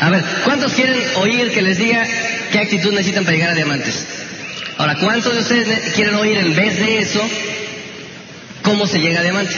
A 0.00 0.08
ver, 0.08 0.24
¿cuántos 0.44 0.72
quieren 0.72 0.96
oír 1.16 1.50
que 1.52 1.60
les 1.60 1.78
diga 1.78 2.06
qué 2.50 2.58
actitud 2.58 2.90
necesitan 2.92 3.24
para 3.24 3.36
llegar 3.36 3.50
a 3.50 3.54
diamantes? 3.54 4.06
Ahora, 4.78 4.96
¿cuántos 4.96 5.34
de 5.34 5.40
ustedes 5.40 5.92
quieren 5.92 6.14
oír 6.14 6.38
en 6.38 6.56
vez 6.56 6.78
de 6.78 6.98
eso 6.98 7.20
cómo 8.62 8.86
se 8.86 8.98
llega 8.98 9.20
a 9.20 9.22
diamante? 9.22 9.54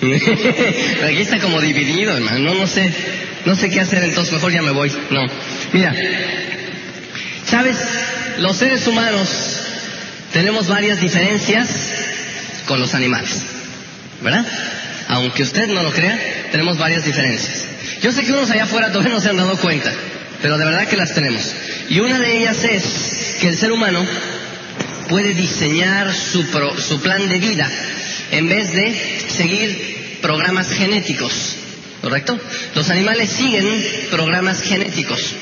Aquí 1.06 1.20
está 1.20 1.38
como 1.38 1.60
dividido, 1.60 2.16
hermano. 2.16 2.38
No, 2.38 2.54
no 2.54 2.66
sé. 2.66 2.90
No 3.44 3.54
sé 3.54 3.68
qué 3.68 3.80
hacer, 3.80 4.02
entonces 4.04 4.32
mejor 4.32 4.52
ya 4.52 4.62
me 4.62 4.70
voy. 4.70 4.90
No. 5.10 5.26
Mira. 5.72 5.94
¿Sabes? 7.44 7.76
Los 8.38 8.56
seres 8.56 8.86
humanos 8.86 9.28
tenemos 10.32 10.66
varias 10.66 11.00
diferencias 11.00 11.68
con 12.66 12.80
los 12.80 12.94
animales. 12.94 13.42
¿Verdad? 14.22 14.46
Aunque 15.08 15.42
usted 15.42 15.68
no 15.68 15.82
lo 15.82 15.92
crea, 15.92 16.18
tenemos 16.50 16.78
varias 16.78 17.04
diferencias. 17.04 17.65
Yo 18.02 18.12
sé 18.12 18.24
que 18.24 18.32
unos 18.32 18.50
allá 18.50 18.64
afuera 18.64 18.92
todavía 18.92 19.14
no 19.14 19.20
se 19.20 19.30
han 19.30 19.36
dado 19.36 19.56
cuenta, 19.58 19.92
pero 20.42 20.58
de 20.58 20.64
verdad 20.64 20.86
que 20.86 20.96
las 20.96 21.14
tenemos. 21.14 21.54
Y 21.88 22.00
una 22.00 22.18
de 22.18 22.38
ellas 22.38 22.64
es 22.64 23.36
que 23.40 23.48
el 23.48 23.56
ser 23.56 23.72
humano 23.72 24.04
puede 25.08 25.34
diseñar 25.34 26.12
su, 26.12 26.44
su 26.78 27.00
plan 27.00 27.28
de 27.28 27.38
vida 27.38 27.70
en 28.32 28.48
vez 28.48 28.72
de 28.72 29.24
seguir 29.28 30.18
programas 30.20 30.70
genéticos. 30.70 31.56
¿Correcto? 32.02 32.38
Los 32.74 32.90
animales 32.90 33.30
siguen 33.30 33.66
programas 34.10 34.60
genéticos. 34.60 35.34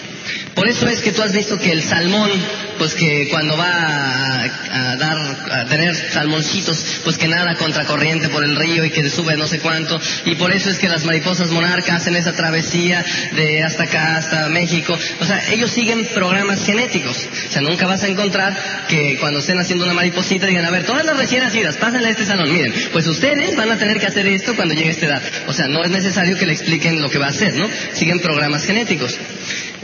Por 0.54 0.68
eso 0.68 0.88
es 0.88 1.00
que 1.00 1.12
tú 1.12 1.22
has 1.22 1.32
visto 1.32 1.58
que 1.58 1.72
el 1.72 1.82
salmón, 1.82 2.30
pues 2.78 2.94
que 2.94 3.28
cuando 3.30 3.56
va 3.56 4.44
a, 4.44 4.96
dar, 4.96 5.16
a 5.50 5.64
tener 5.66 5.94
salmoncitos, 5.94 7.00
pues 7.02 7.18
que 7.18 7.28
nada 7.28 7.56
contracorriente 7.56 8.28
por 8.28 8.44
el 8.44 8.54
río 8.56 8.84
y 8.84 8.90
que 8.90 9.08
sube 9.10 9.36
no 9.36 9.46
sé 9.46 9.58
cuánto. 9.58 10.00
Y 10.24 10.36
por 10.36 10.52
eso 10.52 10.70
es 10.70 10.78
que 10.78 10.88
las 10.88 11.04
mariposas 11.04 11.50
monarcas 11.50 12.02
hacen 12.02 12.16
esa 12.16 12.32
travesía 12.32 13.04
de 13.32 13.62
hasta 13.62 13.84
acá, 13.84 14.16
hasta 14.16 14.48
México. 14.48 14.96
O 15.20 15.24
sea, 15.24 15.42
ellos 15.50 15.70
siguen 15.70 16.06
programas 16.14 16.64
genéticos. 16.64 17.28
O 17.48 17.52
sea, 17.52 17.62
nunca 17.62 17.86
vas 17.86 18.04
a 18.04 18.08
encontrar 18.08 18.56
que 18.88 19.16
cuando 19.18 19.40
estén 19.40 19.58
haciendo 19.58 19.84
una 19.84 19.94
mariposita 19.94 20.46
digan, 20.46 20.64
a 20.64 20.70
ver, 20.70 20.84
todas 20.84 21.04
las 21.04 21.16
recién 21.16 21.42
nacidas, 21.42 21.76
pásenle 21.76 22.08
a 22.08 22.10
este 22.10 22.26
salón. 22.26 22.52
Miren, 22.52 22.72
pues 22.92 23.06
ustedes 23.06 23.56
van 23.56 23.70
a 23.70 23.78
tener 23.78 23.98
que 23.98 24.06
hacer 24.06 24.26
esto 24.26 24.54
cuando 24.54 24.74
llegue 24.74 24.88
a 24.88 24.92
esta 24.92 25.06
edad. 25.06 25.22
O 25.48 25.52
sea, 25.52 25.66
no 25.66 25.82
es 25.82 25.90
necesario 25.90 26.38
que 26.38 26.46
le 26.46 26.52
expliquen 26.52 27.02
lo 27.02 27.10
que 27.10 27.18
va 27.18 27.26
a 27.26 27.30
hacer, 27.30 27.54
¿no? 27.54 27.68
Siguen 27.92 28.20
programas 28.20 28.64
genéticos. 28.64 29.18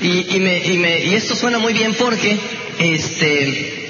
Y, 0.03 0.37
y, 0.37 0.41
me, 0.41 0.59
y, 0.59 0.79
me, 0.79 1.05
y 1.05 1.15
esto 1.15 1.34
suena 1.34 1.59
muy 1.59 1.73
bien 1.75 1.95
porque 1.95 2.39
este, 2.79 3.81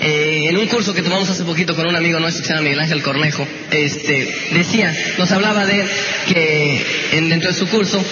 eh, 0.00 0.48
en 0.48 0.56
un 0.56 0.66
curso 0.66 0.94
que 0.94 1.02
tomamos 1.02 1.28
hace 1.28 1.44
poquito 1.44 1.76
con 1.76 1.86
un 1.86 1.94
amigo 1.94 2.18
nuestro 2.18 2.42
que 2.42 2.48
se 2.48 2.62
Miguel 2.62 2.80
Ángel 2.80 3.02
Cornejo, 3.02 3.46
este, 3.70 4.34
decía, 4.52 4.96
nos 5.18 5.30
hablaba 5.30 5.66
de 5.66 5.84
que 6.26 6.86
en, 7.12 7.28
dentro 7.28 7.50
de 7.50 7.58
su 7.58 7.68
curso, 7.68 8.02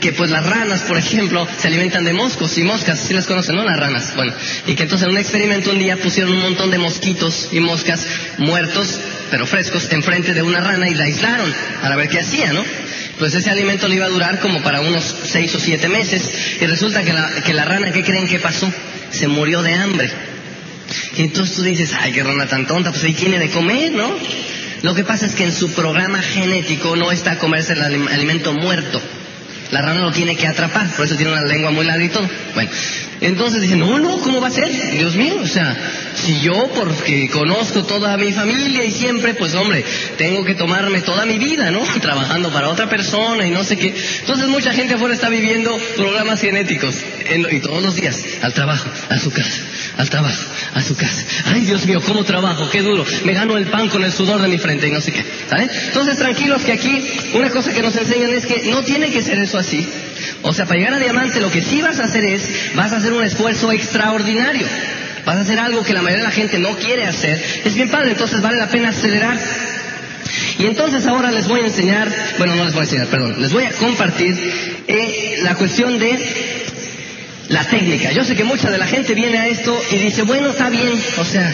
que 0.00 0.12
pues 0.12 0.30
las 0.30 0.44
ranas, 0.44 0.80
por 0.80 0.98
ejemplo, 0.98 1.46
se 1.56 1.68
alimentan 1.68 2.04
de 2.04 2.14
moscos 2.14 2.58
y 2.58 2.64
moscas, 2.64 2.98
si 2.98 3.14
las 3.14 3.26
conocen, 3.26 3.54
¿no? 3.54 3.64
Las 3.64 3.78
ranas. 3.78 4.16
Bueno, 4.16 4.32
y 4.66 4.74
que 4.74 4.82
entonces 4.82 5.06
en 5.06 5.12
un 5.12 5.18
experimento 5.18 5.70
un 5.70 5.78
día 5.78 5.96
pusieron 5.98 6.32
un 6.32 6.40
montón 6.40 6.72
de 6.72 6.78
mosquitos 6.78 7.50
y 7.52 7.60
moscas 7.60 8.06
muertos, 8.38 8.98
pero 9.30 9.46
frescos, 9.46 9.92
enfrente 9.92 10.34
de 10.34 10.42
una 10.42 10.60
rana 10.60 10.88
y 10.88 10.94
la 10.94 11.04
aislaron 11.04 11.54
para 11.80 11.94
ver 11.94 12.08
qué 12.08 12.18
hacía, 12.18 12.52
¿no? 12.52 12.64
Pues 13.20 13.34
ese 13.34 13.50
alimento 13.50 13.86
le 13.86 13.96
iba 13.96 14.06
a 14.06 14.08
durar 14.08 14.40
como 14.40 14.62
para 14.62 14.80
unos 14.80 15.04
seis 15.24 15.54
o 15.54 15.60
siete 15.60 15.88
meses. 15.88 16.28
Y 16.58 16.66
resulta 16.66 17.02
que 17.04 17.12
la, 17.12 17.30
que 17.44 17.52
la 17.52 17.66
rana, 17.66 17.92
¿qué 17.92 18.02
creen 18.02 18.26
que 18.26 18.40
pasó? 18.40 18.72
Se 19.12 19.28
murió 19.28 19.62
de 19.62 19.74
hambre. 19.74 20.10
Y 21.16 21.22
entonces 21.22 21.54
tú 21.54 21.62
dices, 21.62 21.92
ay, 22.00 22.12
qué 22.12 22.24
rana 22.24 22.46
tan 22.46 22.66
tonta, 22.66 22.90
pues 22.90 23.04
ahí 23.04 23.12
tiene 23.12 23.38
de 23.38 23.50
comer, 23.50 23.92
¿no? 23.92 24.10
Lo 24.82 24.94
que 24.94 25.04
pasa 25.04 25.26
es 25.26 25.34
que 25.34 25.44
en 25.44 25.52
su 25.52 25.70
programa 25.72 26.22
genético 26.22 26.96
no 26.96 27.12
está 27.12 27.32
a 27.32 27.38
comerse 27.38 27.74
el 27.74 27.82
alimento 27.82 28.54
muerto. 28.54 29.00
La 29.70 29.82
rana 29.82 30.00
lo 30.00 30.12
tiene 30.12 30.34
que 30.34 30.46
atrapar, 30.46 30.88
por 30.96 31.04
eso 31.04 31.14
tiene 31.14 31.32
una 31.32 31.42
lengua 31.42 31.70
muy 31.70 31.84
larga 31.84 32.04
y 32.04 32.08
todo. 32.08 32.28
Bueno, 32.54 32.70
entonces 33.20 33.60
dicen, 33.60 33.80
no, 33.80 33.98
no, 33.98 34.18
¿cómo 34.18 34.40
va 34.40 34.48
a 34.48 34.50
ser? 34.50 34.70
Dios 34.92 35.14
mío, 35.14 35.36
o 35.42 35.46
sea, 35.46 35.76
si 36.14 36.40
yo, 36.40 36.70
porque 36.74 37.28
conozco 37.28 37.84
toda 37.84 38.16
mi 38.16 38.32
familia 38.32 38.84
y 38.84 38.90
siempre, 38.90 39.34
pues 39.34 39.54
hombre, 39.54 39.84
tengo 40.16 40.44
que 40.44 40.54
tomarme 40.54 41.00
toda 41.02 41.26
mi 41.26 41.38
vida, 41.38 41.70
¿no? 41.70 41.82
Trabajando 42.00 42.50
para 42.50 42.68
otra 42.68 42.88
persona 42.88 43.46
y 43.46 43.50
no 43.50 43.64
sé 43.64 43.76
qué. 43.76 43.94
Entonces 44.20 44.48
mucha 44.48 44.72
gente 44.72 44.94
afuera 44.94 45.14
está 45.14 45.28
viviendo 45.28 45.76
programas 45.96 46.40
genéticos 46.40 46.96
y 47.50 47.60
todos 47.60 47.82
los 47.82 47.94
días, 47.94 48.22
al 48.42 48.52
trabajo, 48.52 48.88
a 49.08 49.18
su 49.18 49.30
casa, 49.30 49.62
al 49.96 50.10
trabajo, 50.10 50.42
a 50.74 50.82
su 50.82 50.96
casa. 50.96 51.24
Ay, 51.46 51.62
Dios 51.62 51.86
mío, 51.86 52.00
cómo 52.00 52.24
trabajo, 52.24 52.68
qué 52.70 52.82
duro. 52.82 53.04
Me 53.24 53.34
gano 53.34 53.56
el 53.56 53.66
pan 53.66 53.88
con 53.88 54.02
el 54.04 54.12
sudor 54.12 54.40
de 54.40 54.48
mi 54.48 54.58
frente 54.58 54.88
y 54.88 54.90
no 54.90 55.00
sé 55.00 55.12
qué. 55.12 55.24
¿Sale? 55.48 55.68
Entonces 55.86 56.18
tranquilos 56.18 56.62
que 56.62 56.72
aquí 56.72 57.04
una 57.34 57.50
cosa 57.50 57.72
que 57.72 57.82
nos 57.82 57.96
enseñan 57.96 58.32
es 58.32 58.46
que 58.46 58.70
no 58.70 58.82
tiene 58.82 59.10
que 59.10 59.22
ser 59.22 59.38
eso 59.38 59.58
así. 59.58 59.86
O 60.42 60.52
sea, 60.52 60.66
para 60.66 60.78
llegar 60.78 60.94
a 60.94 60.98
diamante 60.98 61.40
lo 61.40 61.50
que 61.50 61.62
sí 61.62 61.82
vas 61.82 61.98
a 62.00 62.04
hacer 62.04 62.24
es, 62.24 62.74
vas 62.74 62.92
a 62.92 62.96
hacer 62.96 63.12
un 63.12 63.24
esfuerzo 63.24 63.72
extraordinario. 63.72 64.66
Vas 65.24 65.36
a 65.36 65.40
hacer 65.40 65.58
algo 65.58 65.82
que 65.82 65.92
la 65.92 66.02
mayoría 66.02 66.24
de 66.24 66.28
la 66.30 66.34
gente 66.34 66.58
no 66.58 66.76
quiere 66.76 67.04
hacer. 67.06 67.42
Es 67.64 67.74
bien 67.74 67.90
padre, 67.90 68.12
entonces 68.12 68.40
vale 68.40 68.56
la 68.56 68.68
pena 68.68 68.88
acelerar. 68.88 69.38
Y 70.58 70.66
entonces 70.66 71.06
ahora 71.06 71.30
les 71.30 71.48
voy 71.48 71.60
a 71.60 71.66
enseñar, 71.66 72.08
bueno, 72.38 72.54
no 72.54 72.64
les 72.64 72.74
voy 72.74 72.80
a 72.80 72.84
enseñar, 72.84 73.06
perdón, 73.06 73.40
les 73.40 73.52
voy 73.52 73.64
a 73.64 73.72
compartir 73.72 74.36
eh, 74.86 75.38
la 75.42 75.54
cuestión 75.54 75.98
de 75.98 76.18
la 77.50 77.64
técnica. 77.64 78.12
Yo 78.12 78.24
sé 78.24 78.36
que 78.36 78.44
mucha 78.44 78.70
de 78.70 78.78
la 78.78 78.86
gente 78.86 79.12
viene 79.14 79.36
a 79.38 79.46
esto 79.48 79.78
y 79.90 79.98
dice, 79.98 80.22
bueno, 80.22 80.50
está 80.50 80.70
bien, 80.70 80.98
o 81.18 81.24
sea, 81.24 81.52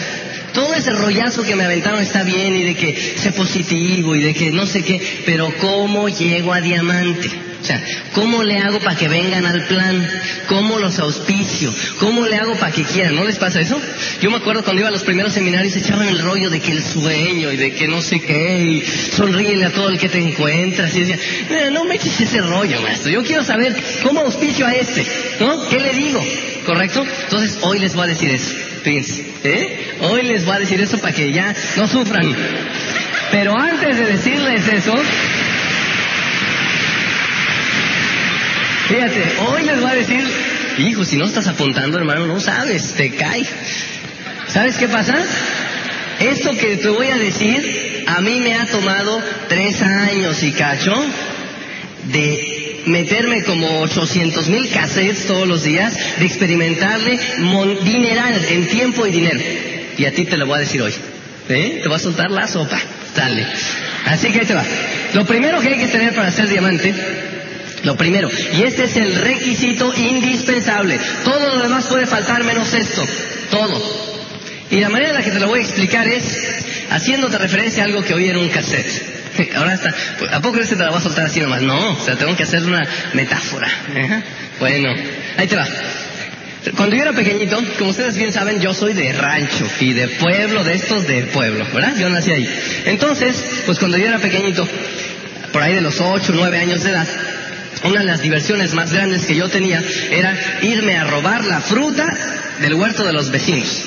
todo 0.57 0.73
ese 0.73 0.89
rollazo 0.89 1.43
que 1.43 1.55
me 1.55 1.65
aventaron 1.65 2.01
está 2.01 2.23
bien 2.23 2.55
y 2.55 2.63
de 2.63 2.73
que 2.73 2.95
sé 2.95 3.31
positivo 3.31 4.15
y 4.15 4.21
de 4.21 4.33
que 4.33 4.49
no 4.49 4.65
sé 4.65 4.81
qué, 4.81 4.99
pero 5.23 5.53
¿cómo 5.61 6.09
llego 6.09 6.51
a 6.51 6.61
diamante? 6.61 7.29
O 7.61 7.63
sea, 7.63 7.79
¿cómo 8.13 8.41
le 8.41 8.57
hago 8.57 8.79
para 8.79 8.95
que 8.95 9.07
vengan 9.07 9.45
al 9.45 9.67
plan? 9.67 10.09
¿Cómo 10.47 10.79
los 10.79 10.97
auspicio? 10.97 11.71
¿Cómo 11.99 12.25
le 12.25 12.37
hago 12.37 12.55
para 12.55 12.71
que 12.71 12.83
quieran? 12.83 13.13
¿No 13.13 13.23
les 13.23 13.37
pasa 13.37 13.59
eso? 13.59 13.79
Yo 14.19 14.31
me 14.31 14.37
acuerdo 14.37 14.63
cuando 14.63 14.79
iba 14.79 14.89
a 14.89 14.91
los 14.91 15.03
primeros 15.03 15.33
seminarios 15.33 15.75
echaban 15.75 16.07
el 16.07 16.23
rollo 16.23 16.49
de 16.49 16.59
que 16.59 16.71
el 16.71 16.81
sueño 16.81 17.51
y 17.51 17.57
de 17.57 17.75
que 17.75 17.87
no 17.87 18.01
sé 18.01 18.19
qué, 18.19 18.59
y 18.59 18.81
sonríele 18.81 19.63
a 19.65 19.71
todo 19.71 19.89
el 19.89 19.99
que 19.99 20.09
te 20.09 20.17
encuentras. 20.19 20.95
Y 20.95 21.01
decía, 21.01 21.19
eh, 21.51 21.69
no 21.71 21.85
me 21.85 21.95
eches 21.95 22.19
ese 22.19 22.41
rollo, 22.41 22.81
maestro. 22.81 23.11
Yo 23.11 23.23
quiero 23.23 23.43
saber 23.43 23.75
cómo 24.01 24.21
auspicio 24.21 24.65
a 24.65 24.73
este, 24.73 25.05
¿no? 25.39 25.67
¿Qué 25.67 25.79
le 25.79 25.93
digo? 25.93 26.25
¿Correcto? 26.65 27.05
Entonces 27.25 27.59
hoy 27.61 27.77
les 27.77 27.93
voy 27.93 28.05
a 28.05 28.07
decir 28.07 28.31
eso. 28.31 28.55
¿Eh? 28.87 29.97
Hoy 30.01 30.23
les 30.23 30.45
voy 30.45 30.55
a 30.55 30.59
decir 30.59 30.79
eso 30.79 30.97
para 30.99 31.13
que 31.13 31.31
ya 31.31 31.53
no 31.75 31.87
sufran. 31.87 32.35
Pero 33.31 33.59
antes 33.59 33.97
de 33.97 34.05
decirles 34.05 34.67
eso, 34.67 34.95
Fíjate, 38.87 39.21
hoy 39.49 39.63
les 39.63 39.81
voy 39.81 39.91
a 39.91 39.95
decir, 39.95 40.23
hijo, 40.77 41.03
si 41.03 41.17
no 41.17 41.25
estás 41.25 41.47
apuntando, 41.47 41.97
hermano, 41.97 42.25
no 42.25 42.39
sabes, 42.39 42.93
te 42.93 43.09
cae. 43.09 43.45
¿Sabes 44.47 44.77
qué 44.77 44.87
pasa? 44.87 45.13
Esto 46.21 46.51
que 46.57 46.77
te 46.77 46.87
voy 46.87 47.07
a 47.07 47.17
decir, 47.17 48.05
a 48.07 48.21
mí 48.21 48.39
me 48.39 48.55
ha 48.55 48.65
tomado 48.65 49.21
tres 49.49 49.81
años 49.81 50.41
y 50.41 50.53
cacho 50.53 50.93
de 52.13 52.66
meterme 52.87 53.43
como 53.43 53.81
800 53.81 54.47
mil 54.49 54.69
cassettes 54.69 55.27
todos 55.27 55.47
los 55.47 55.63
días, 55.63 55.95
de 56.19 56.25
experimentarle 56.25 57.19
dineral 57.83 58.45
en 58.49 58.67
tiempo 58.67 59.05
y 59.05 59.11
dinero. 59.11 59.39
Y 59.97 60.05
a 60.05 60.13
ti 60.13 60.25
te 60.25 60.37
lo 60.37 60.45
voy 60.45 60.57
a 60.57 60.59
decir 60.59 60.81
hoy. 60.81 60.93
¿Eh? 61.49 61.79
Te 61.81 61.87
voy 61.87 61.95
a 61.95 61.99
soltar 61.99 62.31
la 62.31 62.47
sopa. 62.47 62.79
Dale. 63.15 63.45
Así 64.05 64.31
que 64.31 64.39
ahí 64.39 64.45
te 64.45 64.53
va. 64.53 64.63
Lo 65.13 65.25
primero 65.25 65.59
que 65.59 65.69
hay 65.69 65.79
que 65.79 65.87
tener 65.87 66.13
para 66.13 66.31
ser 66.31 66.49
diamante 66.49 66.93
lo 67.83 67.95
primero, 67.95 68.29
y 68.57 68.63
este 68.63 68.85
es 68.85 68.97
el 68.97 69.15
requisito 69.15 69.93
indispensable. 69.93 70.99
Todo 71.23 71.55
lo 71.55 71.63
demás 71.63 71.85
puede 71.85 72.05
faltar 72.05 72.43
menos 72.43 72.73
esto. 72.73 73.03
Todo. 73.51 73.81
Y 74.69 74.79
la 74.79 74.89
manera 74.89 75.11
en 75.11 75.15
la 75.15 75.23
que 75.23 75.31
te 75.31 75.39
lo 75.39 75.47
voy 75.47 75.59
a 75.59 75.63
explicar 75.63 76.07
es 76.07 76.37
haciéndote 76.89 77.37
referencia 77.37 77.83
a 77.83 77.85
algo 77.85 78.03
que 78.03 78.13
oí 78.13 78.29
en 78.29 78.37
un 78.37 78.49
cassette. 78.49 79.16
Ahora 79.55 79.73
está, 79.73 79.93
¿a 80.31 80.41
poco 80.41 80.53
crees 80.53 80.69
que 80.69 80.75
te 80.75 80.83
la 80.83 80.89
voy 80.89 80.99
a 80.99 81.01
soltar 81.01 81.25
así 81.25 81.39
nomás? 81.39 81.61
No, 81.61 81.91
o 81.91 82.03
sea, 82.03 82.15
tengo 82.15 82.35
que 82.35 82.43
hacer 82.43 82.63
una 82.63 82.81
metáfora. 83.13 83.69
Bueno, 84.59 84.89
ahí 85.37 85.47
te 85.47 85.55
va. 85.55 85.67
Cuando 86.75 86.95
yo 86.95 87.03
era 87.03 87.13
pequeñito, 87.13 87.61
como 87.77 87.91
ustedes 87.91 88.17
bien 88.17 88.33
saben, 88.33 88.59
yo 88.59 88.73
soy 88.73 88.93
de 88.93 89.13
rancho 89.13 89.65
y 89.79 89.93
de 89.93 90.07
pueblo, 90.09 90.63
de 90.63 90.73
estos 90.73 91.07
de 91.07 91.23
pueblo, 91.23 91.65
¿verdad? 91.73 91.95
Yo 91.97 92.09
nací 92.09 92.31
ahí. 92.31 92.47
Entonces, 92.85 93.63
pues 93.65 93.79
cuando 93.79 93.97
yo 93.97 94.07
era 94.07 94.19
pequeñito, 94.19 94.67
por 95.53 95.61
ahí 95.61 95.75
de 95.75 95.81
los 95.81 96.01
8 96.01 96.31
o 96.31 96.35
9 96.35 96.57
años 96.57 96.83
de 96.83 96.89
edad, 96.89 97.07
una 97.83 97.99
de 97.99 98.05
las 98.05 98.21
diversiones 98.21 98.73
más 98.73 98.91
grandes 98.91 99.25
que 99.25 99.35
yo 99.35 99.47
tenía 99.49 99.81
era 100.11 100.35
irme 100.61 100.97
a 100.97 101.05
robar 101.05 101.45
la 101.45 101.61
fruta 101.61 102.05
del 102.59 102.73
huerto 102.73 103.05
de 103.05 103.13
los 103.13 103.31
vecinos. 103.31 103.86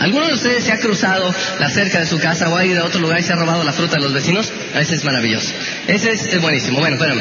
¿Alguno 0.00 0.28
de 0.28 0.34
ustedes 0.34 0.64
se 0.64 0.72
ha 0.72 0.78
cruzado 0.78 1.32
la 1.58 1.68
cerca 1.68 2.00
de 2.00 2.06
su 2.06 2.18
casa 2.18 2.48
o 2.48 2.56
ha 2.56 2.64
ido 2.64 2.82
a 2.82 2.86
otro 2.86 3.00
lugar 3.00 3.20
y 3.20 3.22
se 3.22 3.34
ha 3.34 3.36
robado 3.36 3.62
la 3.64 3.74
fruta 3.74 3.96
de 3.96 4.02
los 4.02 4.14
vecinos? 4.14 4.50
Ese 4.74 4.94
es 4.94 5.04
maravilloso. 5.04 5.52
Ese 5.86 6.12
es, 6.12 6.40
buenísimo. 6.40 6.80
Bueno, 6.80 6.96
espérame. 6.96 7.20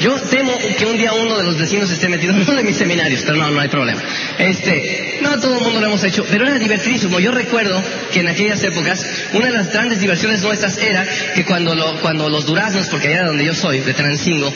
Yo 0.00 0.14
temo 0.14 0.56
que 0.78 0.86
un 0.86 0.96
día 0.96 1.12
uno 1.12 1.36
de 1.36 1.44
los 1.44 1.58
vecinos 1.58 1.90
esté 1.90 2.08
metido 2.08 2.32
en 2.32 2.40
uno 2.40 2.54
de 2.54 2.64
mis 2.64 2.78
seminarios, 2.78 3.22
pero 3.26 3.36
no, 3.36 3.50
no 3.50 3.60
hay 3.60 3.68
problema. 3.68 4.00
Este, 4.38 5.18
no 5.20 5.38
todo 5.38 5.58
el 5.58 5.64
mundo 5.64 5.80
lo 5.80 5.86
hemos 5.88 6.02
hecho, 6.02 6.24
pero 6.30 6.46
era 6.46 6.58
divertidísimo. 6.58 7.20
Yo 7.20 7.30
recuerdo 7.30 7.82
que 8.10 8.20
en 8.20 8.28
aquellas 8.28 8.62
épocas, 8.62 9.04
una 9.34 9.48
de 9.48 9.52
las 9.52 9.70
grandes 9.70 10.00
diversiones 10.00 10.40
nuestras 10.40 10.78
era 10.78 11.06
que 11.34 11.44
cuando, 11.44 11.98
cuando 12.00 12.30
los 12.30 12.46
duraznos, 12.46 12.88
porque 12.88 13.08
allá 13.08 13.24
donde 13.24 13.44
yo 13.44 13.54
soy, 13.54 13.80
de 13.80 13.92
Transingo, 13.92 14.50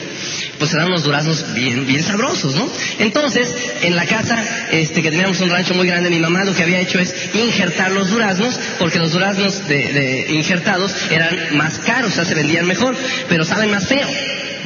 pues 0.63 0.75
eran 0.75 0.87
unos 0.87 1.03
duraznos 1.03 1.55
bien, 1.55 1.89
bien 1.89 2.05
sabrosos, 2.05 2.55
¿no? 2.55 2.71
Entonces, 3.01 3.53
en 3.83 3.97
la 3.97 4.07
casa, 4.07 4.41
este, 4.71 5.03
que 5.03 5.11
teníamos 5.11 5.41
un 5.41 5.51
rancho 5.51 5.75
muy 5.75 5.89
grande, 5.89 6.09
mi 6.09 6.21
mamá 6.21 6.45
lo 6.45 6.55
que 6.55 6.63
había 6.63 6.79
hecho 6.79 7.01
es 7.01 7.13
injertar 7.35 7.91
los 7.91 8.11
duraznos, 8.11 8.61
porque 8.79 9.01
los 9.01 9.11
duraznos 9.11 9.67
de, 9.67 10.27
injertados 10.29 10.95
eran 11.11 11.57
más 11.57 11.81
caros, 11.81 12.13
o 12.13 12.15
sea, 12.15 12.25
se 12.25 12.37
vendían 12.37 12.69
mejor, 12.69 12.95
pero 13.29 13.45
saben 13.45 13.73
más 13.73 13.89
feo. 13.89 14.07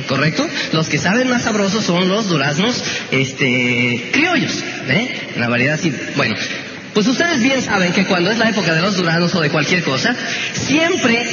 ¿correcto? 0.06 0.46
Los 0.72 0.90
que 0.90 0.98
saben 0.98 1.30
más 1.30 1.44
sabrosos 1.44 1.82
son 1.82 2.10
los 2.10 2.28
duraznos 2.28 2.84
este, 3.10 4.10
criollos, 4.12 4.62
¿eh? 4.88 5.32
Una 5.36 5.48
variedad 5.48 5.76
así. 5.76 5.90
Bueno, 6.14 6.36
pues 6.92 7.06
ustedes 7.06 7.42
bien 7.42 7.62
saben 7.62 7.94
que 7.94 8.04
cuando 8.04 8.30
es 8.30 8.36
la 8.36 8.50
época 8.50 8.74
de 8.74 8.82
los 8.82 8.98
duraznos 8.98 9.34
o 9.34 9.40
de 9.40 9.48
cualquier 9.48 9.82
cosa, 9.82 10.14
siempre 10.52 11.26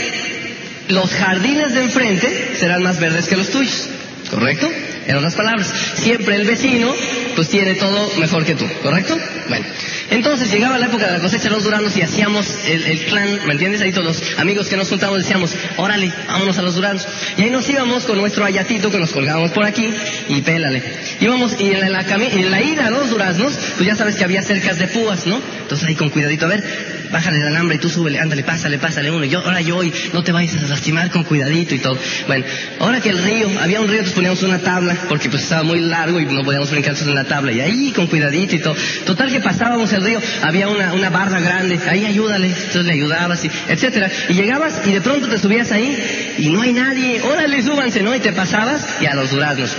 los 0.88 1.12
jardines 1.12 1.74
de 1.74 1.82
enfrente 1.82 2.56
serán 2.58 2.82
más 2.82 3.02
verdes 3.02 3.28
que 3.28 3.36
los 3.36 3.50
tuyos. 3.50 3.90
¿Correcto? 4.34 4.70
En 5.06 5.16
otras 5.18 5.36
palabras, 5.36 5.72
siempre 5.96 6.36
el 6.36 6.46
vecino 6.46 6.94
pues 7.36 7.50
tiene 7.50 7.76
todo 7.76 8.10
mejor 8.20 8.46
que 8.46 8.56
tú, 8.56 8.66
¿correcto? 8.82 9.18
Bueno, 9.50 9.66
entonces 10.10 10.52
llegaba 10.52 10.78
la 10.78 10.86
época 10.86 11.08
de 11.08 11.14
la 11.14 11.20
cosecha 11.20 11.46
de 11.46 11.50
los 11.52 11.64
duranos 11.64 11.96
y 11.98 12.02
hacíamos 12.02 12.48
el, 12.66 13.06
clan, 13.06 13.46
¿me 13.46 13.54
entiendes? 13.54 13.82
Ahí 13.82 13.92
todos 13.92 14.06
los 14.06 14.40
amigos 14.40 14.68
que 14.68 14.78
nos 14.78 14.90
juntamos 14.90 15.18
decíamos, 15.18 15.54
órale, 15.78 16.12
vámonos 16.28 16.58
a 16.58 16.62
los 16.62 16.76
duranos. 16.76 17.08
Y 17.38 17.44
ahí 17.44 17.50
nos 17.50 17.68
íbamos 17.70 18.06
con 18.06 18.18
nuestro 18.18 18.46
ayatito 18.46 18.92
que 18.92 19.00
nos 19.00 19.12
colgábamos 19.12 19.52
por 19.52 19.66
aquí 19.66 19.94
y 20.30 20.42
pélale. 20.42 20.84
Íbamos 21.20 21.60
y 21.60 21.72
en 21.72 21.92
la, 21.92 22.02
en 22.02 22.52
la 22.52 22.62
ida 22.62 22.88
a 22.88 22.90
los 22.92 23.10
duraznos, 23.10 23.58
pues 23.76 23.88
ya 23.88 23.96
sabes 23.96 24.16
que 24.16 24.24
había 24.24 24.42
cercas 24.42 24.80
de 24.80 24.88
púas, 24.88 25.26
¿no? 25.26 25.42
Entonces 25.62 25.88
ahí 25.88 25.96
con 25.96 26.10
cuidadito, 26.10 26.46
a 26.46 26.50
ver, 26.50 26.64
bájale 27.14 27.38
el 27.38 27.48
alambre 27.48 27.76
y 27.76 27.80
tú 27.80 27.90
súbele, 27.90 28.20
ándale, 28.20 28.44
pásale, 28.44 28.80
pásale 28.80 29.12
uno. 29.12 29.24
yo, 29.24 29.40
ahora 29.40 29.62
yo, 29.62 29.84
y 29.84 29.94
no 30.12 30.24
te 30.24 30.32
vayas 30.32 30.62
a 30.62 30.68
lastimar 30.68 31.12
con 31.12 31.24
cuidadito 31.24 31.76
y 31.76 31.80
todo. 31.80 31.98
Bueno, 32.28 32.44
ahora 32.80 33.00
que 33.00 33.10
el 33.10 33.24
río, 33.24 33.48
había 33.62 33.80
un 33.80 33.88
río, 33.88 34.00
entonces 34.00 34.16
poníamos 34.16 34.42
una 34.42 34.60
tabla, 34.60 34.98
porque 35.08 35.30
pues 35.30 35.44
estaba 35.44 35.64
muy 35.64 35.80
largo 35.80 36.20
y 36.20 36.26
no 36.26 36.44
podíamos 36.44 36.72
brincar 36.72 36.96
en 37.00 37.16
la 37.16 37.24
tabla. 37.24 37.52
Y 37.52 37.62
ahí 37.62 37.92
con 37.92 38.08
cuidadito 38.08 38.56
y 38.56 38.60
todo. 38.60 38.76
Total 39.06 39.32
que 39.32 39.40
pasábamos 39.40 39.94
el 39.94 40.04
río, 40.04 40.20
había 40.42 40.68
una, 40.68 40.94
una 40.94 41.10
barra 41.12 41.40
grande, 41.40 41.80
ahí 41.88 42.06
ayúdale, 42.06 42.48
entonces 42.48 42.86
le 42.86 42.94
ayudabas, 42.94 43.46
y, 43.46 43.52
etcétera. 43.70 44.10
Y 44.30 44.34
llegabas 44.34 44.82
y 44.86 44.92
de 44.92 45.02
pronto 45.02 45.30
te 45.30 45.38
subías 45.38 45.72
ahí 45.72 46.36
y 46.40 46.50
no 46.50 46.62
hay 46.62 46.74
nadie, 46.74 47.22
órale, 47.22 47.62
súbanse, 47.62 48.02
¿no? 48.02 48.16
Y 48.16 48.20
te 48.20 48.34
pasabas 48.34 48.88
y 49.02 49.06
a 49.06 49.14
los 49.14 49.30
duraznos. 49.30 49.78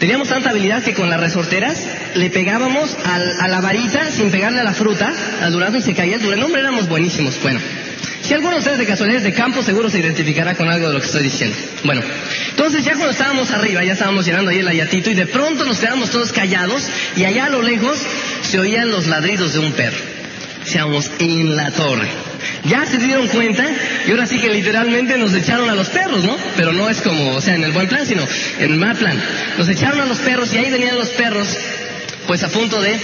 Teníamos 0.00 0.28
tanta 0.28 0.48
habilidad 0.48 0.82
que 0.82 0.94
con 0.94 1.10
las 1.10 1.20
resorteras 1.20 1.86
le 2.14 2.30
pegábamos 2.30 2.96
a 3.04 3.48
la 3.48 3.60
varita 3.60 4.10
sin 4.10 4.30
pegarle 4.30 4.60
a 4.60 4.64
la 4.64 4.72
fruta, 4.72 5.12
al 5.42 5.52
durazno 5.52 5.78
y 5.78 5.82
se 5.82 5.94
caía 5.94 6.16
el 6.16 6.22
durazno. 6.22 6.46
Hombre, 6.46 6.62
éramos 6.62 6.88
buenísimos. 6.88 7.38
Bueno, 7.42 7.60
si 8.22 8.32
alguno 8.32 8.54
de 8.54 8.60
ustedes 8.60 8.78
de 8.78 8.86
casualidades 8.86 9.24
de 9.24 9.34
campo 9.34 9.62
seguro 9.62 9.90
se 9.90 9.98
identificará 9.98 10.54
con 10.54 10.70
algo 10.70 10.88
de 10.88 10.94
lo 10.94 11.00
que 11.00 11.06
estoy 11.06 11.22
diciendo. 11.22 11.54
Bueno, 11.84 12.00
entonces 12.48 12.82
ya 12.82 12.92
cuando 12.92 13.10
estábamos 13.10 13.50
arriba, 13.50 13.84
ya 13.84 13.92
estábamos 13.92 14.24
llenando 14.24 14.50
ahí 14.50 14.60
el 14.60 14.68
ayatito 14.68 15.10
y 15.10 15.14
de 15.14 15.26
pronto 15.26 15.66
nos 15.66 15.78
quedamos 15.78 16.08
todos 16.08 16.32
callados 16.32 16.88
y 17.14 17.24
allá 17.24 17.44
a 17.44 17.50
lo 17.50 17.60
lejos 17.60 17.98
se 18.40 18.58
oían 18.58 18.90
los 18.90 19.06
ladridos 19.06 19.52
de 19.52 19.58
un 19.58 19.72
perro. 19.72 19.98
Seamos 20.64 21.10
en 21.18 21.56
la 21.56 21.72
torre. 21.72 22.08
Ya 22.64 22.84
se 22.84 22.98
dieron 22.98 23.26
cuenta 23.28 23.64
y 24.06 24.10
ahora 24.10 24.26
sí 24.26 24.38
que 24.38 24.50
literalmente 24.50 25.16
nos 25.16 25.32
echaron 25.34 25.70
a 25.70 25.74
los 25.74 25.88
perros, 25.88 26.24
¿no? 26.24 26.36
Pero 26.56 26.72
no 26.72 26.90
es 26.90 27.00
como, 27.00 27.34
o 27.34 27.40
sea, 27.40 27.54
en 27.54 27.64
el 27.64 27.72
buen 27.72 27.88
plan, 27.88 28.06
sino 28.06 28.22
en 28.58 28.72
el 28.72 28.78
mal 28.78 28.96
plan. 28.96 29.18
Nos 29.56 29.68
echaron 29.68 30.00
a 30.00 30.06
los 30.06 30.18
perros 30.18 30.52
y 30.52 30.58
ahí 30.58 30.70
venían 30.70 30.98
los 30.98 31.10
perros, 31.10 31.56
pues 32.26 32.42
a 32.42 32.48
punto 32.48 32.80
de, 32.80 32.98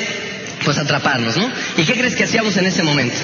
pues 0.65 0.79
atraparnos, 0.79 1.37
¿no? 1.37 1.51
¿Y 1.77 1.85
qué 1.85 1.95
crees 1.95 2.15
que 2.15 2.25
hacíamos 2.25 2.57
en 2.57 2.67
ese 2.67 2.83
momento? 2.83 3.17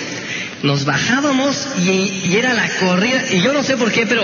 nos 0.63 0.85
bajábamos 0.85 1.69
y, 1.79 2.37
era 2.37 2.55
la 2.55 2.69
corrida, 2.81 3.23
y 3.31 3.43
yo 3.43 3.53
no 3.53 3.63
sé 3.63 3.77
por 3.77 3.91
qué, 3.91 4.07
pero, 4.07 4.23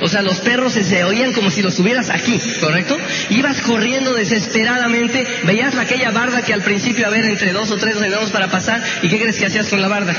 o 0.00 0.08
sea, 0.08 0.22
los 0.22 0.38
perros 0.38 0.72
se, 0.72 1.04
oían 1.04 1.32
como 1.32 1.50
si 1.50 1.62
los 1.62 1.76
tuvieras 1.76 2.10
aquí, 2.10 2.40
¿correcto? 2.60 2.96
Ibas 3.30 3.60
corriendo 3.62 4.14
desesperadamente, 4.14 5.26
veías 5.44 5.76
aquella 5.76 6.10
barda 6.10 6.42
que 6.42 6.52
al 6.52 6.62
principio, 6.62 7.06
a 7.06 7.10
ver, 7.10 7.24
entre 7.24 7.52
dos 7.52 7.70
o 7.70 7.76
tres 7.76 7.96
nos 7.96 8.30
para 8.30 8.48
pasar, 8.50 8.82
¿y 9.02 9.08
qué 9.08 9.18
crees 9.18 9.38
que 9.38 9.46
hacías 9.46 9.68
con 9.68 9.82
la 9.82 9.88
barda? 9.88 10.14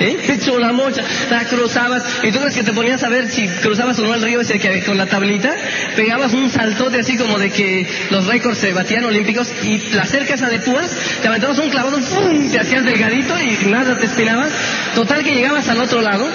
¿Eh? 0.00 0.16
Hecho 0.28 0.58
la 0.58 0.72
mocha, 0.72 1.02
la 1.30 1.44
cruzabas, 1.44 2.02
y 2.22 2.32
tú 2.32 2.40
crees 2.40 2.54
que 2.54 2.64
te 2.64 2.72
ponías 2.72 3.02
a 3.04 3.08
ver 3.08 3.28
si 3.28 3.46
cruzabas 3.46 3.98
o 3.98 4.02
no 4.02 4.14
el 4.14 4.22
río 4.22 4.40
ese 4.40 4.58
que 4.58 4.82
con 4.82 4.98
la 4.98 5.06
tablita, 5.06 5.54
pegabas 5.94 6.32
un 6.32 6.50
saltote 6.50 6.98
así 7.00 7.16
como 7.16 7.38
de 7.38 7.50
que 7.50 7.86
los 8.10 8.26
récords 8.26 8.58
se 8.58 8.72
batían 8.72 9.04
olímpicos, 9.04 9.52
y 9.62 9.78
la 9.94 10.04
cerca 10.06 10.34
esa 10.34 10.48
de 10.48 10.58
púas, 10.60 10.90
te 11.22 11.28
aventabas 11.28 11.58
un 11.58 11.70
clavado, 11.70 11.98
¡pum! 12.00 12.50
te 12.50 12.58
hacías 12.58 12.84
delgadito 12.84 13.34
y 13.40 13.66
nada 13.66 13.96
te 13.98 14.06
espinabas, 14.06 14.50
total 14.94 15.22
que 15.22 15.34
llegabas 15.34 15.68
al 15.68 15.80
otro 15.80 16.00
lado, 16.00 16.28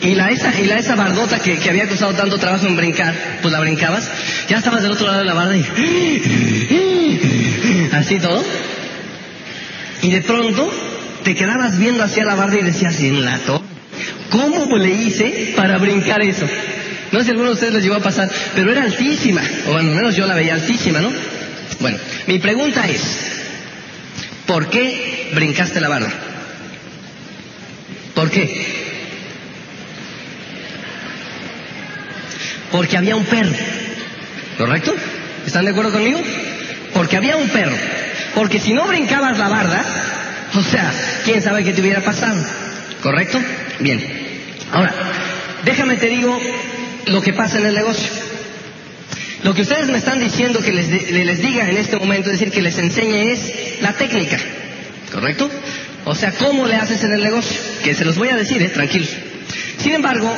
y 0.00 0.14
la 0.14 0.28
esa, 0.28 0.58
y 0.58 0.64
la 0.64 0.78
esa 0.78 0.94
bardota 0.94 1.40
que, 1.40 1.58
que, 1.58 1.68
había 1.68 1.88
costado 1.88 2.14
tanto 2.14 2.38
trabajo 2.38 2.66
en 2.66 2.76
brincar, 2.76 3.14
pues 3.42 3.52
la 3.52 3.60
brincabas, 3.60 4.08
ya 4.48 4.58
estabas 4.58 4.82
del 4.82 4.92
otro 4.92 5.06
lado 5.08 5.18
de 5.18 5.24
la 5.24 5.34
barda 5.34 5.56
y 5.56 5.64
así 7.92 8.18
todo. 8.18 8.44
Y 10.00 10.12
de 10.12 10.22
pronto 10.22 10.72
te 11.28 11.34
quedabas 11.34 11.78
viendo 11.78 12.02
hacia 12.02 12.24
la 12.24 12.34
barda 12.36 12.58
y 12.58 12.62
decías, 12.62 12.98
en 13.00 13.22
la 13.22 13.38
¿cómo 14.30 14.78
le 14.78 14.88
hice 14.88 15.52
para 15.54 15.76
brincar 15.76 16.22
eso? 16.22 16.48
No 17.12 17.18
sé 17.18 17.26
si 17.26 17.30
alguno 17.32 17.48
de 17.50 17.54
ustedes 17.54 17.74
les 17.74 17.82
llegó 17.82 17.96
a 17.96 18.00
pasar, 18.00 18.30
pero 18.54 18.72
era 18.72 18.82
altísima, 18.82 19.42
o 19.66 19.76
al 19.76 19.84
menos 19.84 20.16
yo 20.16 20.26
la 20.26 20.34
veía 20.34 20.54
altísima, 20.54 21.02
¿no? 21.02 21.12
Bueno, 21.80 21.98
mi 22.28 22.38
pregunta 22.38 22.88
es, 22.88 23.02
¿por 24.46 24.70
qué 24.70 25.30
brincaste 25.34 25.82
la 25.82 25.90
barda? 25.90 26.10
¿Por 28.14 28.30
qué? 28.30 28.66
Porque 32.72 32.96
había 32.96 33.16
un 33.16 33.26
perro, 33.26 33.52
¿correcto? 34.56 34.94
¿Están 35.46 35.66
de 35.66 35.72
acuerdo 35.72 35.92
conmigo? 35.92 36.22
Porque 36.94 37.18
había 37.18 37.36
un 37.36 37.50
perro. 37.50 37.76
Porque 38.34 38.60
si 38.60 38.72
no 38.72 38.86
brincabas 38.86 39.38
la 39.38 39.48
barda, 39.48 39.84
o 40.54 40.62
sea, 40.62 40.92
quién 41.24 41.42
sabe 41.42 41.64
qué 41.64 41.72
te 41.72 41.80
hubiera 41.80 42.02
pasado. 42.02 42.42
¿Correcto? 43.02 43.40
Bien. 43.80 44.00
Ahora, 44.72 44.92
déjame 45.64 45.96
te 45.96 46.06
digo 46.08 46.38
lo 47.06 47.22
que 47.22 47.32
pasa 47.32 47.58
en 47.58 47.66
el 47.66 47.74
negocio. 47.74 48.08
Lo 49.44 49.54
que 49.54 49.62
ustedes 49.62 49.88
me 49.88 49.98
están 49.98 50.18
diciendo 50.18 50.60
que 50.60 50.72
les, 50.72 50.88
les 51.12 51.40
diga 51.40 51.68
en 51.68 51.76
este 51.76 51.96
momento, 51.96 52.30
es 52.30 52.38
decir, 52.38 52.52
que 52.52 52.60
les 52.60 52.76
enseñe 52.78 53.32
es 53.32 53.80
la 53.80 53.92
técnica. 53.92 54.38
¿Correcto? 55.12 55.48
O 56.04 56.14
sea, 56.14 56.32
¿cómo 56.32 56.66
le 56.66 56.76
haces 56.76 57.04
en 57.04 57.12
el 57.12 57.22
negocio? 57.22 57.56
Que 57.84 57.94
se 57.94 58.04
los 58.04 58.16
voy 58.16 58.28
a 58.28 58.36
decir, 58.36 58.62
¿eh? 58.62 58.68
Tranquilos. 58.68 59.10
Sin 59.78 59.94
embargo, 59.94 60.34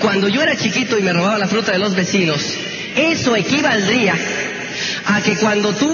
cuando 0.00 0.28
yo 0.28 0.42
era 0.42 0.56
chiquito 0.56 0.98
y 0.98 1.02
me 1.02 1.12
robaba 1.12 1.38
la 1.38 1.46
fruta 1.46 1.72
de 1.72 1.78
los 1.78 1.94
vecinos, 1.94 2.42
eso 2.96 3.36
equivaldría 3.36 4.14
a 5.06 5.20
que 5.20 5.36
cuando 5.36 5.72
tú 5.74 5.90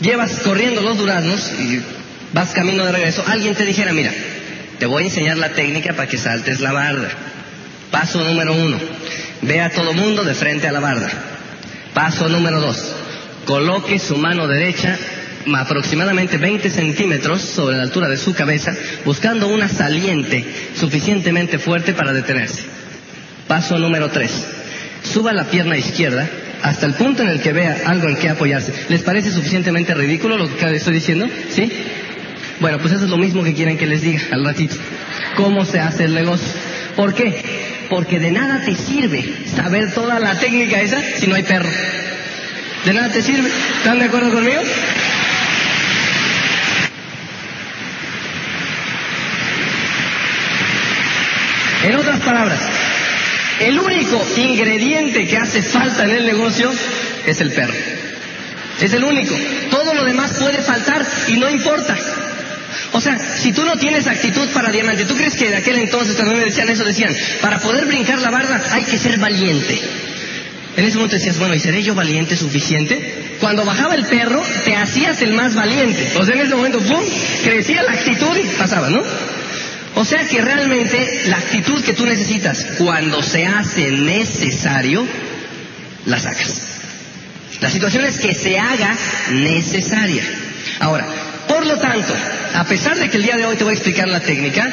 llevas 0.00 0.40
corriendo 0.40 0.82
los 0.82 0.98
duraznos 0.98 1.52
vas 2.32 2.50
camino 2.50 2.84
de 2.84 2.92
regreso, 2.92 3.24
alguien 3.26 3.54
te 3.54 3.64
dijera, 3.64 3.92
mira, 3.92 4.12
te 4.78 4.86
voy 4.86 5.04
a 5.04 5.06
enseñar 5.06 5.38
la 5.38 5.50
técnica 5.50 5.94
para 5.94 6.08
que 6.08 6.18
saltes 6.18 6.60
la 6.60 6.72
barda. 6.72 7.08
Paso 7.90 8.22
número 8.22 8.52
uno, 8.52 8.78
ve 9.42 9.60
a 9.60 9.70
todo 9.70 9.92
mundo 9.92 10.24
de 10.24 10.34
frente 10.34 10.68
a 10.68 10.72
la 10.72 10.80
barda. 10.80 11.08
Paso 11.94 12.28
número 12.28 12.60
dos, 12.60 12.94
coloque 13.46 13.98
su 13.98 14.16
mano 14.16 14.46
derecha 14.46 14.98
aproximadamente 15.54 16.38
20 16.38 16.70
centímetros 16.70 17.42
sobre 17.42 17.76
la 17.76 17.84
altura 17.84 18.08
de 18.08 18.16
su 18.16 18.34
cabeza, 18.34 18.74
buscando 19.04 19.48
una 19.48 19.68
saliente 19.68 20.44
suficientemente 20.74 21.58
fuerte 21.58 21.94
para 21.94 22.12
detenerse. 22.12 22.62
Paso 23.46 23.78
número 23.78 24.10
3. 24.10 24.30
Suba 25.04 25.32
la 25.32 25.44
pierna 25.44 25.76
izquierda 25.76 26.28
hasta 26.62 26.86
el 26.86 26.94
punto 26.94 27.22
en 27.22 27.28
el 27.28 27.40
que 27.40 27.52
vea 27.52 27.82
algo 27.86 28.08
en 28.08 28.16
que 28.16 28.28
apoyarse. 28.28 28.72
¿Les 28.88 29.02
parece 29.02 29.30
suficientemente 29.30 29.94
ridículo 29.94 30.36
lo 30.36 30.54
que 30.54 30.74
estoy 30.74 30.94
diciendo? 30.94 31.26
¿Sí? 31.50 31.70
Bueno, 32.60 32.78
pues 32.78 32.94
eso 32.94 33.04
es 33.04 33.10
lo 33.10 33.18
mismo 33.18 33.42
que 33.44 33.52
quieren 33.52 33.76
que 33.76 33.86
les 33.86 34.00
diga 34.02 34.20
al 34.32 34.44
ratito. 34.44 34.76
¿Cómo 35.36 35.64
se 35.64 35.78
hace 35.78 36.04
el 36.04 36.14
negocio? 36.14 36.48
¿Por 36.96 37.14
qué? 37.14 37.44
Porque 37.90 38.18
de 38.18 38.30
nada 38.30 38.62
te 38.64 38.74
sirve 38.74 39.46
saber 39.54 39.92
toda 39.92 40.18
la 40.18 40.38
técnica 40.38 40.80
esa 40.80 41.00
si 41.18 41.26
no 41.26 41.34
hay 41.34 41.42
perro. 41.42 41.68
De 42.84 42.94
nada 42.94 43.10
te 43.10 43.22
sirve. 43.22 43.48
¿Están 43.48 43.98
de 43.98 44.06
acuerdo 44.06 44.32
conmigo? 44.32 44.62
En 51.84 51.94
otras 51.94 52.20
palabras, 52.20 52.60
el 53.60 53.78
único 53.78 54.26
ingrediente 54.36 55.28
que 55.28 55.36
hace 55.36 55.62
falta 55.62 56.04
en 56.04 56.10
el 56.10 56.26
negocio 56.26 56.72
es 57.26 57.40
el 57.40 57.52
perro. 57.52 57.74
Es 58.80 58.92
el 58.92 59.04
único. 59.04 59.34
Todo 59.70 59.94
lo 59.94 60.04
demás 60.04 60.32
puede 60.40 60.58
faltar 60.62 61.06
y 61.28 61.36
no 61.38 61.48
importa. 61.50 61.96
O 62.92 63.00
sea, 63.00 63.18
si 63.18 63.52
tú 63.52 63.64
no 63.64 63.76
tienes 63.76 64.06
actitud 64.06 64.48
para 64.50 64.70
diamante, 64.70 65.04
¿tú 65.04 65.14
crees 65.14 65.34
que 65.34 65.48
de 65.48 65.56
aquel 65.56 65.78
entonces 65.78 66.16
cuando 66.16 66.34
me 66.34 66.44
decían 66.44 66.68
eso 66.68 66.84
decían, 66.84 67.14
para 67.40 67.58
poder 67.58 67.86
brincar 67.86 68.18
la 68.20 68.30
barda 68.30 68.62
hay 68.72 68.84
que 68.84 68.98
ser 68.98 69.18
valiente? 69.18 69.80
En 70.76 70.84
ese 70.84 70.96
momento 70.96 71.16
decías, 71.16 71.38
bueno, 71.38 71.54
¿y 71.54 71.60
seré 71.60 71.82
yo 71.82 71.94
valiente 71.94 72.36
suficiente? 72.36 73.36
Cuando 73.40 73.64
bajaba 73.64 73.94
el 73.94 74.04
perro, 74.04 74.42
te 74.64 74.76
hacías 74.76 75.22
el 75.22 75.32
más 75.32 75.54
valiente. 75.54 76.12
O 76.18 76.24
sea, 76.24 76.34
en 76.34 76.42
ese 76.42 76.54
momento, 76.54 76.80
¡pum! 76.80 77.02
Crecía 77.42 77.82
la 77.82 77.92
actitud 77.92 78.36
y 78.36 78.46
pasaba, 78.58 78.90
¿no? 78.90 79.02
O 79.94 80.04
sea 80.04 80.28
que 80.28 80.42
realmente 80.42 81.22
la 81.28 81.38
actitud 81.38 81.82
que 81.82 81.94
tú 81.94 82.04
necesitas 82.04 82.66
cuando 82.78 83.22
se 83.22 83.46
hace 83.46 83.90
necesario 83.90 85.06
la 86.04 86.18
sacas. 86.18 86.80
La 87.60 87.70
situación 87.70 88.04
es 88.04 88.18
que 88.18 88.34
se 88.34 88.58
haga 88.58 88.94
necesaria. 89.30 90.22
Ahora, 90.80 91.06
por 91.48 91.66
lo 91.66 91.78
tanto, 91.78 92.14
a 92.54 92.64
pesar 92.64 92.98
de 92.98 93.08
que 93.08 93.16
el 93.16 93.22
día 93.22 93.36
de 93.36 93.44
hoy 93.44 93.56
te 93.56 93.64
voy 93.64 93.72
a 93.72 93.76
explicar 93.76 94.08
la 94.08 94.20
técnica, 94.20 94.70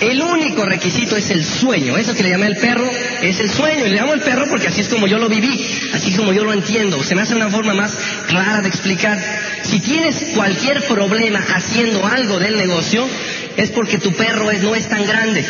el 0.00 0.20
único 0.22 0.64
requisito 0.64 1.16
es 1.16 1.30
el 1.30 1.44
sueño. 1.44 1.96
Eso 1.96 2.14
que 2.14 2.22
le 2.22 2.30
llamé 2.30 2.46
el 2.46 2.56
perro 2.56 2.88
es 3.22 3.40
el 3.40 3.50
sueño. 3.50 3.86
Y 3.86 3.90
le 3.90 3.96
llamo 3.96 4.14
el 4.14 4.20
perro 4.20 4.46
porque 4.48 4.68
así 4.68 4.80
es 4.80 4.88
como 4.88 5.06
yo 5.06 5.18
lo 5.18 5.28
viví, 5.28 5.66
así 5.92 6.12
como 6.12 6.32
yo 6.32 6.44
lo 6.44 6.52
entiendo. 6.52 7.02
Se 7.02 7.14
me 7.14 7.22
hace 7.22 7.34
una 7.34 7.50
forma 7.50 7.74
más 7.74 7.92
clara 8.26 8.60
de 8.60 8.68
explicar. 8.68 9.18
Si 9.62 9.80
tienes 9.80 10.32
cualquier 10.34 10.82
problema 10.84 11.40
haciendo 11.54 12.06
algo 12.06 12.38
del 12.38 12.56
negocio, 12.56 13.08
es 13.56 13.70
porque 13.70 13.98
tu 13.98 14.12
perro 14.12 14.50
es, 14.50 14.62
no 14.62 14.74
es 14.74 14.88
tan 14.88 15.06
grande. 15.06 15.44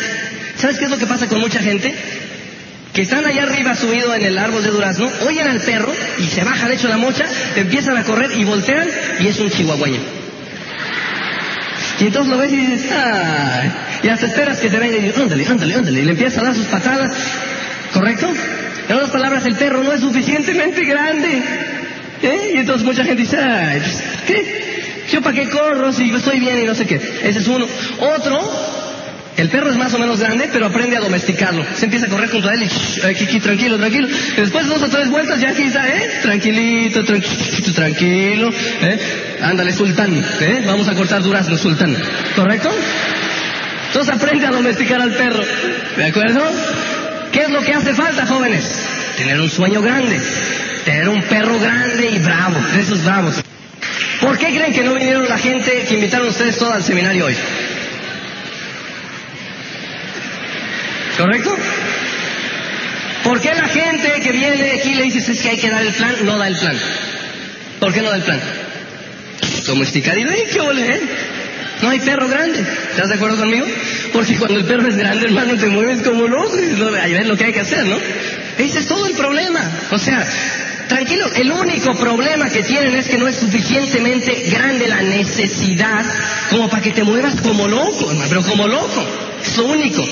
¿Sabes 0.57 0.77
qué 0.77 0.85
es 0.85 0.91
lo 0.91 0.97
que 0.97 1.07
pasa 1.07 1.27
con 1.27 1.39
mucha 1.39 1.59
gente? 1.59 1.93
Que 2.93 3.01
están 3.01 3.25
allá 3.25 3.43
arriba 3.43 3.75
subido 3.75 4.13
en 4.15 4.23
el 4.23 4.37
árbol 4.37 4.63
de 4.63 4.69
durazno, 4.69 5.09
oyen 5.27 5.47
al 5.47 5.59
perro 5.59 5.91
y 6.17 6.27
se 6.27 6.43
bajan 6.43 6.71
hecho 6.71 6.87
la 6.87 6.97
mocha, 6.97 7.25
empiezan 7.55 7.97
a 7.97 8.03
correr 8.03 8.31
y 8.37 8.45
voltean 8.45 8.87
y 9.19 9.27
es 9.27 9.39
un 9.39 9.49
chihuahueño. 9.49 10.24
Y 11.99 12.07
entonces 12.07 12.31
lo 12.31 12.37
ves 12.37 12.51
y 12.51 12.57
dices, 12.57 12.91
¡ay! 12.91 13.71
Y 14.03 14.09
hasta 14.09 14.25
esperas 14.27 14.59
que 14.59 14.69
te 14.69 14.77
venga 14.77 14.97
y 14.97 15.01
dices, 15.01 15.17
ándale, 15.17 15.45
ándale, 15.45 15.75
ándale. 15.75 15.99
Y 16.01 16.05
le 16.05 16.11
empieza 16.11 16.41
a 16.41 16.45
dar 16.45 16.55
sus 16.55 16.67
patadas. 16.67 17.11
¿Correcto? 17.93 18.31
En 18.89 18.95
otras 18.95 19.11
palabras, 19.11 19.45
el 19.45 19.55
perro 19.55 19.83
no 19.83 19.93
es 19.93 20.01
suficientemente 20.01 20.83
grande. 20.83 21.41
¿Eh? 22.21 22.51
Y 22.55 22.57
entonces 22.57 22.85
mucha 22.85 23.03
gente 23.03 23.21
dice, 23.21 23.37
ay, 23.37 23.79
pues, 23.79 24.03
¿qué? 24.27 24.65
¿Yo 25.11 25.21
para 25.21 25.35
qué 25.35 25.49
corro 25.49 25.91
si 25.91 26.13
estoy 26.13 26.39
bien 26.39 26.59
y 26.59 26.65
no 26.65 26.75
sé 26.75 26.85
qué? 26.85 26.95
Ese 26.95 27.39
es 27.39 27.47
uno. 27.47 27.65
Otro, 27.99 28.39
el 29.37 29.49
perro 29.49 29.69
es 29.69 29.75
más 29.75 29.93
o 29.93 29.99
menos 29.99 30.19
grande, 30.19 30.49
pero 30.51 30.67
aprende 30.67 30.95
a 30.95 31.01
domesticarlo. 31.01 31.65
Se 31.75 31.85
empieza 31.85 32.05
a 32.05 32.09
correr 32.09 32.29
junto 32.29 32.47
a 32.47 32.53
él 32.53 32.63
y 32.63 33.05
aquí, 33.05 33.39
tranquilo, 33.39 33.77
tranquilo. 33.77 34.07
Después 34.37 34.65
de 34.65 34.69
dos 34.73 34.83
o 34.83 34.89
tres 34.89 35.09
vueltas 35.09 35.41
ya 35.41 35.49
está, 35.49 35.87
¿eh? 35.87 36.19
Tranquilito, 36.21 37.03
tranquilito, 37.03 37.73
tranquilo. 37.73 38.49
¿eh? 38.81 38.99
Ándale, 39.41 39.73
sultán. 39.73 40.23
¿eh? 40.39 40.63
Vamos 40.65 40.87
a 40.87 40.93
cortar 40.93 41.21
durazno, 41.21 41.57
sultán. 41.57 41.95
¿Correcto? 42.35 42.71
Entonces 43.87 44.13
aprende 44.13 44.45
a 44.45 44.51
domesticar 44.51 45.01
al 45.01 45.11
perro. 45.11 45.43
¿De 45.97 46.05
acuerdo? 46.05 46.41
¿Qué 47.31 47.41
es 47.41 47.49
lo 47.49 47.61
que 47.61 47.73
hace 47.73 47.93
falta, 47.93 48.25
jóvenes? 48.25 48.63
Tener 49.17 49.39
un 49.39 49.49
sueño 49.49 49.81
grande. 49.81 50.17
Tener 50.85 51.09
un 51.09 51.21
perro 51.23 51.59
grande 51.59 52.09
y 52.09 52.19
bravo, 52.19 52.57
esos 52.79 53.03
bravos. 53.03 53.35
¿Por 54.21 54.37
qué 54.37 54.47
creen 54.47 54.73
que 54.73 54.83
no 54.83 54.93
vinieron 54.93 55.27
la 55.27 55.37
gente 55.37 55.85
que 55.87 55.95
invitaron 55.95 56.29
ustedes 56.29 56.57
todos 56.57 56.73
al 56.73 56.83
seminario 56.83 57.25
hoy? 57.25 57.35
¿Correcto? 61.17 61.55
¿Por 63.23 63.39
qué 63.39 63.53
la 63.55 63.67
gente 63.67 64.19
que 64.21 64.31
viene 64.31 64.71
aquí 64.71 64.93
le 64.93 65.03
dices 65.03 65.29
es 65.29 65.41
que 65.41 65.49
hay 65.49 65.57
que 65.57 65.69
dar 65.69 65.81
el 65.81 65.93
plan, 65.93 66.15
no 66.23 66.37
da 66.37 66.47
el 66.47 66.57
plan? 66.57 66.77
¿Por 67.79 67.93
qué 67.93 68.01
no 68.01 68.09
da 68.09 68.17
el 68.17 68.23
plan? 68.23 68.39
Domesticar 69.65 70.17
y 70.17 70.25
qué 70.51 70.59
ole, 70.59 70.87
¿eh? 70.87 71.01
No 71.81 71.89
hay 71.89 71.99
perro 71.99 72.27
grande. 72.27 72.59
¿Estás 72.91 73.09
de 73.09 73.15
acuerdo 73.15 73.37
conmigo? 73.37 73.65
Porque 74.13 74.35
cuando 74.35 74.59
el 74.59 74.65
perro 74.65 74.87
es 74.87 74.95
grande, 74.95 75.25
hermano, 75.25 75.55
te 75.55 75.67
mueves 75.67 76.01
como 76.01 76.27
loco. 76.27 76.55
Ahí 77.01 77.13
ves 77.13 77.27
lo 77.27 77.35
que 77.35 77.45
hay 77.45 77.53
que 77.53 77.61
hacer, 77.61 77.85
¿no? 77.85 77.97
Ese 78.57 78.79
es 78.79 78.87
todo 78.87 79.05
el 79.07 79.13
problema. 79.13 79.59
O 79.91 79.97
sea, 79.97 80.25
tranquilo, 80.87 81.29
el 81.35 81.51
único 81.51 81.95
problema 81.95 82.49
que 82.49 82.63
tienen 82.63 82.95
es 82.95 83.07
que 83.07 83.17
no 83.17 83.27
es 83.27 83.37
suficientemente 83.37 84.31
grande 84.51 84.87
la 84.87 85.01
necesidad 85.01 86.05
como 86.49 86.69
para 86.69 86.81
que 86.81 86.91
te 86.91 87.03
muevas 87.03 87.35
como 87.41 87.67
loco, 87.67 88.09
hermano, 88.09 88.29
pero 88.29 88.43
como 88.43 88.67
loco. 88.67 89.05
Es 89.43 89.57
lo 89.57 89.65
único. 89.65 90.03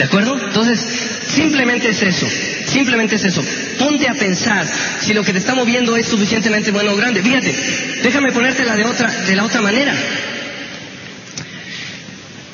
¿De 0.00 0.06
acuerdo? 0.06 0.34
Entonces, 0.42 0.80
simplemente 1.28 1.90
es 1.90 2.02
eso. 2.02 2.26
Simplemente 2.64 3.16
es 3.16 3.24
eso. 3.26 3.44
Ponte 3.78 4.08
a 4.08 4.14
pensar 4.14 4.66
si 4.98 5.12
lo 5.12 5.22
que 5.22 5.34
te 5.34 5.38
está 5.38 5.54
moviendo 5.54 5.94
es 5.94 6.06
suficientemente 6.06 6.70
bueno 6.70 6.94
o 6.94 6.96
grande. 6.96 7.22
Fíjate, 7.22 7.54
déjame 8.02 8.32
ponértela 8.32 8.76
de 8.76 8.86
otra, 8.86 9.10
de 9.10 9.36
la 9.36 9.44
otra 9.44 9.60
manera. 9.60 9.94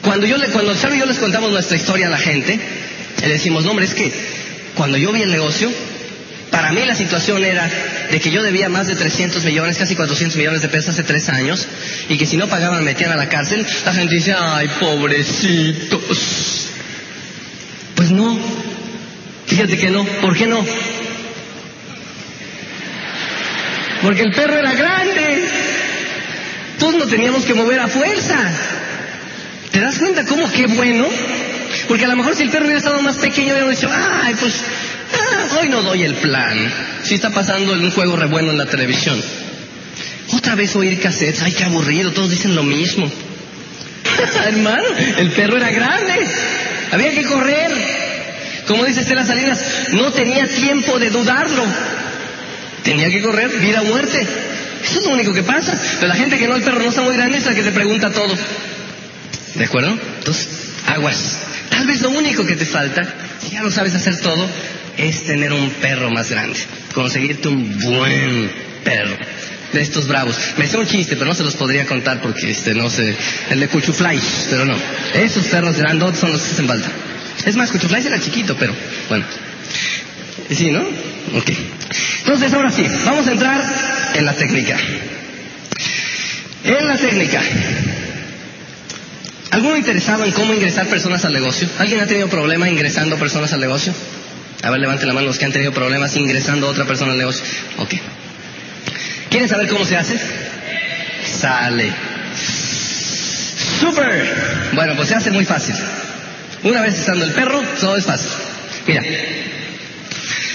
Cuando 0.03 0.27
yo 0.27 0.39
le, 0.39 0.49
cuando 0.49 0.75
Charo 0.75 0.97
y 0.97 0.99
yo 0.99 1.07
les 1.07 1.19
contamos 1.19 1.53
nuestra 1.53 1.77
historia 1.77 2.09
a 2.09 2.11
la 2.11 2.19
gente, 2.19 2.59
le 3.23 3.29
decimos, 3.29 3.65
no 3.65 3.71
hombre, 3.71 3.85
es 3.87 3.95
que 3.95 4.13
cuando 4.75 4.99
yo 4.99 5.13
vi 5.13 5.23
el 5.23 5.31
negocio, 5.31 5.71
para 6.51 6.73
mí 6.73 6.85
la 6.85 6.97
situación 6.97 7.45
era 7.45 7.71
de 8.11 8.19
que 8.19 8.33
yo 8.33 8.43
debía 8.43 8.69
más 8.69 8.89
de 8.89 8.97
300 8.97 9.45
millones, 9.45 9.79
casi 9.79 9.95
400 9.95 10.37
millones 10.37 10.63
de 10.63 10.69
pesos 10.69 10.95
hace 10.95 11.05
tres 11.05 11.29
años, 11.29 11.69
y 12.09 12.19
que 12.19 12.27
si 12.27 12.37
no 12.37 12.49
pagaban 12.49 12.81
me 12.81 12.87
metían 12.87 13.13
a 13.13 13.17
la 13.17 13.29
cárcel, 13.29 13.65
la 13.85 13.95
gente 13.95 14.17
dice, 14.17 14.35
ay, 14.37 14.67
pobrecitos. 14.81 16.56
Pues 18.07 18.17
no, 18.17 18.39
fíjate 19.47 19.77
que 19.77 19.91
no, 19.91 20.05
¿por 20.05 20.37
qué 20.37 20.47
no? 20.47 20.65
Porque 24.01 24.23
el 24.23 24.31
perro 24.31 24.57
era 24.57 24.73
grande, 24.75 25.45
todos 26.79 26.95
nos 26.95 27.11
teníamos 27.11 27.45
que 27.45 27.55
mover 27.55 27.81
a 27.81 27.89
fuerza. 27.89 28.39
¿Te 29.73 29.81
das 29.81 29.99
cuenta 29.99 30.25
cómo 30.25 30.49
qué 30.53 30.69
bueno? 30.69 31.05
Porque 31.89 32.05
a 32.05 32.09
lo 32.09 32.15
mejor 32.15 32.37
si 32.37 32.45
el 32.45 32.51
perro 32.51 32.67
hubiera 32.67 32.79
estado 32.79 33.03
más 33.03 33.17
pequeño, 33.17 33.55
hubiera 33.55 33.69
dicho, 33.69 33.91
ay, 33.93 34.37
pues, 34.39 34.55
ah, 35.13 35.59
hoy 35.61 35.69
no 35.69 35.83
doy 35.83 36.05
el 36.05 36.15
plan. 36.15 36.73
Si 37.03 37.17
está 37.17 37.31
pasando 37.31 37.73
un 37.73 37.91
juego 37.91 38.15
re 38.15 38.27
bueno 38.27 38.53
en 38.53 38.59
la 38.59 38.67
televisión. 38.67 39.21
Otra 40.33 40.55
vez 40.55 40.77
oír 40.77 41.01
cassettes, 41.01 41.43
ay, 41.43 41.51
qué 41.51 41.65
aburrido, 41.65 42.13
todos 42.13 42.31
dicen 42.31 42.55
lo 42.55 42.63
mismo. 42.63 43.11
Hermano, 44.47 44.87
el 45.19 45.31
perro 45.31 45.57
era 45.57 45.71
grande, 45.71 46.29
había 46.93 47.13
que 47.13 47.25
correr. 47.25 47.71
Como 48.67 48.85
dice 48.85 49.01
Estela 49.01 49.25
Salinas, 49.25 49.61
no 49.93 50.13
tenía 50.13 50.47
tiempo 50.49 50.99
de 50.99 51.11
dudarlo. 51.11 51.65
Tenía 52.83 53.11
que 53.11 53.23
correr, 53.23 53.49
vida 53.59 53.83
o 53.83 53.85
muerte. 53.85 54.27
Eso 54.83 55.01
es 55.01 55.07
lo 55.07 55.13
único 55.13 55.33
que 55.33 55.43
pasa. 55.43 55.79
Pero 55.97 56.09
la 56.09 56.15
gente 56.15 56.39
que 56.39 56.47
no, 56.47 56.57
el 56.57 56.63
perro 56.63 56.81
no 56.81 56.89
está 56.89 57.03
muy 57.03 57.15
grande 57.15 57.39
es 57.39 57.47
la 57.47 57.55
que 57.55 57.63
se 57.63 57.73
pregunta 57.73 58.13
todo. 58.13 58.37
¿De 59.55 59.65
acuerdo? 59.65 59.97
Entonces, 60.19 60.49
aguas. 60.87 61.39
Tal 61.71 61.87
vez 61.87 62.01
lo 62.03 62.11
único 62.11 62.45
que 62.45 62.57
te 62.57 62.67
falta, 62.67 63.03
si 63.41 63.51
ya 63.51 63.63
no 63.63 63.71
sabes 63.71 63.95
hacer 63.95 64.21
todo, 64.21 64.49
es 64.97 65.25
tener 65.25 65.53
un 65.53 65.71
perro 65.71 66.11
más 66.11 66.31
grande. 66.31 66.59
Conseguirte 66.93 67.49
un 67.49 67.79
buen 67.81 68.51
perro. 68.85 69.17
De 69.73 69.81
estos 69.81 70.07
bravos. 70.07 70.37
Me 70.57 70.67
sé 70.67 70.77
un 70.77 70.87
chiste, 70.87 71.17
pero 71.17 71.27
no 71.27 71.35
se 71.35 71.43
los 71.43 71.55
podría 71.55 71.87
contar 71.87 72.21
porque 72.21 72.51
este 72.51 72.75
no 72.75 72.89
sé. 72.89 73.17
El 73.51 73.61
de 73.61 73.69
Cuchufly, 73.69 74.21
pero 74.49 74.65
no. 74.65 74.77
Esos 75.15 75.47
perros 75.47 75.77
grandotes 75.77 76.21
son 76.21 76.33
los 76.33 76.43
que 76.43 76.53
hacen 76.53 76.67
falta. 76.67 76.89
Es 77.45 77.57
más, 77.57 77.71
Cuchufly 77.71 78.07
era 78.07 78.21
chiquito, 78.21 78.57
pero 78.57 78.75
bueno. 79.09 79.25
Sí, 80.51 80.71
¿no? 80.71 80.81
Ok. 80.81 81.51
Entonces, 82.21 82.53
ahora 82.53 82.71
sí, 82.71 82.87
vamos 83.05 83.27
a 83.27 83.33
entrar 83.33 83.65
en 84.15 84.25
la 84.25 84.35
técnica. 84.35 84.77
En 86.65 86.89
la 86.89 86.97
técnica. 86.97 87.43
¿Alguno 89.51 89.77
interesado 89.77 90.25
en 90.25 90.33
cómo 90.33 90.53
ingresar 90.53 90.87
personas 90.87 91.25
al 91.25 91.33
negocio? 91.33 91.69
¿Alguien 91.79 92.01
ha 92.01 92.07
tenido 92.07 92.29
problema 92.29 92.69
ingresando 92.69 93.17
personas 93.17 93.53
al 93.53 93.61
negocio? 93.61 93.93
A 94.63 94.71
ver, 94.71 94.81
levante 94.81 95.07
la 95.07 95.15
mano 95.15 95.29
los 95.29 95.39
que 95.39 95.45
han 95.45 95.53
tenido 95.53 95.73
problemas 95.73 96.17
ingresando 96.17 96.67
a 96.67 96.71
otra 96.71 96.85
persona 96.85 97.13
al 97.13 97.19
negocio. 97.19 97.45
Ok. 97.79 97.95
¿Quieren 99.31 99.49
saber 99.49 99.69
cómo 99.69 99.85
se 99.85 99.97
hace? 99.97 100.19
Sale. 101.25 101.93
¡Super! 103.81 104.71
Bueno, 104.73 104.95
pues 104.97 105.09
se 105.09 105.15
hace 105.15 105.31
muy 105.31 105.45
fácil. 105.45 105.75
Una 106.63 106.83
vez 106.83 106.99
estando 106.99 107.25
el 107.25 107.33
perro, 107.33 107.61
todo 107.81 107.97
es 107.97 108.05
fácil. 108.05 108.31
Mira. 108.87 109.03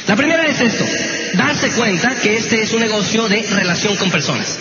La 0.08 0.16
primera 0.16 0.46
es 0.46 0.60
esto. 0.60 0.86
Darse 1.34 1.70
cuenta 1.72 2.16
que 2.16 2.38
este 2.38 2.64
es 2.64 2.74
un 2.74 2.82
negocio 2.82 3.28
de 3.30 3.44
relación 3.52 3.96
con 3.98 4.10
personas. 4.10 4.58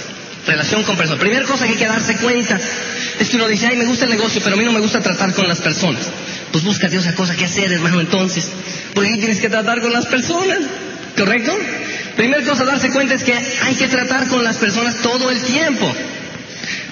Relación 0.47 0.83
con 0.85 0.97
personas. 0.97 1.21
Primera 1.21 1.45
cosa 1.47 1.67
que 1.67 1.73
hay 1.73 1.79
que 1.79 1.87
darse 1.87 2.17
cuenta 2.17 2.59
es 3.19 3.29
que 3.29 3.37
uno 3.37 3.49
dice, 3.49 3.67
ay, 3.67 3.77
me 3.77 3.87
gusta 3.87 4.05
el 4.05 4.11
negocio, 4.11 4.41
pero 4.43 4.55
a 4.55 4.59
mí 4.59 4.65
no 4.65 4.73
me 4.73 4.81
gusta 4.81 5.01
tratar 5.01 5.33
con 5.35 5.49
las 5.49 5.61
personas. 5.61 6.09
Pues 6.53 6.65
búscate 6.65 6.99
otra 6.99 7.15
cosa 7.15 7.37
que 7.37 7.45
hacer, 7.45 7.73
hermano, 7.73 8.01
entonces. 8.01 8.49
Porque 8.95 9.11
tienes 9.17 9.41
que 9.41 9.49
tratar 9.49 9.81
con 9.81 9.93
las 9.93 10.07
personas. 10.07 10.59
¿Correcto? 11.17 11.57
Primera 12.17 12.43
cosa 12.45 12.65
darse 12.65 12.91
cuenta 12.91 13.15
es 13.15 13.25
que 13.25 13.35
hay 13.35 13.75
que 13.75 13.89
tratar 13.89 14.29
con 14.29 14.45
las 14.45 14.57
personas 14.57 14.97
todo 15.03 15.31
el 15.31 15.41
tiempo. 15.41 15.93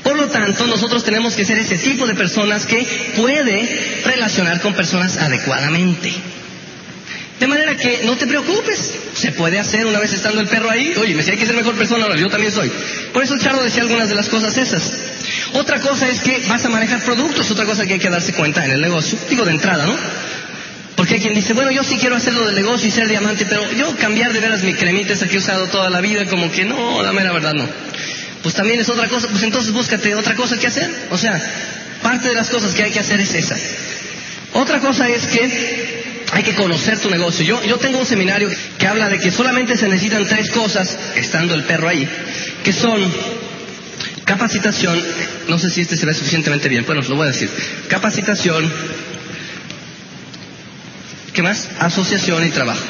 Por 0.02 0.16
lo 0.16 0.28
tanto, 0.28 0.66
nosotros 0.66 1.04
tenemos 1.04 1.34
que 1.34 1.44
ser 1.44 1.58
ese 1.58 1.76
tipo 1.76 2.06
de 2.06 2.14
personas 2.14 2.66
que 2.66 2.86
puede 3.16 4.02
relacionar 4.04 4.60
con 4.60 4.74
personas 4.74 5.18
adecuadamente. 5.18 6.12
De 7.40 7.46
manera 7.46 7.76
que 7.76 8.00
no 8.04 8.16
te 8.16 8.26
preocupes, 8.26 8.94
se 9.14 9.30
puede 9.32 9.58
hacer 9.60 9.86
una 9.86 10.00
vez 10.00 10.12
estando 10.12 10.40
el 10.40 10.48
perro 10.48 10.70
ahí. 10.70 10.94
Oye, 10.96 11.10
me 11.10 11.18
decía 11.18 11.34
hay 11.34 11.38
que 11.38 11.46
ser 11.46 11.54
mejor 11.54 11.76
persona, 11.76 12.04
ahora 12.04 12.16
yo 12.16 12.28
también 12.28 12.52
soy. 12.52 12.70
Por 13.12 13.22
eso 13.22 13.38
Charo 13.38 13.62
decía 13.62 13.82
algunas 13.82 14.08
de 14.08 14.16
las 14.16 14.28
cosas 14.28 14.56
esas. 14.56 14.92
Otra 15.52 15.80
cosa 15.80 16.08
es 16.08 16.20
que 16.20 16.42
vas 16.48 16.64
a 16.64 16.68
manejar 16.68 17.00
productos, 17.02 17.50
otra 17.50 17.64
cosa 17.64 17.86
que 17.86 17.94
hay 17.94 17.98
que 18.00 18.10
darse 18.10 18.32
cuenta 18.32 18.64
en 18.64 18.72
el 18.72 18.80
negocio, 18.80 19.18
digo 19.30 19.44
de 19.44 19.52
entrada, 19.52 19.86
¿no? 19.86 19.96
Porque 20.98 21.14
hay 21.14 21.20
quien 21.20 21.32
dice, 21.32 21.52
bueno, 21.52 21.70
yo 21.70 21.84
sí 21.84 21.96
quiero 21.96 22.16
hacerlo 22.16 22.44
del 22.44 22.56
negocio 22.56 22.88
y 22.88 22.90
ser 22.90 23.06
diamante, 23.06 23.46
pero 23.48 23.70
yo 23.70 23.94
cambiar 23.98 24.32
de 24.32 24.40
veras 24.40 24.64
mi 24.64 24.74
cremita 24.74 25.12
esa 25.12 25.28
que 25.28 25.36
he 25.36 25.38
usado 25.38 25.68
toda 25.68 25.90
la 25.90 26.00
vida, 26.00 26.26
como 26.26 26.50
que 26.50 26.64
no, 26.64 27.04
la 27.04 27.12
mera 27.12 27.30
verdad 27.30 27.54
no. 27.54 27.68
Pues 28.42 28.56
también 28.56 28.80
es 28.80 28.88
otra 28.88 29.06
cosa, 29.06 29.28
pues 29.28 29.44
entonces 29.44 29.72
búscate 29.72 30.16
otra 30.16 30.34
cosa 30.34 30.58
que 30.58 30.66
hacer. 30.66 30.90
O 31.12 31.16
sea, 31.16 31.40
parte 32.02 32.26
de 32.26 32.34
las 32.34 32.50
cosas 32.50 32.74
que 32.74 32.82
hay 32.82 32.90
que 32.90 32.98
hacer 32.98 33.20
es 33.20 33.32
esa. 33.32 33.56
Otra 34.54 34.80
cosa 34.80 35.08
es 35.08 35.28
que 35.28 36.24
hay 36.32 36.42
que 36.42 36.56
conocer 36.56 36.98
tu 36.98 37.08
negocio. 37.10 37.44
Yo, 37.44 37.62
yo 37.62 37.76
tengo 37.76 38.00
un 38.00 38.06
seminario 38.06 38.50
que 38.76 38.86
habla 38.88 39.08
de 39.08 39.20
que 39.20 39.30
solamente 39.30 39.76
se 39.76 39.86
necesitan 39.86 40.26
tres 40.26 40.50
cosas, 40.50 40.98
estando 41.14 41.54
el 41.54 41.62
perro 41.62 41.86
ahí, 41.86 42.08
que 42.64 42.72
son 42.72 43.00
capacitación, 44.24 45.00
no 45.46 45.60
sé 45.60 45.70
si 45.70 45.82
este 45.82 45.96
se 45.96 46.06
ve 46.06 46.12
suficientemente 46.12 46.68
bien, 46.68 46.84
bueno, 46.84 47.02
os 47.02 47.08
lo 47.08 47.14
voy 47.14 47.28
a 47.28 47.30
decir, 47.30 47.48
capacitación, 47.86 48.70
¿qué 51.32 51.42
más? 51.42 51.68
Asociación 51.78 52.46
y 52.46 52.50
trabajo. 52.50 52.84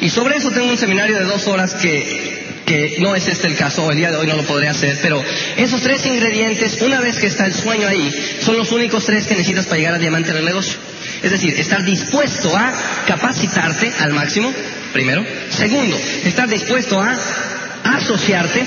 Y 0.00 0.10
sobre 0.10 0.36
eso 0.36 0.50
tengo 0.50 0.68
un 0.68 0.78
seminario 0.78 1.18
de 1.18 1.24
dos 1.24 1.46
horas 1.46 1.74
que, 1.74 2.62
que 2.66 2.96
no 3.00 3.14
es 3.14 3.26
este 3.28 3.46
el 3.46 3.56
caso, 3.56 3.90
el 3.90 3.96
día 3.96 4.10
de 4.10 4.16
hoy 4.16 4.26
no 4.26 4.36
lo 4.36 4.42
podré 4.42 4.68
hacer, 4.68 4.98
pero 5.00 5.22
esos 5.56 5.80
tres 5.80 6.04
ingredientes, 6.04 6.82
una 6.82 7.00
vez 7.00 7.18
que 7.18 7.26
está 7.26 7.46
el 7.46 7.54
sueño 7.54 7.88
ahí, 7.88 8.12
son 8.40 8.56
los 8.58 8.72
únicos 8.72 9.04
tres 9.04 9.26
que 9.26 9.34
necesitas 9.34 9.66
para 9.66 9.78
llegar 9.78 9.94
a 9.94 9.98
diamante 9.98 10.30
en 10.30 10.36
el 10.36 10.44
negocio. 10.44 10.74
Es 11.22 11.30
decir, 11.30 11.58
estar 11.58 11.82
dispuesto 11.82 12.54
a 12.56 12.72
capacitarte 13.06 13.92
al 14.00 14.12
máximo, 14.12 14.52
primero. 14.92 15.24
Segundo, 15.50 15.96
estar 16.24 16.48
dispuesto 16.48 17.00
a 17.00 17.16
asociarte 17.84 18.64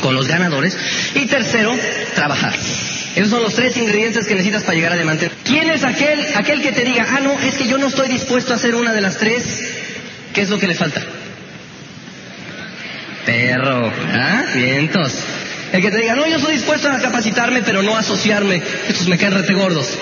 con 0.00 0.14
los 0.14 0.28
ganadores. 0.28 0.76
Y 1.14 1.26
tercero, 1.26 1.74
trabajar. 2.14 2.54
Esos 3.18 3.30
son 3.30 3.42
los 3.42 3.54
tres 3.56 3.76
ingredientes 3.76 4.28
que 4.28 4.34
necesitas 4.36 4.62
para 4.62 4.76
llegar 4.76 4.92
a 4.92 4.94
diamante. 4.94 5.28
¿Quién 5.42 5.68
es 5.70 5.82
aquel, 5.82 6.24
aquel 6.36 6.62
que 6.62 6.70
te 6.70 6.84
diga, 6.84 7.04
ah, 7.10 7.18
no, 7.20 7.32
es 7.40 7.56
que 7.56 7.66
yo 7.66 7.76
no 7.76 7.88
estoy 7.88 8.06
dispuesto 8.06 8.52
a 8.52 8.56
hacer 8.56 8.76
una 8.76 8.92
de 8.92 9.00
las 9.00 9.18
tres? 9.18 9.42
¿Qué 10.32 10.42
es 10.42 10.50
lo 10.50 10.56
que 10.60 10.68
le 10.68 10.76
falta? 10.76 11.02
Perro, 13.26 13.92
¿ah? 14.12 14.44
Vientos. 14.54 15.14
El 15.72 15.82
que 15.82 15.90
te 15.90 15.98
diga, 15.98 16.14
no, 16.14 16.28
yo 16.28 16.36
estoy 16.36 16.54
dispuesto 16.54 16.88
a 16.88 17.00
capacitarme, 17.00 17.62
pero 17.62 17.82
no 17.82 17.96
a 17.96 18.00
asociarme. 18.00 18.62
Estos 18.86 19.08
me 19.08 19.18
caen 19.18 19.32
rete 19.34 19.52
gordos. 19.52 19.98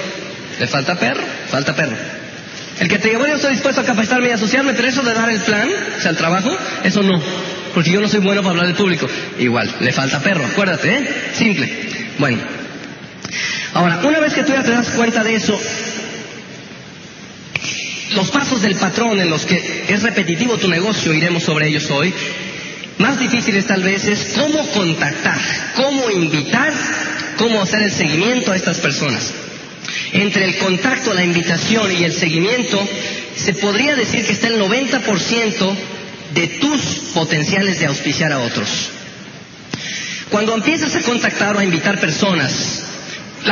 ¿Le 0.61 0.67
falta 0.67 0.97
perro? 0.97 1.23
Falta 1.51 1.75
perro. 1.75 1.97
El 2.81 2.89
que 2.89 2.99
te 2.99 3.09
diga, 3.09 3.19
bueno, 3.19 3.33
yo 3.33 3.37
estoy 3.37 3.55
dispuesto 3.55 3.81
a 3.81 3.85
capacitarme 3.85 4.29
y 4.29 4.33
asociarme, 4.33 4.75
pero 4.75 4.89
eso 4.89 5.01
de 5.01 5.15
dar 5.15 5.31
el 5.31 5.41
plan, 5.41 5.67
o 5.97 6.03
sea, 6.03 6.11
el 6.11 6.19
trabajo, 6.19 6.55
eso 6.85 7.03
no. 7.03 7.19
Porque 7.73 7.93
yo 7.93 8.03
no 8.03 8.09
soy 8.09 8.21
bueno 8.21 8.43
para 8.43 8.51
hablar 8.51 8.67
del 8.67 8.77
público. 8.77 9.09
Igual, 9.39 9.75
le 9.81 9.93
falta 9.95 10.21
perro, 10.21 10.45
acuérdate, 10.45 10.99
¿eh? 10.99 11.09
Simple. 11.33 11.73
Bueno. 12.19 12.56
Ahora, 13.75 14.01
una 14.05 14.21
vez 14.21 14.33
que 14.33 14.43
tú 14.43 14.53
ya 14.53 14.63
te 14.63 14.71
das 14.71 14.91
cuenta 14.91 15.23
de 15.23 15.35
eso, 15.35 15.59
los 18.15 18.31
pasos 18.31 18.63
del 18.63 18.77
patrón 18.77 19.21
en 19.21 19.29
los 19.29 19.45
que 19.45 19.85
es 19.89 20.03
repetitivo 20.03 20.57
tu 20.57 20.69
negocio, 20.69 21.13
iremos 21.13 21.43
sobre 21.43 21.69
ellos 21.69 21.91
hoy. 21.91 22.13
Más 22.99 23.19
difíciles 23.19 23.67
tal 23.67 23.83
vez 23.83 24.07
es 24.07 24.33
cómo 24.35 24.67
contactar, 24.71 25.39
cómo 25.75 26.11
invitar, 26.11 26.73
cómo 27.37 27.61
hacer 27.61 27.83
el 27.83 27.93
seguimiento 27.93 28.53
a 28.53 28.57
estas 28.57 28.79
personas. 28.79 29.33
Entre 30.13 30.45
el 30.45 30.57
contacto, 30.57 31.13
la 31.13 31.25
invitación 31.25 31.93
y 31.93 32.05
el 32.05 32.13
seguimiento, 32.13 32.83
se 33.37 33.53
podría 33.55 33.95
decir 33.97 34.25
que 34.25 34.33
está 34.33 34.49
el 34.49 34.61
90% 34.61 35.75
de 36.35 36.47
tus 36.47 36.81
potenciales 37.13 37.81
de 37.81 37.87
auspiciar 37.87 38.33
a 38.33 38.39
otros. 38.39 38.91
Cuando 40.31 40.55
empiezas 40.55 40.97
a 40.97 41.03
contactar 41.03 41.57
o 41.57 41.59
a 41.59 41.65
invitar 41.65 42.01
personas, 42.01 42.86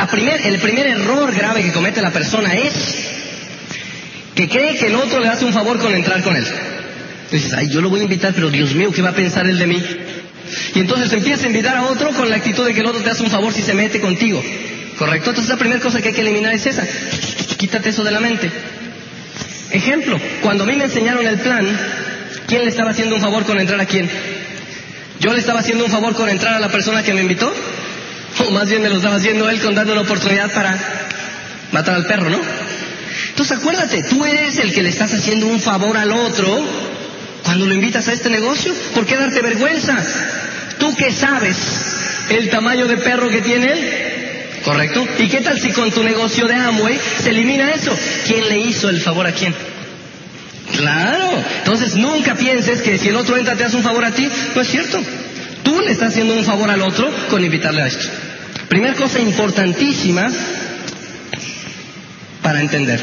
primer, 0.09 0.45
el 0.45 0.59
primer 0.59 0.87
error 0.87 1.33
grave 1.33 1.63
que 1.63 1.71
comete 1.71 2.01
la 2.01 2.11
persona 2.11 2.53
es 2.53 2.73
que 4.35 4.49
cree 4.49 4.75
que 4.75 4.87
el 4.87 4.95
otro 4.95 5.19
le 5.19 5.29
hace 5.29 5.45
un 5.45 5.53
favor 5.53 5.79
con 5.79 5.93
entrar 5.95 6.21
con 6.21 6.35
él. 6.35 6.45
Dices, 7.31 7.53
ay, 7.53 7.69
yo 7.69 7.81
lo 7.81 7.89
voy 7.89 8.01
a 8.01 8.03
invitar, 8.03 8.33
pero 8.33 8.49
Dios 8.49 8.75
mío, 8.75 8.91
¿qué 8.91 9.01
va 9.01 9.09
a 9.09 9.15
pensar 9.15 9.47
él 9.47 9.57
de 9.57 9.67
mí? 9.67 9.81
Y 10.75 10.79
entonces 10.79 11.11
empieza 11.13 11.45
a 11.45 11.47
invitar 11.47 11.77
a 11.77 11.83
otro 11.83 12.09
con 12.11 12.29
la 12.29 12.35
actitud 12.35 12.65
de 12.65 12.73
que 12.73 12.81
el 12.81 12.85
otro 12.85 13.01
te 13.01 13.09
hace 13.09 13.23
un 13.23 13.29
favor 13.29 13.53
si 13.53 13.61
se 13.61 13.73
mete 13.73 13.99
contigo. 13.99 14.43
¿Correcto? 14.97 15.31
Entonces 15.31 15.49
la 15.49 15.57
primera 15.57 15.81
cosa 15.81 16.01
que 16.01 16.09
hay 16.09 16.13
que 16.13 16.21
eliminar 16.21 16.53
es 16.53 16.65
esa. 16.65 16.85
Quítate 17.57 17.89
eso 17.89 18.03
de 18.03 18.11
la 18.11 18.19
mente. 18.19 18.49
Ejemplo, 19.71 20.19
cuando 20.41 20.63
a 20.63 20.67
mí 20.67 20.75
me 20.75 20.85
enseñaron 20.85 21.25
el 21.25 21.37
plan, 21.39 21.67
¿quién 22.47 22.63
le 22.63 22.69
estaba 22.69 22.91
haciendo 22.91 23.15
un 23.15 23.21
favor 23.21 23.43
con 23.45 23.59
entrar 23.59 23.79
a 23.79 23.85
quién? 23.85 24.09
¿Yo 25.19 25.33
le 25.33 25.39
estaba 25.39 25.59
haciendo 25.59 25.85
un 25.85 25.91
favor 25.91 26.13
con 26.13 26.29
entrar 26.29 26.53
a 26.53 26.59
la 26.59 26.69
persona 26.69 27.03
que 27.03 27.13
me 27.13 27.21
invitó? 27.21 27.51
O 28.39 28.51
más 28.51 28.69
bien 28.69 28.81
me 28.81 28.89
lo 28.89 28.97
estaba 28.97 29.15
haciendo 29.15 29.49
él 29.49 29.61
con 29.61 29.75
dando 29.75 29.93
una 29.93 30.01
oportunidad 30.01 30.51
para 30.51 30.77
matar 31.71 31.95
al 31.95 32.05
perro, 32.05 32.29
¿no? 32.29 32.39
Entonces 33.29 33.57
acuérdate, 33.57 34.03
tú 34.03 34.25
eres 34.25 34.59
el 34.59 34.73
que 34.73 34.81
le 34.81 34.89
estás 34.89 35.13
haciendo 35.13 35.47
un 35.47 35.59
favor 35.59 35.97
al 35.97 36.11
otro 36.11 36.65
cuando 37.43 37.65
lo 37.65 37.73
invitas 37.73 38.07
a 38.07 38.13
este 38.13 38.29
negocio. 38.29 38.73
¿Por 38.93 39.05
qué 39.05 39.17
darte 39.17 39.41
vergüenza? 39.41 39.97
¿Tú 40.79 40.95
qué 40.95 41.11
sabes 41.11 41.57
el 42.29 42.49
tamaño 42.49 42.87
de 42.87 42.97
perro 42.97 43.29
que 43.29 43.41
tiene 43.41 43.71
él? 43.71 44.61
¿Correcto? 44.63 45.05
¿Y 45.19 45.27
qué 45.27 45.41
tal 45.41 45.59
si 45.59 45.71
con 45.71 45.91
tu 45.91 46.03
negocio 46.03 46.47
de 46.47 46.55
Amway 46.55 46.99
se 47.21 47.29
elimina 47.29 47.71
eso? 47.71 47.95
¿Quién 48.25 48.49
le 48.49 48.59
hizo 48.59 48.89
el 48.89 48.99
favor 48.99 49.27
a 49.27 49.31
quién? 49.31 49.53
Claro. 50.75 51.31
Entonces 51.59 51.95
nunca 51.95 52.35
pienses 52.35 52.81
que 52.81 52.97
si 52.97 53.09
el 53.09 53.15
otro 53.15 53.37
entra 53.37 53.55
te 53.55 53.63
hace 53.63 53.77
un 53.77 53.83
favor 53.83 54.03
a 54.03 54.11
ti. 54.11 54.27
No 54.55 54.61
es 54.61 54.67
cierto. 54.67 54.99
Tú 55.63 55.81
le 55.81 55.91
estás 55.91 56.09
haciendo 56.09 56.33
un 56.33 56.43
favor 56.43 56.69
al 56.69 56.81
otro 56.81 57.11
con 57.29 57.43
invitarle 57.43 57.83
a 57.83 57.87
esto. 57.87 58.07
Primera 58.69 58.93
cosa 58.93 59.19
importantísima 59.19 60.31
para 62.41 62.61
entender. 62.61 62.99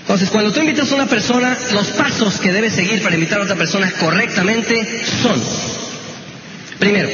Entonces, 0.00 0.30
cuando 0.30 0.52
tú 0.52 0.60
invitas 0.60 0.90
a 0.92 0.94
una 0.96 1.06
persona, 1.06 1.56
los 1.72 1.88
pasos 1.88 2.38
que 2.40 2.52
debes 2.52 2.74
seguir 2.74 3.02
para 3.02 3.14
invitar 3.14 3.40
a 3.40 3.44
otra 3.44 3.56
persona 3.56 3.90
correctamente 3.92 5.04
son, 5.22 5.42
primero, 6.78 7.08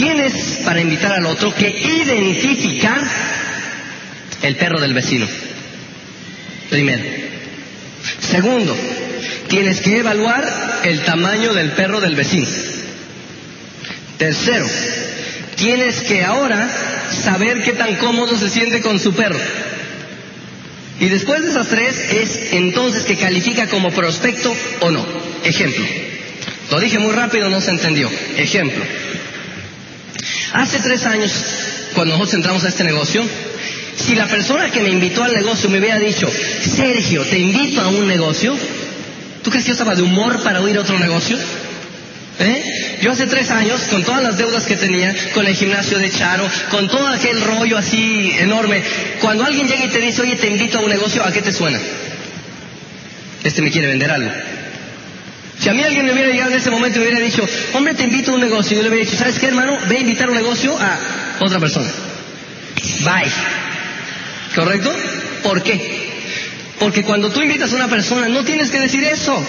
Tienes 0.00 0.62
para 0.64 0.80
invitar 0.80 1.12
al 1.12 1.26
otro 1.26 1.54
que 1.54 1.68
identificar 1.68 3.02
el 4.40 4.56
perro 4.56 4.80
del 4.80 4.94
vecino. 4.94 5.28
Primero. 6.70 7.04
Segundo, 8.18 8.74
tienes 9.48 9.82
que 9.82 9.98
evaluar 9.98 10.80
el 10.84 11.02
tamaño 11.02 11.52
del 11.52 11.72
perro 11.72 12.00
del 12.00 12.16
vecino. 12.16 12.48
Tercero, 14.16 14.66
tienes 15.60 16.00
que 16.00 16.24
ahora 16.24 16.68
saber 17.22 17.62
qué 17.62 17.74
tan 17.74 17.96
cómodo 17.96 18.36
se 18.36 18.48
siente 18.48 18.80
con 18.80 18.98
su 18.98 19.12
perro. 19.12 19.38
Y 20.98 21.08
después 21.08 21.42
de 21.42 21.50
esas 21.50 21.68
tres 21.68 21.98
es 22.10 22.52
entonces 22.52 23.04
que 23.04 23.16
califica 23.16 23.68
como 23.68 23.90
prospecto 23.90 24.54
o 24.80 24.90
no. 24.90 25.04
Ejemplo. 25.44 25.84
Lo 26.70 26.80
dije 26.80 26.98
muy 26.98 27.12
rápido, 27.12 27.50
no 27.50 27.60
se 27.60 27.72
entendió. 27.72 28.10
Ejemplo. 28.38 28.82
Hace 30.54 30.78
tres 30.80 31.04
años, 31.04 31.30
cuando 31.94 32.14
nosotros 32.14 32.34
entramos 32.34 32.64
a 32.64 32.68
este 32.68 32.84
negocio, 32.84 33.22
si 33.96 34.14
la 34.14 34.26
persona 34.28 34.70
que 34.70 34.80
me 34.80 34.88
invitó 34.88 35.22
al 35.22 35.32
negocio 35.32 35.68
me 35.68 35.78
hubiera 35.78 35.98
dicho, 35.98 36.26
Sergio, 36.74 37.22
te 37.24 37.38
invito 37.38 37.82
a 37.82 37.88
un 37.88 38.08
negocio, 38.08 38.56
¿tú 39.42 39.50
crees 39.50 39.64
que 39.64 39.68
yo 39.68 39.74
estaba 39.74 39.94
de 39.94 40.02
humor 40.02 40.42
para 40.42 40.60
oír 40.62 40.78
otro 40.78 40.98
negocio? 40.98 41.36
¿Eh? 42.40 42.98
Yo 43.02 43.12
hace 43.12 43.26
tres 43.26 43.50
años, 43.50 43.82
con 43.90 44.02
todas 44.02 44.22
las 44.22 44.38
deudas 44.38 44.64
que 44.64 44.76
tenía, 44.76 45.14
con 45.34 45.46
el 45.46 45.54
gimnasio 45.54 45.98
de 45.98 46.10
Charo, 46.10 46.48
con 46.70 46.88
todo 46.88 47.06
aquel 47.08 47.38
rollo 47.42 47.76
así 47.76 48.32
enorme, 48.38 48.82
cuando 49.20 49.44
alguien 49.44 49.68
llega 49.68 49.84
y 49.84 49.88
te 49.88 49.98
dice, 50.00 50.22
oye, 50.22 50.36
te 50.36 50.48
invito 50.48 50.78
a 50.78 50.80
un 50.80 50.88
negocio, 50.88 51.22
¿a 51.22 51.30
qué 51.32 51.42
te 51.42 51.52
suena? 51.52 51.78
Este 53.44 53.60
me 53.60 53.70
quiere 53.70 53.88
vender 53.88 54.10
algo. 54.10 54.30
Si 55.58 55.68
a 55.68 55.74
mí 55.74 55.82
alguien 55.82 56.06
me 56.06 56.12
hubiera 56.12 56.30
llegado 56.30 56.50
en 56.52 56.56
ese 56.56 56.70
momento 56.70 56.98
y 56.98 57.02
me 57.02 57.08
hubiera 57.08 57.22
dicho, 57.22 57.46
hombre, 57.74 57.92
te 57.92 58.04
invito 58.04 58.32
a 58.32 58.34
un 58.36 58.40
negocio, 58.40 58.74
yo 58.74 58.82
le 58.82 58.88
hubiera 58.88 59.04
dicho, 59.04 59.18
¿sabes 59.18 59.38
qué, 59.38 59.48
hermano? 59.48 59.76
Ve 59.86 59.98
a 59.98 60.00
invitar 60.00 60.30
un 60.30 60.36
negocio 60.36 60.74
a 60.78 60.98
otra 61.40 61.60
persona. 61.60 61.90
Bye. 63.04 63.30
¿Correcto? 64.54 64.90
¿Por 65.42 65.62
qué? 65.62 66.00
Porque 66.78 67.02
cuando 67.02 67.30
tú 67.30 67.42
invitas 67.42 67.70
a 67.74 67.76
una 67.76 67.88
persona, 67.88 68.28
no 68.28 68.42
tienes 68.44 68.70
que 68.70 68.80
decir 68.80 69.04
eso. 69.04 69.44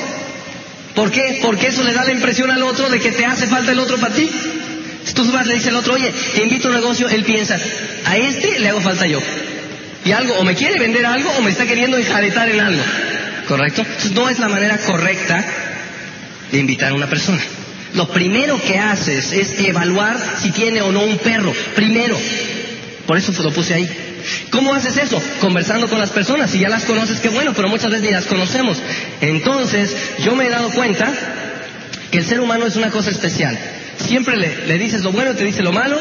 ¿Por 0.95 1.11
qué? 1.11 1.39
Porque 1.41 1.67
eso 1.67 1.83
le 1.83 1.93
da 1.93 2.03
la 2.03 2.11
impresión 2.11 2.51
al 2.51 2.63
otro 2.63 2.89
de 2.89 2.99
que 2.99 3.11
te 3.11 3.25
hace 3.25 3.47
falta 3.47 3.71
el 3.71 3.79
otro 3.79 3.97
para 3.97 4.13
ti. 4.13 4.29
Si 5.05 5.13
tú 5.13 5.29
vas 5.31 5.47
le 5.47 5.55
dices 5.55 5.69
al 5.69 5.77
otro, 5.77 5.93
oye, 5.93 6.13
te 6.35 6.43
invito 6.43 6.67
a 6.67 6.71
un 6.71 6.77
negocio, 6.77 7.07
él 7.09 7.23
piensa, 7.23 7.57
a 8.05 8.17
este 8.17 8.59
le 8.59 8.69
hago 8.69 8.81
falta 8.81 9.07
yo. 9.07 9.19
Y 10.05 10.11
algo, 10.11 10.35
o 10.35 10.43
me 10.43 10.55
quiere 10.55 10.79
vender 10.79 11.05
algo 11.05 11.29
o 11.37 11.41
me 11.41 11.51
está 11.51 11.65
queriendo 11.65 11.97
enjaretar 11.97 12.49
en 12.49 12.59
algo. 12.59 12.83
¿Correcto? 13.47 13.81
Entonces 13.81 14.11
no 14.11 14.29
es 14.29 14.39
la 14.39 14.47
manera 14.47 14.77
correcta 14.77 15.45
de 16.51 16.57
invitar 16.57 16.91
a 16.91 16.95
una 16.95 17.07
persona. 17.07 17.41
Lo 17.93 18.07
primero 18.07 18.61
que 18.61 18.77
haces 18.77 19.33
es 19.33 19.59
evaluar 19.59 20.17
si 20.41 20.51
tiene 20.51 20.81
o 20.81 20.91
no 20.91 21.03
un 21.03 21.17
perro. 21.17 21.53
Primero. 21.75 22.17
Por 23.05 23.17
eso 23.17 23.33
lo 23.43 23.51
puse 23.51 23.73
ahí. 23.73 23.89
¿Cómo 24.49 24.73
haces 24.73 24.97
eso? 24.97 25.21
Conversando 25.39 25.87
con 25.87 25.99
las 25.99 26.11
personas. 26.11 26.51
Si 26.51 26.59
ya 26.59 26.69
las 26.69 26.85
conoces, 26.85 27.19
qué 27.19 27.29
bueno, 27.29 27.53
pero 27.55 27.69
muchas 27.69 27.89
veces 27.89 28.05
ni 28.05 28.11
las 28.11 28.25
conocemos. 28.25 28.77
Entonces, 29.21 29.95
yo 30.19 30.35
me 30.35 30.47
he 30.47 30.49
dado 30.49 30.69
cuenta 30.71 31.11
que 32.11 32.19
el 32.19 32.25
ser 32.25 32.41
humano 32.41 32.65
es 32.67 32.75
una 32.75 32.89
cosa 32.89 33.09
especial. 33.09 33.57
Siempre 33.97 34.35
le, 34.37 34.77
dices 34.77 35.03
lo 35.03 35.11
bueno, 35.11 35.33
te 35.35 35.43
dice 35.43 35.61
lo 35.63 35.71
malo, 35.71 35.97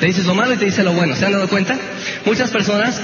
le 0.00 0.06
dices 0.06 0.24
lo 0.24 0.34
malo 0.34 0.54
y 0.54 0.56
te 0.56 0.64
dice 0.64 0.82
lo 0.82 0.92
bueno. 0.92 1.14
¿Se 1.16 1.26
han 1.26 1.32
dado 1.32 1.48
cuenta? 1.48 1.76
Muchas 2.24 2.50
personas 2.50 3.00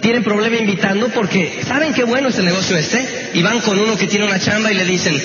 tienen 0.00 0.22
problema 0.22 0.56
invitando 0.56 1.08
porque 1.08 1.60
saben 1.66 1.94
qué 1.94 2.04
bueno 2.04 2.28
es 2.28 2.38
el 2.38 2.44
negocio 2.44 2.76
este 2.76 3.30
y 3.34 3.42
van 3.42 3.60
con 3.60 3.78
uno 3.78 3.96
que 3.96 4.06
tiene 4.06 4.26
una 4.26 4.38
chamba 4.38 4.70
y 4.70 4.74
le 4.74 4.84
dicen, 4.84 5.20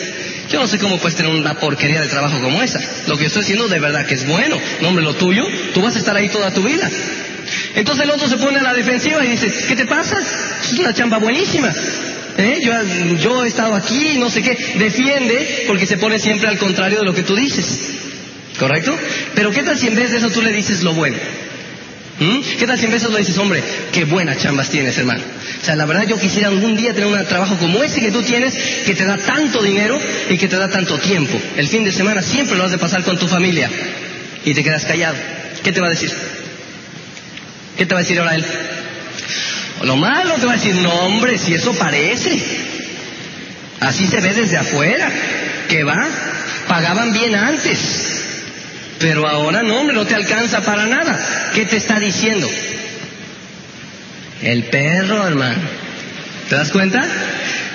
yo 0.50 0.60
no 0.60 0.68
sé 0.68 0.80
cómo 0.80 0.98
puedes 0.98 1.16
tener 1.16 1.32
una 1.32 1.56
porquería 1.56 2.02
de 2.02 2.08
trabajo 2.08 2.40
como 2.42 2.62
esa. 2.62 2.80
Lo 3.08 3.18
que 3.18 3.26
estoy 3.26 3.42
diciendo 3.42 3.68
de 3.68 3.80
verdad 3.80 4.06
que 4.06 4.16
es 4.16 4.28
bueno. 4.28 4.58
No, 4.82 4.90
hombre, 4.90 5.04
lo 5.04 5.14
tuyo, 5.14 5.46
tú 5.74 5.82
vas 5.82 5.96
a 5.96 6.00
estar 6.00 6.16
ahí 6.16 6.30
toda 6.30 6.52
tu 6.52 6.64
vida. 6.64 6.90
Entonces 7.76 8.06
el 8.06 8.12
otro 8.12 8.28
se 8.28 8.38
pone 8.38 8.60
a 8.60 8.64
la 8.64 8.74
defensiva 8.74 9.24
y 9.26 9.30
dice, 9.30 9.52
¿qué 9.68 9.76
te 9.76 9.86
pasa? 9.86 10.18
Es 10.20 10.80
una 10.80 10.94
chamba 10.94 11.18
buenísima. 11.18 11.74
¿Eh? 12.38 12.60
Yo, 13.22 13.44
he 13.44 13.48
estado 13.48 13.76
aquí, 13.76 14.18
no 14.18 14.30
sé 14.30 14.42
qué. 14.42 14.58
Defiende 14.78 15.66
porque 15.68 15.86
se 15.86 15.98
pone 15.98 16.20
siempre 16.20 16.48
al 16.48 16.58
contrario 16.58 17.00
de 17.00 17.06
lo 17.06 17.14
que 17.14 17.24
tú 17.24 17.36
dices. 17.36 17.80
¿Correcto? 18.58 18.98
Pero 19.36 19.52
¿qué 19.52 19.64
tal 19.64 19.78
si 19.78 19.88
en 19.88 19.96
vez 19.96 20.12
de 20.12 20.18
eso 20.18 20.30
tú 20.30 20.42
le 20.42 20.52
dices 20.52 20.84
lo 20.84 20.94
bueno? 20.94 21.18
¿Mm? 22.20 22.42
¿Qué 22.60 22.68
tal 22.68 22.78
si 22.78 22.86
en 22.86 22.94
eso 22.94 23.10
le 23.10 23.20
dices, 23.20 23.38
hombre, 23.38 23.64
qué 23.92 24.06
buenas 24.06 24.38
chambas 24.38 24.70
tienes, 24.70 24.98
hermano? 24.98 25.24
O 25.62 25.66
sea, 25.66 25.76
la 25.76 25.86
verdad 25.86 26.06
yo 26.08 26.20
quisiera 26.20 26.50
algún 26.50 26.76
día 26.76 26.94
tener 26.94 27.08
un 27.08 27.26
trabajo 27.26 27.58
como 27.58 27.84
ese 27.84 28.00
que 28.00 28.12
tú 28.12 28.22
tienes, 28.22 28.56
que 28.86 28.94
te 28.94 29.06
da 29.06 29.18
tanto 29.18 29.64
dinero 29.64 30.00
y 30.30 30.38
que 30.38 30.48
te 30.48 30.58
da 30.58 30.70
tanto 30.70 31.00
tiempo. 31.00 31.40
El 31.58 31.68
fin 31.68 31.84
de 31.84 31.92
semana 31.92 32.22
siempre 32.22 32.58
lo 32.58 32.64
has 32.64 32.72
de 32.72 32.78
pasar 32.78 33.04
con 33.04 33.18
tu 33.18 33.28
familia 33.28 33.70
y 34.46 34.54
te 34.54 34.64
quedas 34.64 34.86
callado. 34.86 35.16
¿Qué 35.64 35.72
te 35.72 35.80
va 35.80 35.88
a 35.88 35.92
decir? 35.92 36.12
¿Qué 37.78 37.86
te 37.86 37.94
va 37.94 38.00
a 38.00 38.04
decir 38.04 38.20
ahora 38.20 38.36
él? 38.36 38.46
Lo 39.84 39.96
malo 39.96 40.36
te 40.36 40.46
va 40.46 40.54
a 40.54 40.56
decir, 40.56 40.76
no 40.76 40.94
hombre, 40.94 41.38
si 41.38 41.54
eso 41.54 41.74
parece. 41.74 42.40
Así 43.80 44.08
se 44.08 44.22
ve 44.22 44.34
desde 44.34 44.58
afuera. 44.58 45.10
¿Qué 45.68 45.84
va? 45.84 46.08
Pagaban 46.68 47.14
bien 47.14 47.36
antes. 47.36 48.24
Pero 49.00 49.28
ahora 49.28 49.64
no, 49.64 49.78
hombre, 49.80 49.96
no 49.96 50.06
te 50.06 50.14
alcanza 50.14 50.62
para 50.62 50.86
nada. 50.86 51.52
¿Qué 51.56 51.66
te 51.66 51.78
está 51.78 52.00
diciendo? 52.00 52.48
El 54.44 54.66
perro, 54.66 55.28
hermano. 55.28 55.62
¿Te 56.50 56.56
das 56.56 56.72
cuenta? 56.72 57.04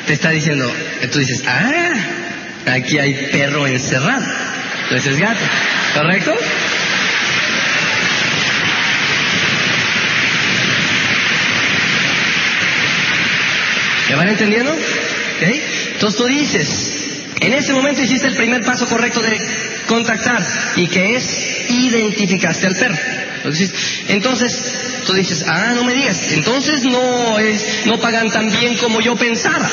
Te 0.07 0.13
está 0.13 0.31
diciendo, 0.31 0.73
tú 1.11 1.19
dices, 1.19 1.43
ah, 1.49 1.93
aquí 2.67 2.99
hay 2.99 3.15
perro 3.33 3.67
encerrado. 3.67 4.25
Entonces 4.85 5.15
es 5.15 5.19
gato. 5.19 5.41
¿Correcto? 5.95 6.35
¿Me 14.09 14.15
van 14.15 14.29
entendiendo? 14.29 14.73
¿Okay? 15.37 15.63
Entonces 15.93 16.19
tú 16.19 16.27
dices, 16.27 17.07
en 17.41 17.53
ese 17.53 17.73
momento 17.73 18.03
hiciste 18.03 18.29
el 18.29 18.35
primer 18.35 18.63
paso 18.63 18.87
correcto 18.87 19.21
de 19.21 19.39
contactar 19.87 20.45
y 20.77 20.87
que 20.89 21.17
es 21.17 21.71
identificaste 21.71 22.67
al 22.67 22.77
perro. 22.77 22.97
Entonces 24.09 25.03
tú 25.07 25.13
dices, 25.13 25.45
ah, 25.47 25.73
no 25.75 25.85
me 25.85 25.95
digas, 25.95 26.33
entonces 26.33 26.85
no 26.85 27.39
es, 27.39 27.87
no 27.87 27.99
pagan 28.01 28.31
tan 28.31 28.51
bien 28.51 28.77
como 28.77 29.01
yo 29.01 29.17
pensaba. 29.17 29.71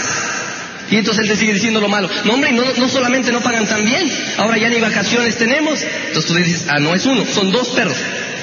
Y 0.91 0.97
entonces 0.97 1.23
él 1.23 1.29
te 1.29 1.35
sigue 1.37 1.53
diciendo 1.53 1.79
lo 1.79 1.87
malo. 1.87 2.09
No, 2.25 2.33
hombre, 2.33 2.51
no, 2.51 2.63
no 2.77 2.89
solamente 2.89 3.31
no 3.31 3.41
pagan 3.41 3.65
tan 3.65 3.83
bien, 3.83 4.11
ahora 4.37 4.57
ya 4.57 4.69
ni 4.69 4.79
vacaciones 4.79 5.37
tenemos. 5.37 5.81
Entonces 5.81 6.25
tú 6.25 6.35
dices, 6.35 6.65
ah, 6.69 6.79
no 6.79 6.93
es 6.93 7.05
uno, 7.05 7.25
son 7.25 7.51
dos 7.51 7.69
perros, 7.69 7.97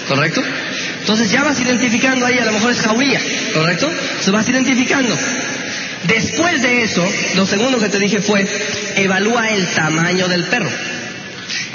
¿correcto? 0.09 0.43
Entonces 1.01 1.31
ya 1.31 1.45
vas 1.45 1.61
identificando 1.61 2.27
ahí, 2.27 2.39
a 2.39 2.45
lo 2.45 2.53
mejor 2.53 2.73
es 2.73 2.81
jauría, 2.81 3.21
¿correcto? 3.55 3.91
Se 4.21 4.31
vas 4.31 4.49
identificando. 4.49 5.17
Después 6.05 6.63
de 6.63 6.83
eso, 6.83 7.07
lo 7.37 7.47
segundo 7.47 7.79
que 7.79 7.89
te 7.89 7.99
dije 7.99 8.21
fue, 8.21 8.47
evalúa 8.97 9.51
el 9.51 9.67
tamaño 9.69 10.29
del 10.29 10.45
perro. 10.45 10.71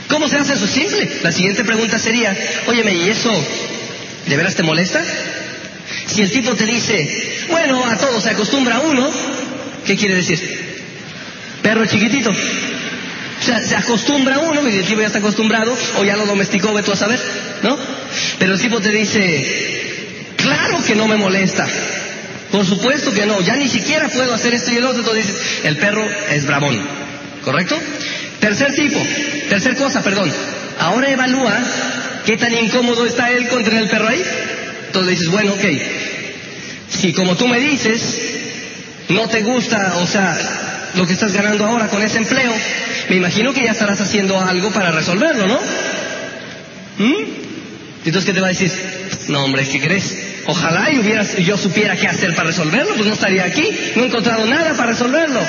¿Cómo 0.08 0.28
se 0.28 0.38
hace 0.38 0.54
eso? 0.54 0.68
Simple. 0.68 1.08
La 1.24 1.32
siguiente 1.32 1.64
pregunta 1.64 2.00
sería, 2.00 2.36
óyeme, 2.68 2.94
¿y 2.94 3.10
eso 3.10 3.32
de 4.26 4.38
veras 4.38 4.56
te 4.56 4.64
molesta? 4.64 5.04
Si 6.08 6.22
el 6.22 6.32
tipo 6.32 6.56
te 6.56 6.66
dice, 6.66 7.46
bueno, 7.50 7.84
a 7.86 7.98
todo 7.98 8.20
se 8.22 8.30
acostumbra 8.30 8.80
uno, 8.80 9.12
¿qué 9.86 9.96
quiere 9.96 10.16
decir? 10.16 10.40
Perro 11.62 11.86
chiquitito. 11.86 12.30
O 12.32 13.44
sea, 13.46 13.62
se 13.62 13.76
acostumbra 13.76 14.40
uno, 14.40 14.68
y 14.68 14.78
el 14.78 14.86
tipo 14.86 15.02
ya 15.02 15.08
está 15.08 15.20
acostumbrado, 15.20 15.76
o 15.98 16.04
ya 16.04 16.16
lo 16.16 16.26
domesticó, 16.26 16.74
ve 16.74 16.84
tú 16.84 16.94
a 16.94 16.96
saber, 16.96 17.20
¿no? 17.62 17.78
Pero 18.40 18.54
el 18.54 18.60
tipo 18.60 18.80
te 18.80 18.92
dice, 18.92 20.34
claro 20.38 20.84
que 20.84 20.96
no 20.96 21.08
me 21.08 21.16
molesta. 21.16 21.68
Por 22.56 22.65
supuesto 22.65 23.12
que 23.12 23.26
no, 23.26 23.41
ya 23.41 23.58
ni 23.58 23.68
siquiera 23.68 24.08
puedo 24.08 24.34
hacer 24.34 24.54
esto 24.54 24.72
y 24.72 24.78
el 24.78 24.86
otro, 24.86 25.00
entonces 25.02 25.28
dices, 25.28 25.41
el 25.65 25.76
perro 25.76 26.08
es 26.30 26.46
bravón, 26.46 26.80
¿correcto? 27.44 27.78
Tercer 28.39 28.74
tipo, 28.74 28.98
tercer 29.50 29.76
cosa, 29.76 30.02
perdón, 30.02 30.32
ahora 30.80 31.10
evalúa 31.10 31.54
qué 32.26 32.38
tan 32.38 32.54
incómodo 32.54 33.06
está 33.06 33.30
él 33.30 33.50
contra 33.50 33.78
el 33.78 33.89
perro 33.89 34.08
ahí. 34.08 34.24
Entonces 34.86 35.20
dices, 35.20 35.32
bueno, 35.32 35.52
ok, 35.52 35.65
si 36.89 37.12
como 37.12 37.36
tú 37.36 37.46
me 37.50 37.60
dices, 37.60 38.20
no 39.10 39.28
te 39.28 39.41
gusta, 39.41 39.98
o 39.98 40.08
sea, 40.08 40.34
lo 40.96 41.06
que 41.06 41.12
estás 41.12 41.34
ganando 41.34 41.65
ahora 41.65 41.89
con 41.89 42.02
ese 42.04 42.20
empleo, 42.20 42.54
me 43.10 43.18
imagino 43.18 43.54
que 43.54 43.65
ya 43.65 43.72
estarás 43.72 44.00
haciendo 44.00 44.39
algo 44.39 44.72
para 44.72 44.91
resolverlo, 44.91 45.46
¿no? 45.46 45.60
¿Mm? 47.00 47.24
Entonces, 48.06 48.26
¿qué 48.26 48.34
te 48.34 48.39
va 48.39 48.48
a 48.48 48.52
decir? 48.52 48.72
No, 49.28 49.44
hombre, 49.44 49.68
¿qué 49.68 49.82
crees? 49.82 50.25
Ojalá 50.47 50.91
y 50.91 50.99
hubieras, 50.99 51.38
yo 51.38 51.58
supiera 51.58 51.95
qué 51.95 52.08
hacer 52.08 52.36
para 52.36 52.49
resolverlo, 52.49 52.93
pues 52.93 53.08
no 53.08 53.13
estaría 53.13 53.45
aquí, 53.45 53.67
no 53.95 54.03
he 54.03 54.08
encontrado 54.08 54.45
nada 54.45 54.73
para 54.75 54.91
resolverlo. 54.91 55.41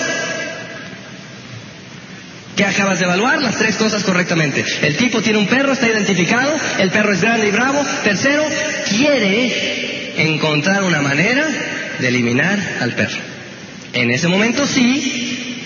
¿Qué 2.56 2.64
acabas 2.64 2.98
de 2.98 3.04
evaluar? 3.04 3.42
Las 3.42 3.58
tres 3.58 3.76
cosas 3.76 4.02
correctamente. 4.02 4.64
El 4.80 4.96
tipo 4.96 5.20
tiene 5.20 5.38
un 5.38 5.46
perro, 5.46 5.74
está 5.74 5.88
identificado, 5.88 6.58
el 6.78 6.90
perro 6.90 7.12
es 7.12 7.20
grande 7.20 7.48
y 7.48 7.50
bravo. 7.50 7.84
Tercero, 8.02 8.42
quiere 8.88 10.14
encontrar 10.16 10.82
una 10.82 11.02
manera 11.02 11.46
de 11.98 12.08
eliminar 12.08 12.58
al 12.80 12.94
perro. 12.94 13.18
En 13.92 14.10
ese 14.10 14.28
momento 14.28 14.66
sí, 14.66 15.56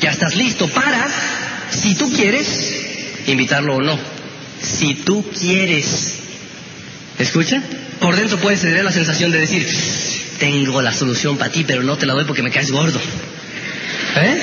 ya 0.00 0.10
estás 0.10 0.36
listo 0.36 0.68
para, 0.68 1.06
si 1.70 1.94
tú 1.94 2.10
quieres, 2.10 3.26
invitarlo 3.26 3.76
o 3.76 3.82
no. 3.82 3.98
Si 4.62 4.94
tú 4.94 5.22
quieres. 5.38 6.17
¿Escucha? 7.18 7.60
Por 8.00 8.14
dentro 8.16 8.38
puede 8.38 8.56
tener 8.56 8.84
la 8.84 8.92
sensación 8.92 9.32
de 9.32 9.40
decir, 9.40 9.66
tengo 10.38 10.80
la 10.82 10.92
solución 10.92 11.36
para 11.36 11.50
ti, 11.50 11.64
pero 11.66 11.82
no 11.82 11.96
te 11.98 12.06
la 12.06 12.14
doy 12.14 12.24
porque 12.24 12.42
me 12.42 12.50
caes 12.50 12.70
gordo. 12.70 13.00
¿Eh? 14.16 14.40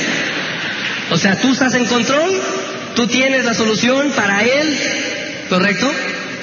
O 1.12 1.18
sea, 1.18 1.40
tú 1.40 1.54
estás 1.54 1.74
en 1.76 1.86
control, 1.86 2.32
tú 2.96 3.08
tienes 3.08 3.46
la 3.46 3.54
solución 3.54 4.12
para 4.12 4.44
él, 4.44 4.78
¿correcto? 5.50 5.92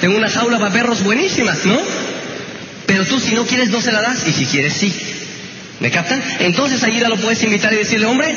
Tengo 0.01 0.17
una 0.17 0.29
jaula 0.29 0.57
para 0.57 0.73
perros 0.73 1.03
buenísimas, 1.03 1.65
¿no? 1.65 1.79
Pero 2.87 3.05
tú 3.05 3.19
si 3.19 3.35
no 3.35 3.45
quieres 3.45 3.69
no 3.69 3.81
se 3.81 3.91
la 3.91 4.01
das 4.01 4.27
y 4.27 4.33
si 4.33 4.45
quieres 4.45 4.73
sí. 4.73 4.93
¿Me 5.79 5.91
captan? 5.91 6.21
Entonces 6.39 6.81
ahí 6.83 6.99
ya 6.99 7.09
lo 7.09 7.17
puedes 7.17 7.43
invitar 7.43 7.73
y 7.73 7.77
decirle, 7.77 8.05
hombre, 8.05 8.35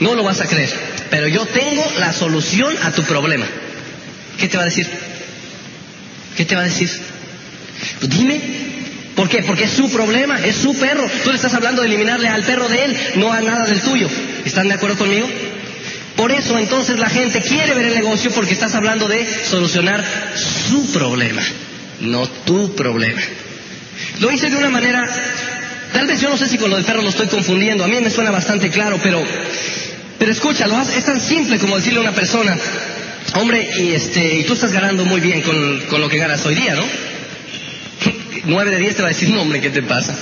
no 0.00 0.14
lo 0.14 0.24
vas 0.24 0.40
a 0.40 0.46
creer, 0.46 0.70
pero 1.10 1.28
yo 1.28 1.44
tengo 1.46 1.84
la 1.98 2.12
solución 2.12 2.74
a 2.82 2.90
tu 2.92 3.02
problema. 3.04 3.46
¿Qué 4.38 4.48
te 4.48 4.56
va 4.56 4.64
a 4.64 4.66
decir? 4.66 4.88
¿Qué 6.38 6.44
te 6.44 6.54
va 6.54 6.60
a 6.60 6.66
decir? 6.66 6.88
Pues 7.98 8.10
dime. 8.10 8.40
¿Por 9.16 9.28
qué? 9.28 9.42
Porque 9.42 9.64
es 9.64 9.72
su 9.72 9.90
problema, 9.90 10.38
es 10.38 10.54
su 10.54 10.72
perro. 10.78 11.04
Tú 11.24 11.30
le 11.30 11.34
estás 11.34 11.52
hablando 11.52 11.82
de 11.82 11.88
eliminarle 11.88 12.28
al 12.28 12.44
perro 12.44 12.68
de 12.68 12.84
él, 12.84 12.96
no 13.16 13.32
a 13.32 13.40
nada 13.40 13.66
del 13.66 13.80
tuyo. 13.80 14.08
¿Están 14.44 14.68
de 14.68 14.74
acuerdo 14.74 14.96
conmigo? 14.96 15.28
Por 16.14 16.30
eso 16.30 16.56
entonces 16.56 17.00
la 17.00 17.10
gente 17.10 17.42
quiere 17.42 17.74
ver 17.74 17.86
el 17.86 17.94
negocio 17.94 18.30
porque 18.30 18.52
estás 18.52 18.76
hablando 18.76 19.08
de 19.08 19.26
solucionar 19.46 20.04
su 20.36 20.92
problema, 20.92 21.42
no 22.02 22.28
tu 22.28 22.76
problema. 22.76 23.20
Lo 24.20 24.30
hice 24.30 24.48
de 24.48 24.56
una 24.58 24.68
manera, 24.68 25.08
tal 25.92 26.06
vez 26.06 26.20
yo 26.20 26.28
no 26.28 26.36
sé 26.36 26.46
si 26.46 26.56
con 26.56 26.70
lo 26.70 26.76
del 26.76 26.84
perro 26.84 27.02
lo 27.02 27.08
estoy 27.08 27.26
confundiendo, 27.26 27.82
a 27.82 27.88
mí 27.88 28.00
me 28.00 28.10
suena 28.10 28.30
bastante 28.30 28.70
claro, 28.70 29.00
pero, 29.02 29.20
pero 30.20 30.30
escúchalo, 30.30 30.80
es 30.82 31.04
tan 31.04 31.20
simple 31.20 31.58
como 31.58 31.76
decirle 31.76 31.98
a 31.98 32.02
una 32.02 32.14
persona, 32.14 32.56
hombre, 33.34 33.68
y 33.78 33.92
este, 33.92 34.40
y 34.40 34.44
tú 34.44 34.54
estás 34.54 34.72
ganando 34.72 35.04
muy 35.04 35.20
bien 35.20 35.42
con, 35.42 35.80
con 35.90 36.00
lo 36.00 36.08
que 36.08 36.18
ganas 36.18 36.44
hoy 36.46 36.54
día, 36.54 36.74
¿no? 36.74 36.84
Nueve 38.44 38.70
de 38.70 38.78
diez 38.78 38.96
te 38.96 39.02
va 39.02 39.08
a 39.08 39.12
decir, 39.12 39.30
no, 39.30 39.42
hombre, 39.42 39.60
¿qué 39.60 39.70
te 39.70 39.82
pasa? 39.82 40.16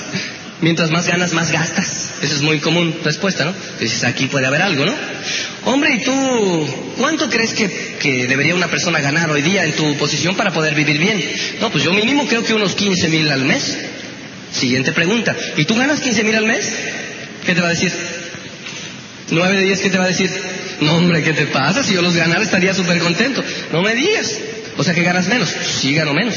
Mientras 0.60 0.90
más 0.90 1.06
ganas, 1.06 1.34
más 1.34 1.52
gastas. 1.52 2.12
Esa 2.22 2.34
es 2.34 2.40
muy 2.40 2.60
común 2.60 2.94
respuesta, 3.04 3.44
¿no? 3.44 3.54
Dices, 3.78 4.04
aquí 4.04 4.26
puede 4.26 4.46
haber 4.46 4.62
algo, 4.62 4.86
¿no? 4.86 4.94
Hombre, 5.66 5.94
¿y 5.94 6.02
tú 6.02 6.66
cuánto 6.98 7.28
crees 7.28 7.52
que, 7.52 7.68
que, 8.00 8.26
debería 8.26 8.54
una 8.54 8.68
persona 8.68 9.00
ganar 9.00 9.30
hoy 9.30 9.42
día 9.42 9.64
en 9.64 9.72
tu 9.72 9.96
posición 9.96 10.34
para 10.34 10.52
poder 10.52 10.74
vivir 10.74 10.98
bien? 10.98 11.22
No, 11.60 11.70
pues 11.70 11.84
yo 11.84 11.92
mínimo 11.92 12.26
creo 12.26 12.42
que 12.42 12.54
unos 12.54 12.74
15 12.74 13.08
mil 13.08 13.30
al 13.30 13.44
mes. 13.44 13.76
Siguiente 14.50 14.92
pregunta. 14.92 15.36
¿Y 15.56 15.66
tú 15.66 15.76
ganas 15.76 16.00
15 16.00 16.24
mil 16.24 16.34
al 16.34 16.46
mes? 16.46 16.72
¿Qué 17.44 17.54
te 17.54 17.60
va 17.60 17.68
a 17.68 17.70
decir? 17.70 17.92
Nueve 19.30 19.56
de 19.56 19.64
diez, 19.64 19.80
¿qué 19.80 19.90
te 19.90 19.98
va 19.98 20.04
a 20.04 20.08
decir? 20.08 20.30
No, 20.80 20.96
hombre, 20.96 21.22
¿qué 21.22 21.32
te 21.32 21.46
pasa? 21.46 21.82
Si 21.82 21.94
yo 21.94 22.02
los 22.02 22.14
ganara 22.14 22.42
estaría 22.42 22.74
súper 22.74 22.98
contento. 22.98 23.42
No 23.72 23.82
me 23.82 23.94
digas. 23.94 24.38
O 24.76 24.84
sea 24.84 24.94
que 24.94 25.02
ganas 25.02 25.26
menos. 25.28 25.48
Sí, 25.48 25.94
gano 25.94 26.12
menos. 26.12 26.34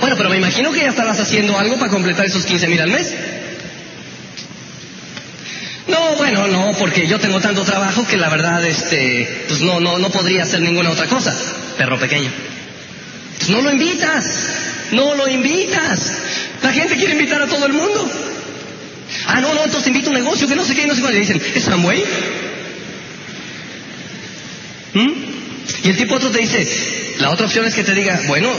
Bueno, 0.00 0.16
pero 0.16 0.28
me 0.28 0.36
imagino 0.36 0.72
que 0.72 0.80
ya 0.80 0.88
estabas 0.88 1.18
haciendo 1.20 1.58
algo 1.58 1.78
para 1.78 1.90
completar 1.90 2.26
esos 2.26 2.44
15 2.44 2.68
mil 2.68 2.80
al 2.80 2.90
mes. 2.90 3.14
No, 5.88 6.16
bueno, 6.16 6.48
no, 6.48 6.72
porque 6.78 7.06
yo 7.06 7.18
tengo 7.20 7.40
tanto 7.40 7.62
trabajo 7.62 8.06
que 8.06 8.16
la 8.16 8.28
verdad, 8.28 8.64
este, 8.66 9.44
pues 9.48 9.60
no, 9.60 9.78
no, 9.80 9.98
no 9.98 10.10
podría 10.10 10.42
hacer 10.42 10.60
ninguna 10.60 10.90
otra 10.90 11.06
cosa, 11.06 11.34
perro 11.78 11.98
pequeño. 11.98 12.30
Pues 13.38 13.50
no 13.50 13.62
lo 13.62 13.70
invitas, 13.70 14.24
no 14.90 15.14
lo 15.14 15.28
invitas. 15.28 16.18
La 16.62 16.72
gente 16.72 16.96
quiere 16.96 17.12
invitar 17.12 17.40
a 17.40 17.46
todo 17.46 17.66
el 17.66 17.72
mundo. 17.72 18.10
Ah, 19.26 19.40
no, 19.40 19.54
no, 19.54 19.64
entonces 19.64 19.86
invito 19.86 20.10
un 20.10 20.16
negocio 20.16 20.48
que 20.48 20.56
no 20.56 20.64
sé 20.64 20.74
qué, 20.74 20.86
no 20.86 20.94
sé 20.94 21.00
cuándo. 21.00 21.18
Y 21.18 21.20
dicen, 21.20 21.40
¿es 21.54 21.62
Samway? 21.64 22.04
¿Mm? 24.96 25.12
Y 25.84 25.90
el 25.90 25.96
tipo 25.96 26.14
otro 26.14 26.30
te 26.30 26.38
dice, 26.38 26.66
la 27.18 27.30
otra 27.30 27.46
opción 27.46 27.66
es 27.66 27.74
que 27.74 27.84
te 27.84 27.94
diga, 27.94 28.18
bueno, 28.28 28.50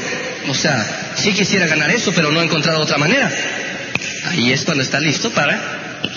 o 0.49 0.53
sea, 0.53 1.13
sí 1.15 1.33
quisiera 1.33 1.65
ganar 1.65 1.89
eso, 1.89 2.11
pero 2.13 2.31
no 2.31 2.41
he 2.41 2.45
encontrado 2.45 2.79
otra 2.79 2.97
manera. 2.97 3.31
Ahí 4.25 4.51
es 4.51 4.63
cuando 4.63 4.83
está 4.83 4.99
listo 4.99 5.31
para 5.31 5.59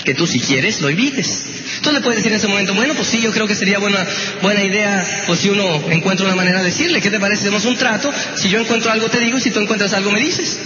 que 0.04 0.14
tú 0.14 0.26
si 0.26 0.40
quieres 0.40 0.82
lo 0.82 0.90
evites. 0.90 1.42
Tú 1.80 1.90
le 1.90 2.00
puedes 2.00 2.18
decir 2.18 2.32
en 2.32 2.36
ese 2.36 2.48
momento, 2.48 2.74
bueno, 2.74 2.94
pues 2.94 3.08
sí, 3.08 3.22
yo 3.22 3.30
creo 3.30 3.46
que 3.46 3.54
sería 3.54 3.78
buena, 3.78 4.06
buena 4.42 4.62
idea, 4.62 5.24
pues 5.26 5.40
si 5.40 5.48
uno 5.48 5.82
encuentra 5.90 6.26
una 6.26 6.36
manera 6.36 6.58
de 6.58 6.66
decirle, 6.66 7.00
¿qué 7.00 7.10
te 7.10 7.18
parece? 7.18 7.42
Hacemos 7.42 7.64
un 7.64 7.76
trato, 7.76 8.12
si 8.34 8.50
yo 8.50 8.60
encuentro 8.60 8.92
algo 8.92 9.08
te 9.08 9.20
digo, 9.20 9.38
y 9.38 9.40
si 9.40 9.50
tú 9.50 9.60
encuentras 9.60 9.94
algo 9.94 10.10
me 10.10 10.20
dices. 10.20 10.58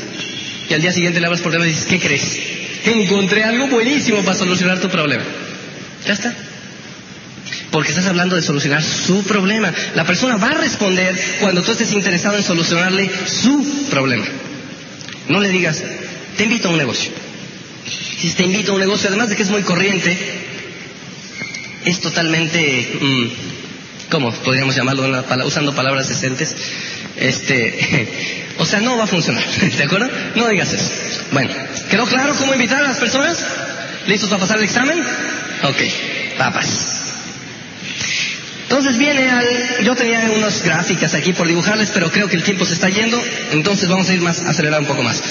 Y 0.68 0.74
al 0.74 0.80
día 0.80 0.92
siguiente 0.92 1.20
le 1.20 1.26
hablas 1.26 1.42
por 1.42 1.52
teléfono 1.52 1.70
y 1.70 1.74
dices, 1.74 1.88
¿qué 1.88 2.00
crees? 2.00 2.40
Encontré 2.86 3.44
algo 3.44 3.68
buenísimo 3.68 4.22
para 4.24 4.36
solucionar 4.36 4.80
tu 4.80 4.88
problema. 4.88 5.22
Ya 6.06 6.14
está. 6.14 6.34
Porque 7.74 7.90
estás 7.90 8.06
hablando 8.06 8.36
de 8.36 8.42
solucionar 8.42 8.84
su 8.84 9.24
problema. 9.24 9.74
La 9.96 10.04
persona 10.04 10.36
va 10.36 10.50
a 10.50 10.54
responder 10.54 11.20
cuando 11.40 11.60
tú 11.60 11.72
estés 11.72 11.90
interesado 11.90 12.36
en 12.36 12.44
solucionarle 12.44 13.10
su 13.26 13.88
problema. 13.90 14.24
No 15.28 15.40
le 15.40 15.48
digas, 15.48 15.82
te 16.36 16.44
invito 16.44 16.68
a 16.68 16.70
un 16.70 16.78
negocio. 16.78 17.10
Si 17.84 18.30
te 18.34 18.44
invito 18.44 18.70
a 18.70 18.74
un 18.76 18.80
negocio, 18.80 19.08
además 19.08 19.28
de 19.28 19.34
que 19.34 19.42
es 19.42 19.50
muy 19.50 19.62
corriente, 19.62 20.16
es 21.84 21.98
totalmente, 21.98 22.92
mm, 23.00 23.28
¿cómo 24.08 24.30
podríamos 24.30 24.76
llamarlo 24.76 25.24
usando 25.44 25.74
palabras 25.74 26.06
decentes? 26.06 26.54
Este, 27.16 28.08
o 28.58 28.64
sea, 28.66 28.78
no 28.78 28.96
va 28.96 29.02
a 29.02 29.08
funcionar, 29.08 29.44
¿de 29.76 29.82
acuerdo? 29.82 30.08
No 30.36 30.46
digas 30.46 30.72
eso. 30.72 30.90
Bueno, 31.32 31.50
¿quedó 31.90 32.06
claro 32.06 32.36
cómo 32.36 32.54
invitar 32.54 32.84
a 32.84 32.86
las 32.86 32.98
personas? 32.98 33.44
¿Listos 34.06 34.28
para 34.28 34.42
pasar 34.42 34.58
el 34.58 34.64
examen? 34.64 35.00
Ok, 35.64 36.38
papas. 36.38 37.03
Entonces 38.64 38.98
viene 38.98 39.28
al... 39.28 39.84
Yo 39.84 39.94
tenía 39.94 40.30
unas 40.34 40.62
gráficas 40.62 41.14
aquí 41.14 41.32
por 41.32 41.46
dibujarles, 41.46 41.90
pero 41.90 42.10
creo 42.10 42.28
que 42.28 42.36
el 42.36 42.42
tiempo 42.42 42.64
se 42.64 42.74
está 42.74 42.88
yendo, 42.88 43.22
entonces 43.52 43.88
vamos 43.88 44.08
a 44.08 44.14
ir 44.14 44.20
más, 44.20 44.40
acelerar 44.40 44.80
un 44.80 44.86
poco 44.86 45.02
más. 45.02 45.22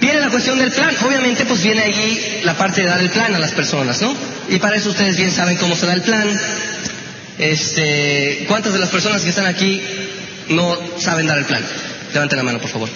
Viene 0.00 0.20
la 0.20 0.30
cuestión 0.30 0.58
del 0.58 0.72
plan. 0.72 0.94
Obviamente, 1.06 1.46
pues 1.46 1.62
viene 1.62 1.82
allí 1.82 2.40
la 2.44 2.54
parte 2.54 2.82
de 2.82 2.88
dar 2.88 3.00
el 3.00 3.10
plan 3.10 3.34
a 3.34 3.38
las 3.38 3.52
personas, 3.52 4.02
¿no? 4.02 4.14
Y 4.48 4.58
para 4.58 4.76
eso 4.76 4.90
ustedes 4.90 5.16
bien 5.16 5.30
saben 5.30 5.56
cómo 5.56 5.74
se 5.74 5.86
da 5.86 5.94
el 5.94 6.02
plan. 6.02 6.28
Este, 7.38 8.44
¿cuántas 8.48 8.72
de 8.72 8.78
las 8.78 8.90
personas 8.90 9.22
que 9.22 9.30
están 9.30 9.46
aquí 9.46 9.80
no 10.48 10.76
saben 10.98 11.26
dar 11.26 11.38
el 11.38 11.44
plan? 11.44 11.64
Levanten 12.12 12.36
la 12.36 12.42
mano, 12.42 12.60
por 12.60 12.70
favor. 12.70 12.88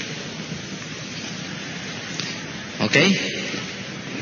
¿Ok? 2.80 2.96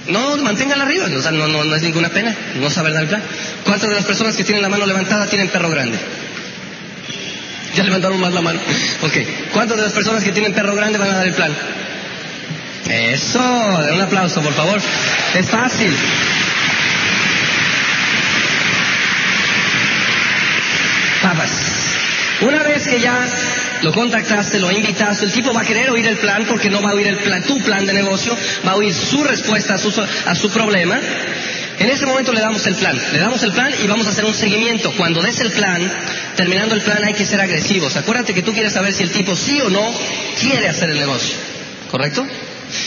No, 0.08 0.38
manténgala 0.38 0.84
arriba, 0.84 1.06
o 1.14 1.22
sea, 1.22 1.30
no 1.30 1.74
es 1.74 1.82
ninguna 1.82 2.08
pena, 2.08 2.34
no 2.54 2.70
saber 2.70 2.94
dar 2.94 3.02
el 3.02 3.08
plan. 3.08 3.22
¿Cuántas 3.64 3.90
de 3.90 3.94
las 3.94 4.04
personas 4.04 4.36
que 4.36 4.44
tienen 4.44 4.62
la 4.62 4.70
mano 4.70 4.86
levantada 4.86 5.26
tienen 5.26 5.48
perro 5.48 5.68
grande? 5.68 5.98
Ya 7.74 7.84
levantaron 7.84 8.18
más 8.18 8.32
la 8.32 8.40
mano. 8.40 8.58
Ok. 9.02 9.14
¿Cuántas 9.52 9.76
de 9.76 9.84
las 9.84 9.92
personas 9.92 10.24
que 10.24 10.32
tienen 10.32 10.52
perro 10.52 10.74
grande 10.74 10.98
van 10.98 11.10
a 11.10 11.14
dar 11.18 11.26
el 11.26 11.34
plan? 11.34 11.52
Eso, 12.88 13.38
un 13.38 14.00
aplauso, 14.00 14.40
por 14.40 14.52
favor. 14.54 14.80
Es 15.34 15.46
fácil. 15.48 15.94
Papas. 21.22 21.50
Una 22.40 22.62
vez 22.62 22.88
que 22.88 22.98
ya 22.98 23.28
lo 23.82 23.92
contactaste, 23.92 24.58
lo 24.58 24.70
invitaste, 24.70 25.26
el 25.26 25.32
tipo 25.32 25.52
va 25.52 25.62
a 25.62 25.64
querer 25.64 25.90
oír 25.90 26.06
el 26.06 26.18
plan 26.18 26.44
porque 26.46 26.70
no 26.70 26.82
va 26.82 26.90
a 26.90 26.94
oír 26.94 27.06
el 27.06 27.18
plan, 27.18 27.42
tu 27.42 27.58
plan 27.62 27.86
de 27.86 27.92
negocio, 27.92 28.36
va 28.66 28.72
a 28.72 28.76
oír 28.76 28.94
su 28.94 29.22
respuesta 29.24 29.74
a 29.74 29.78
su, 29.78 29.92
a 30.26 30.34
su 30.34 30.50
problema. 30.50 31.00
En 31.78 31.88
ese 31.90 32.06
momento 32.06 32.32
le 32.32 32.40
damos 32.40 32.66
el 32.66 32.74
plan, 32.74 32.98
le 33.12 33.18
damos 33.20 33.42
el 33.44 33.52
plan 33.52 33.72
y 33.82 33.86
vamos 33.86 34.06
a 34.06 34.10
hacer 34.10 34.24
un 34.24 34.34
seguimiento. 34.34 34.92
Cuando 34.96 35.22
des 35.22 35.38
el 35.40 35.52
plan, 35.52 35.80
terminando 36.36 36.74
el 36.74 36.80
plan 36.82 37.04
hay 37.04 37.14
que 37.14 37.24
ser 37.24 37.40
agresivos. 37.40 37.96
Acuérdate 37.96 38.34
que 38.34 38.42
tú 38.42 38.52
quieres 38.52 38.72
saber 38.72 38.92
si 38.92 39.04
el 39.04 39.10
tipo 39.10 39.36
sí 39.36 39.60
o 39.60 39.70
no 39.70 39.94
quiere 40.40 40.68
hacer 40.68 40.90
el 40.90 40.98
negocio, 40.98 41.36
¿correcto? 41.90 42.26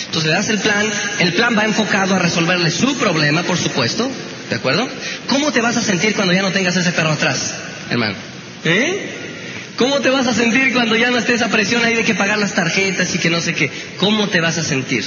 Entonces 0.05 0.29
le 0.29 0.35
das 0.35 0.49
el 0.49 0.59
plan, 0.59 0.91
el 1.19 1.33
plan 1.33 1.57
va 1.57 1.63
enfocado 1.63 2.15
a 2.15 2.19
resolverle 2.19 2.69
su 2.69 2.97
problema, 2.97 3.43
por 3.43 3.57
supuesto, 3.57 4.11
¿de 4.49 4.55
acuerdo? 4.55 4.87
¿Cómo 5.27 5.51
te 5.51 5.61
vas 5.61 5.77
a 5.77 5.81
sentir 5.81 6.13
cuando 6.13 6.33
ya 6.33 6.41
no 6.41 6.51
tengas 6.51 6.75
ese 6.75 6.91
perro 6.91 7.11
atrás, 7.11 7.55
hermano? 7.89 8.15
¿Eh? 8.65 9.30
¿Cómo 9.81 9.99
te 9.99 10.11
vas 10.11 10.27
a 10.27 10.33
sentir 10.35 10.73
cuando 10.73 10.95
ya 10.95 11.09
no 11.09 11.17
esté 11.17 11.33
esa 11.33 11.47
presión 11.47 11.83
ahí 11.83 11.95
de 11.95 12.03
que 12.03 12.13
pagar 12.13 12.37
las 12.37 12.53
tarjetas 12.53 13.15
y 13.15 13.17
que 13.17 13.31
no 13.31 13.41
sé 13.41 13.55
qué? 13.55 13.71
¿Cómo 13.97 14.29
te 14.29 14.39
vas 14.39 14.59
a 14.59 14.63
sentir? 14.63 15.03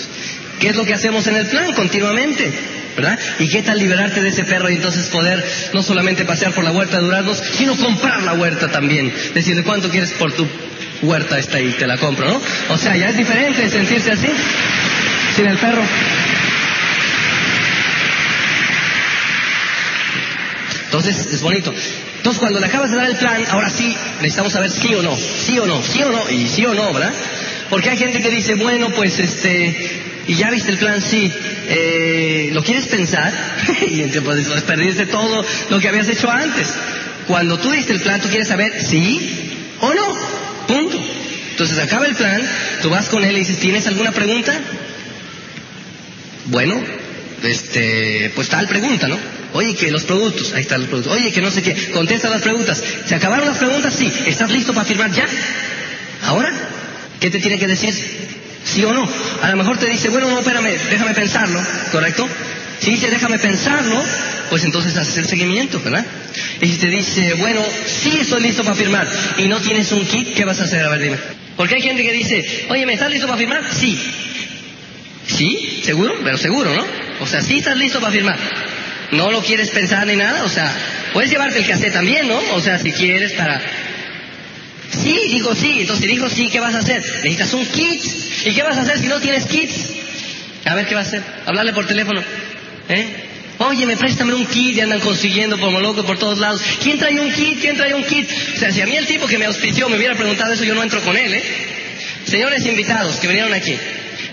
¿Qué 0.58 0.70
es 0.70 0.74
lo 0.74 0.84
que 0.84 0.92
hacemos 0.92 1.28
en 1.28 1.36
el 1.36 1.46
plan 1.46 1.72
continuamente? 1.74 2.52
¿Verdad? 2.96 3.16
¿Y 3.38 3.48
qué 3.50 3.62
tal 3.62 3.78
liberarte 3.78 4.20
de 4.20 4.30
ese 4.30 4.42
perro 4.42 4.68
y 4.68 4.74
entonces 4.74 5.06
poder 5.10 5.44
no 5.72 5.80
solamente 5.80 6.24
pasear 6.24 6.50
por 6.50 6.64
la 6.64 6.72
huerta 6.72 6.96
de 6.96 7.04
Duraznos, 7.04 7.40
sino 7.52 7.76
comprar 7.76 8.24
la 8.24 8.34
huerta 8.34 8.66
también? 8.66 9.14
Decirle 9.32 9.62
cuánto 9.62 9.90
quieres 9.90 10.10
por 10.10 10.32
tu 10.32 10.44
huerta 11.02 11.38
esta 11.38 11.60
y 11.60 11.70
te 11.70 11.86
la 11.86 11.96
compro, 11.96 12.26
¿no? 12.26 12.42
O 12.70 12.76
sea, 12.76 12.96
ya 12.96 13.10
es 13.10 13.16
diferente 13.16 13.70
sentirse 13.70 14.10
así, 14.10 14.28
sin 15.36 15.46
el 15.46 15.56
perro. 15.56 15.82
Entonces, 20.94 21.26
es 21.26 21.42
bonito. 21.42 21.74
Entonces, 22.18 22.38
cuando 22.38 22.60
le 22.60 22.66
acabas 22.66 22.92
de 22.92 22.96
dar 22.96 23.06
el 23.06 23.16
plan, 23.16 23.44
ahora 23.50 23.68
sí, 23.68 23.96
necesitamos 24.18 24.52
saber 24.52 24.70
sí 24.70 24.94
o 24.94 25.02
no, 25.02 25.16
sí 25.16 25.58
o 25.58 25.66
no, 25.66 25.82
sí 25.82 26.00
o 26.04 26.08
no, 26.08 26.30
y 26.30 26.46
sí 26.46 26.64
o 26.66 26.72
no, 26.72 26.92
¿verdad? 26.92 27.12
Porque 27.68 27.90
hay 27.90 27.96
gente 27.96 28.22
que 28.22 28.30
dice, 28.30 28.54
bueno, 28.54 28.90
pues 28.90 29.18
este, 29.18 29.76
y 30.28 30.34
ya 30.36 30.52
viste 30.52 30.70
el 30.70 30.78
plan, 30.78 31.02
sí, 31.02 31.32
eh, 31.68 32.50
¿lo 32.52 32.62
quieres 32.62 32.86
pensar? 32.86 33.32
y 33.90 34.02
entonces 34.02 34.46
pues, 34.46 34.62
perdiste 34.62 35.06
todo 35.06 35.44
lo 35.68 35.80
que 35.80 35.88
habías 35.88 36.06
hecho 36.06 36.30
antes. 36.30 36.74
Cuando 37.26 37.58
tú 37.58 37.72
diste 37.72 37.92
el 37.92 38.00
plan, 38.00 38.20
tú 38.20 38.28
quieres 38.28 38.46
saber 38.46 38.72
sí 38.80 39.74
o 39.80 39.92
no, 39.92 40.16
punto. 40.68 40.96
Entonces 41.50 41.76
acaba 41.80 42.06
el 42.06 42.14
plan, 42.14 42.40
tú 42.82 42.90
vas 42.90 43.08
con 43.08 43.24
él 43.24 43.34
y 43.34 43.40
dices, 43.40 43.58
¿tienes 43.58 43.84
alguna 43.88 44.12
pregunta? 44.12 44.56
Bueno, 46.44 46.80
este, 47.42 48.30
pues 48.36 48.48
tal 48.48 48.68
pregunta, 48.68 49.08
¿no? 49.08 49.43
Oye, 49.54 49.76
que 49.76 49.88
los 49.92 50.02
productos, 50.02 50.52
ahí 50.52 50.62
están 50.62 50.80
los 50.80 50.88
productos. 50.88 51.12
Oye, 51.12 51.30
que 51.30 51.40
no 51.40 51.48
sé 51.48 51.62
qué, 51.62 51.92
contesta 51.92 52.28
las 52.28 52.42
preguntas. 52.42 52.82
¿Se 53.06 53.14
acabaron 53.14 53.46
las 53.46 53.58
preguntas? 53.58 53.94
Sí. 53.94 54.12
¿Estás 54.26 54.50
listo 54.50 54.74
para 54.74 54.84
firmar 54.84 55.12
ya? 55.12 55.24
¿Ahora? 56.24 56.52
¿Qué 57.20 57.30
te 57.30 57.38
tiene 57.38 57.56
que 57.56 57.68
decir? 57.68 57.94
¿Sí 58.64 58.84
o 58.84 58.92
no? 58.92 59.08
A 59.42 59.50
lo 59.50 59.56
mejor 59.56 59.78
te 59.78 59.86
dice, 59.86 60.08
bueno, 60.08 60.28
no, 60.28 60.40
espérame, 60.40 60.76
déjame 60.90 61.14
pensarlo, 61.14 61.62
¿correcto? 61.92 62.28
Si 62.80 62.90
dice, 62.90 63.08
déjame 63.08 63.38
pensarlo, 63.38 64.02
pues 64.50 64.64
entonces 64.64 64.96
haces 64.96 65.18
el 65.18 65.26
seguimiento, 65.26 65.80
¿verdad? 65.84 66.04
Y 66.60 66.66
si 66.66 66.78
te 66.78 66.88
dice, 66.88 67.34
bueno, 67.34 67.62
sí 67.86 68.18
estoy 68.22 68.42
listo 68.42 68.64
para 68.64 68.74
firmar 68.74 69.08
y 69.38 69.46
no 69.46 69.60
tienes 69.60 69.92
un 69.92 70.04
kit, 70.04 70.34
¿qué 70.34 70.44
vas 70.44 70.60
a 70.60 70.64
hacer? 70.64 70.84
A 70.84 70.88
ver, 70.88 71.00
dime. 71.00 71.16
Porque 71.56 71.76
hay 71.76 71.82
gente 71.82 72.02
que 72.02 72.12
dice, 72.12 72.66
oye, 72.70 72.86
¿me 72.86 72.94
estás 72.94 73.08
listo 73.08 73.28
para 73.28 73.38
firmar? 73.38 73.62
Sí. 73.72 73.96
¿Sí? 75.28 75.80
¿Seguro? 75.84 76.16
Pero 76.24 76.38
seguro, 76.38 76.74
¿no? 76.74 76.84
O 77.20 77.26
sea, 77.28 77.40
sí 77.40 77.58
estás 77.58 77.76
listo 77.76 78.00
para 78.00 78.12
firmar. 78.12 78.38
No 79.12 79.30
lo 79.30 79.42
quieres 79.42 79.70
pensar 79.70 80.06
ni 80.06 80.16
nada, 80.16 80.44
o 80.44 80.48
sea, 80.48 80.70
puedes 81.12 81.30
llevarte 81.30 81.58
el 81.58 81.66
cassette 81.66 81.92
también, 81.92 82.28
¿no? 82.28 82.38
O 82.52 82.60
sea, 82.60 82.78
si 82.78 82.92
quieres 82.92 83.32
para... 83.32 83.60
Sí, 84.90 85.18
digo 85.30 85.54
sí, 85.54 85.80
entonces 85.80 86.06
dijo 86.06 86.28
sí, 86.30 86.48
¿qué 86.48 86.60
vas 86.60 86.74
a 86.74 86.78
hacer? 86.78 87.02
Necesitas 87.02 87.52
un 87.54 87.66
kit. 87.66 88.02
¿Y 88.44 88.52
qué 88.52 88.62
vas 88.62 88.76
a 88.76 88.82
hacer 88.82 88.98
si 88.98 89.08
no 89.08 89.20
tienes 89.20 89.46
kits? 89.46 89.90
A 90.64 90.74
ver, 90.74 90.86
¿qué 90.86 90.94
vas 90.94 91.06
a 91.06 91.08
hacer? 91.08 91.22
Hablarle 91.46 91.72
por 91.72 91.86
teléfono. 91.86 92.22
¿Eh? 92.88 93.06
Oye, 93.58 93.86
me 93.86 93.96
préstame 93.96 94.34
un 94.34 94.46
kit 94.46 94.76
y 94.76 94.80
andan 94.80 95.00
consiguiendo 95.00 95.58
como 95.58 95.80
loco 95.80 96.04
por 96.04 96.18
todos 96.18 96.38
lados. 96.38 96.60
¿Quién 96.82 96.98
trae 96.98 97.20
un 97.20 97.32
kit? 97.32 97.60
¿Quién 97.60 97.76
trae 97.76 97.94
un 97.94 98.04
kit? 98.04 98.28
O 98.54 98.58
sea, 98.58 98.72
si 98.72 98.80
a 98.80 98.86
mí 98.86 98.96
el 98.96 99.06
tipo 99.06 99.26
que 99.26 99.38
me 99.38 99.44
auspició 99.44 99.88
me 99.88 99.96
hubiera 99.96 100.14
preguntado 100.14 100.52
eso, 100.52 100.64
yo 100.64 100.74
no 100.74 100.82
entro 100.82 101.00
con 101.02 101.16
él, 101.16 101.34
¿eh? 101.34 101.42
Señores 102.26 102.64
invitados 102.66 103.16
que 103.16 103.28
vinieron 103.28 103.52
aquí, 103.52 103.76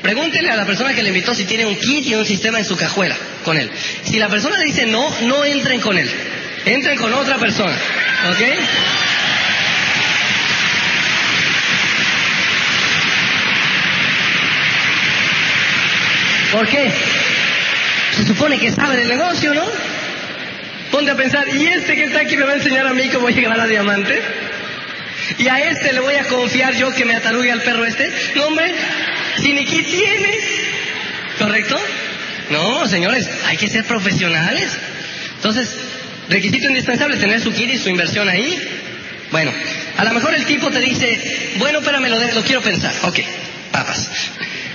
pregúntenle 0.01 0.49
a 0.49 0.55
la 0.55 0.65
persona 0.65 0.93
que 0.93 1.03
le 1.03 1.09
invitó 1.09 1.33
si 1.33 1.45
tiene 1.45 1.65
un 1.65 1.75
kit 1.75 2.05
y 2.07 2.15
un 2.15 2.25
sistema 2.25 2.59
en 2.59 2.65
su 2.65 2.75
cajuela 2.75 3.15
con 3.43 3.57
él. 3.57 3.69
Si 4.03 4.17
la 4.19 4.27
persona 4.27 4.57
le 4.57 4.65
dice 4.65 4.85
no, 4.85 5.09
no 5.21 5.45
entren 5.45 5.79
con 5.79 5.97
él. 5.97 6.09
Entren 6.65 6.97
con 6.97 7.13
otra 7.13 7.37
persona. 7.37 7.75
¿Ok? 8.29 8.41
¿Por 16.51 16.67
qué? 16.67 16.91
Se 18.15 18.25
supone 18.25 18.59
que 18.59 18.71
sabe 18.71 18.97
del 18.97 19.07
negocio, 19.07 19.53
¿no? 19.53 19.65
Ponte 20.91 21.11
a 21.11 21.15
pensar, 21.15 21.47
¿y 21.47 21.65
este 21.67 21.95
que 21.95 22.03
está 22.03 22.19
aquí 22.19 22.35
me 22.35 22.43
va 22.43 22.51
a 22.51 22.55
enseñar 22.55 22.85
a 22.85 22.93
mí 22.93 23.07
cómo 23.09 23.29
llegar 23.29 23.57
a 23.57 23.65
diamante? 23.65 24.21
¿Y 25.37 25.47
a 25.47 25.69
este 25.69 25.93
le 25.93 26.01
voy 26.01 26.15
a 26.15 26.25
confiar 26.25 26.75
yo 26.75 26.93
que 26.93 27.05
me 27.05 27.15
atarugue 27.15 27.51
al 27.51 27.61
perro 27.61 27.85
este? 27.85 28.11
No, 28.35 28.47
hombre, 28.47 28.75
si 29.37 29.53
ni 29.53 29.65
qué 29.65 29.83
tiene. 29.83 30.37
¿Correcto? 31.37 31.79
No, 32.49 32.87
señores, 32.87 33.29
hay 33.45 33.57
que 33.57 33.67
ser 33.67 33.85
profesionales. 33.85 34.71
Entonces, 35.35 35.69
requisito 36.29 36.67
indispensable, 36.67 37.17
tener 37.17 37.41
su 37.41 37.51
kit 37.51 37.69
y 37.73 37.77
su 37.77 37.89
inversión 37.89 38.27
ahí. 38.29 38.57
Bueno, 39.31 39.51
a 39.97 40.03
lo 40.03 40.13
mejor 40.13 40.35
el 40.35 40.45
tipo 40.45 40.69
te 40.69 40.79
dice, 40.81 41.53
bueno, 41.57 41.79
espérame, 41.79 42.09
lo, 42.09 42.19
lo 42.33 42.43
quiero 42.43 42.61
pensar. 42.61 42.93
Ok, 43.03 43.19
papas. 43.71 44.09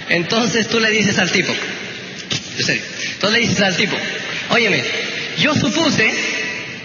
Entonces 0.08 0.68
tú 0.68 0.80
le 0.80 0.90
dices 0.90 1.18
al 1.18 1.30
tipo, 1.30 1.52
entonces 2.58 3.32
le 3.32 3.38
dices 3.40 3.60
al 3.60 3.76
tipo, 3.76 3.96
óyeme, 4.50 4.82
yo 5.38 5.54
supuse 5.54 6.14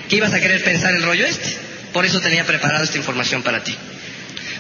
que 0.10 0.16
ibas 0.16 0.34
a 0.34 0.40
querer 0.40 0.64
pensar 0.64 0.94
el 0.94 1.04
rollo 1.04 1.26
este, 1.26 1.56
por 1.94 2.06
eso 2.06 2.20
tenía 2.20 2.46
preparado 2.46 2.84
esta 2.84 2.98
información 2.98 3.44
para 3.44 3.64
ti. 3.64 3.76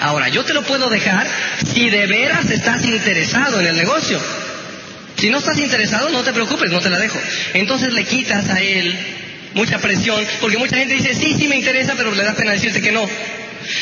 Ahora, 0.02 0.30
yo 0.30 0.44
te 0.44 0.54
lo 0.54 0.64
puedo 0.64 0.90
dejar 0.90 1.28
si 1.64 1.88
de 1.92 2.08
veras 2.08 2.50
estás 2.50 2.84
interesado 2.86 3.60
en 3.60 3.68
el 3.68 3.78
negocio. 3.78 4.20
Si 5.16 5.30
no 5.30 5.38
estás 5.38 5.60
interesado, 5.60 6.10
no 6.10 6.24
te 6.24 6.34
preocupes, 6.34 6.72
no 6.72 6.80
te 6.80 6.90
la 6.90 6.98
dejo. 6.98 7.20
Entonces 7.54 7.94
le 7.94 8.04
quitas 8.04 8.50
a 8.50 8.60
él 8.60 8.98
mucha 9.54 9.78
presión, 9.78 10.26
porque 10.40 10.58
mucha 10.58 10.78
gente 10.78 10.96
dice, 10.96 11.14
sí, 11.14 11.36
sí 11.38 11.48
me 11.48 11.56
interesa, 11.56 11.94
pero 11.96 12.16
le 12.16 12.24
da 12.24 12.34
pena 12.34 12.52
decirte 12.52 12.82
que 12.82 12.92
no. 12.92 13.08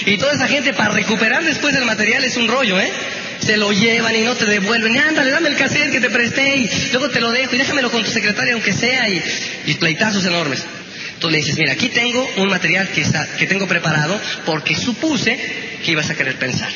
Y 0.07 0.17
toda 0.17 0.33
esa 0.33 0.49
gente 0.49 0.73
para 0.73 0.89
recuperar 0.89 1.41
después 1.45 1.73
el 1.73 1.85
material 1.85 2.21
es 2.25 2.35
un 2.35 2.49
rollo, 2.49 2.77
¿eh? 2.77 2.91
Se 3.39 3.55
lo 3.55 3.71
llevan 3.71 4.13
y 4.13 4.19
no 4.19 4.35
te 4.35 4.43
devuelven. 4.43 4.95
Y 4.95 4.97
ándale, 4.97 5.31
dame 5.31 5.47
el 5.47 5.55
cassette 5.55 5.89
que 5.89 6.01
te 6.01 6.09
presté 6.09 6.57
y 6.57 6.69
luego 6.91 7.09
te 7.09 7.21
lo 7.21 7.31
dejo 7.31 7.55
y 7.55 7.59
déjamelo 7.59 7.89
con 7.91 8.03
tu 8.03 8.11
secretaria 8.11 8.55
aunque 8.55 8.73
sea 8.73 9.07
y, 9.07 9.23
y 9.67 9.75
pleitazos 9.75 10.25
enormes. 10.25 10.65
Entonces 11.13 11.31
le 11.31 11.37
dices, 11.37 11.57
mira, 11.57 11.71
aquí 11.71 11.87
tengo 11.87 12.29
un 12.35 12.49
material 12.49 12.89
que, 12.89 12.99
está, 12.99 13.25
que 13.37 13.47
tengo 13.47 13.67
preparado 13.67 14.19
porque 14.45 14.75
supuse 14.75 15.68
que 15.83 15.91
ibas 15.91 16.09
a 16.09 16.15
querer 16.15 16.37
pensar. 16.37 16.69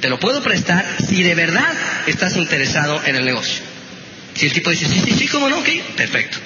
Te 0.00 0.08
lo 0.08 0.18
puedo 0.18 0.42
prestar 0.42 0.84
si 1.08 1.22
de 1.22 1.34
verdad 1.34 1.72
estás 2.06 2.36
interesado 2.36 3.00
en 3.04 3.16
el 3.16 3.24
negocio. 3.24 3.62
Si 4.34 4.46
el 4.46 4.52
tipo 4.52 4.70
dice, 4.70 4.86
sí, 4.86 5.02
sí, 5.04 5.12
sí, 5.18 5.26
¿cómo 5.26 5.48
no? 5.48 5.58
Ok, 5.58 5.68
perfecto. 5.96 6.38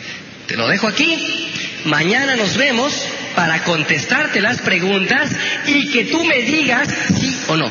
Te 0.47 0.57
lo 0.57 0.67
dejo 0.69 0.89
aquí. 0.89 1.49
Mañana 1.85 2.37
nos 2.37 2.57
vemos 2.57 2.95
para 3.35 3.63
contestarte 3.65 4.41
las 4.41 4.61
preguntas 4.61 5.31
y 5.67 5.91
que 5.91 6.05
tú 6.05 6.25
me 6.25 6.43
digas 6.43 6.89
sí 7.19 7.37
o 7.49 7.57
no. 7.57 7.71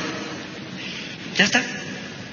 Ya 1.37 1.45
está. 1.45 1.63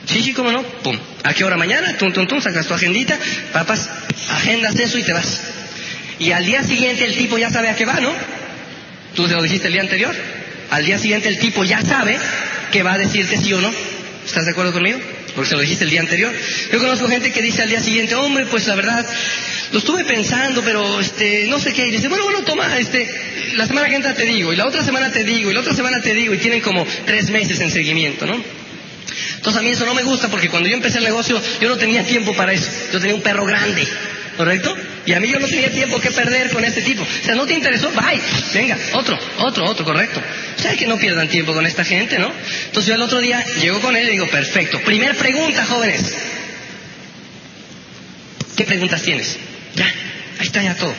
Sí, 0.07 0.23
sí, 0.23 0.33
cómo 0.33 0.51
no. 0.53 0.63
Pum. 0.63 0.99
¿A 1.23 1.35
qué 1.35 1.45
hora 1.45 1.57
mañana? 1.57 1.97
Tum, 1.97 2.13
tum, 2.13 2.27
tum, 2.27 2.41
sacas 2.41 2.67
tu 2.67 2.75
agendita, 2.75 3.19
papas, 3.53 3.89
agendas 4.31 4.75
eso 4.77 4.99
y 4.99 5.03
te 5.03 5.13
vas. 5.13 5.41
Y 6.19 6.33
al 6.33 6.45
día 6.45 6.63
siguiente 6.63 7.05
el 7.05 7.15
tipo 7.15 7.39
ya 7.39 7.51
sabe 7.51 7.69
a 7.69 7.77
qué 7.77 7.85
va, 7.85 8.01
¿no? 8.01 8.13
Tú 9.15 9.27
se 9.29 9.35
lo 9.35 9.43
dijiste 9.43 9.69
el 9.69 9.75
día 9.75 9.83
anterior. 9.83 10.15
Al 10.71 10.85
día 10.85 10.99
siguiente 10.99 11.29
el 11.29 11.39
tipo 11.39 11.65
ya 11.65 11.81
sabe 11.83 12.19
que 12.71 12.83
va 12.83 12.95
a 12.95 12.99
decirte 12.99 13.37
sí 13.37 13.53
o 13.53 13.61
no. 13.61 13.73
¿Estás 14.25 14.45
de 14.45 14.51
acuerdo 14.51 14.73
conmigo? 14.73 14.99
Porque 15.35 15.49
se 15.49 15.55
lo 15.55 15.63
dijiste 15.63 15.85
el 15.85 15.91
día 15.91 16.01
anterior. 16.01 16.33
Yo 16.73 16.79
conozco 16.79 17.09
gente 17.09 17.33
que 17.33 17.41
dice 17.41 17.63
al 17.63 17.71
día 17.71 17.81
siguiente, 17.81 18.15
hombre, 18.15 18.45
pues 18.47 18.67
la 18.67 18.75
verdad, 18.75 19.07
lo 19.73 19.79
estuve 19.79 20.05
pensando, 20.05 20.63
pero 20.63 21.01
este, 21.01 21.47
no 21.49 21.59
sé 21.59 21.73
qué. 21.73 21.87
Y 21.87 21.91
dice, 21.93 22.09
bueno, 22.09 22.25
bueno, 22.25 22.43
toma, 22.43 22.79
este, 22.79 23.09
la 23.55 23.67
semana 23.67 23.89
que 23.89 23.95
entra 23.95 24.15
te 24.15 24.25
digo, 24.25 24.53
y 24.53 24.57
la 24.57 24.67
otra 24.67 24.85
semana 24.85 25.11
te 25.11 25.25
digo, 25.25 25.51
y 25.51 25.55
la 25.55 25.61
otra 25.61 25.75
semana 25.75 26.01
te 26.01 26.13
digo, 26.13 26.35
y 26.35 26.39
tienen 26.39 26.61
como 26.61 26.87
tres 27.07 27.31
meses 27.31 27.61
en 27.61 27.71
seguimiento, 27.71 28.27
¿no? 28.27 28.43
Entonces 29.37 29.61
a 29.61 29.63
mí 29.63 29.71
eso 29.71 29.87
no 29.87 29.95
me 29.95 30.03
gusta 30.03 30.29
porque 30.29 30.49
cuando 30.49 30.69
yo 30.69 30.75
empecé 30.75 30.99
el 30.99 31.05
negocio 31.05 31.41
yo 31.61 31.69
no 31.69 31.77
tenía 31.77 32.05
tiempo 32.05 32.35
para 32.35 32.53
eso. 32.53 32.71
Yo 32.93 33.01
tenía 33.01 33.15
un 33.15 33.23
perro 33.23 33.47
grande, 33.47 33.87
¿correcto? 34.37 34.77
Y 35.09 35.15
a 35.15 35.21
mí 35.21 35.29
yo 35.33 35.41
no 35.41 35.49
tenía 35.49 35.71
tiempo 35.71 35.99
que 35.99 36.11
perder 36.11 36.51
con 36.51 36.63
este 36.63 36.83
tipo. 36.83 37.03
O 37.03 37.25
sea, 37.25 37.35
no 37.35 37.47
te 37.47 37.55
interesó, 37.55 37.91
bye, 37.93 38.21
venga, 38.53 38.77
otro, 38.93 39.19
otro, 39.39 39.65
otro, 39.65 39.83
correcto. 39.83 40.21
O 40.59 40.61
sea, 40.61 40.77
que 40.77 40.87
no 40.87 40.99
pierdan 40.99 41.29
tiempo 41.29 41.55
con 41.55 41.65
esta 41.65 41.83
gente, 41.83 42.19
¿no? 42.19 42.31
Entonces 42.67 42.89
yo 42.89 42.95
el 42.95 43.01
otro 43.01 43.19
día 43.19 43.43
llego 43.59 43.81
con 43.81 43.97
él 43.97 44.07
y 44.07 44.11
digo, 44.13 44.27
perfecto. 44.29 44.79
Primer 44.81 45.17
pregunta, 45.17 45.65
jóvenes. 45.65 46.15
¿Qué 48.55 48.65
preguntas 48.65 49.01
tienes? 49.01 49.39
Ya, 49.77 49.87
ahí 50.41 50.47
está 50.47 50.63
ya 50.63 50.75
todo. 50.75 50.95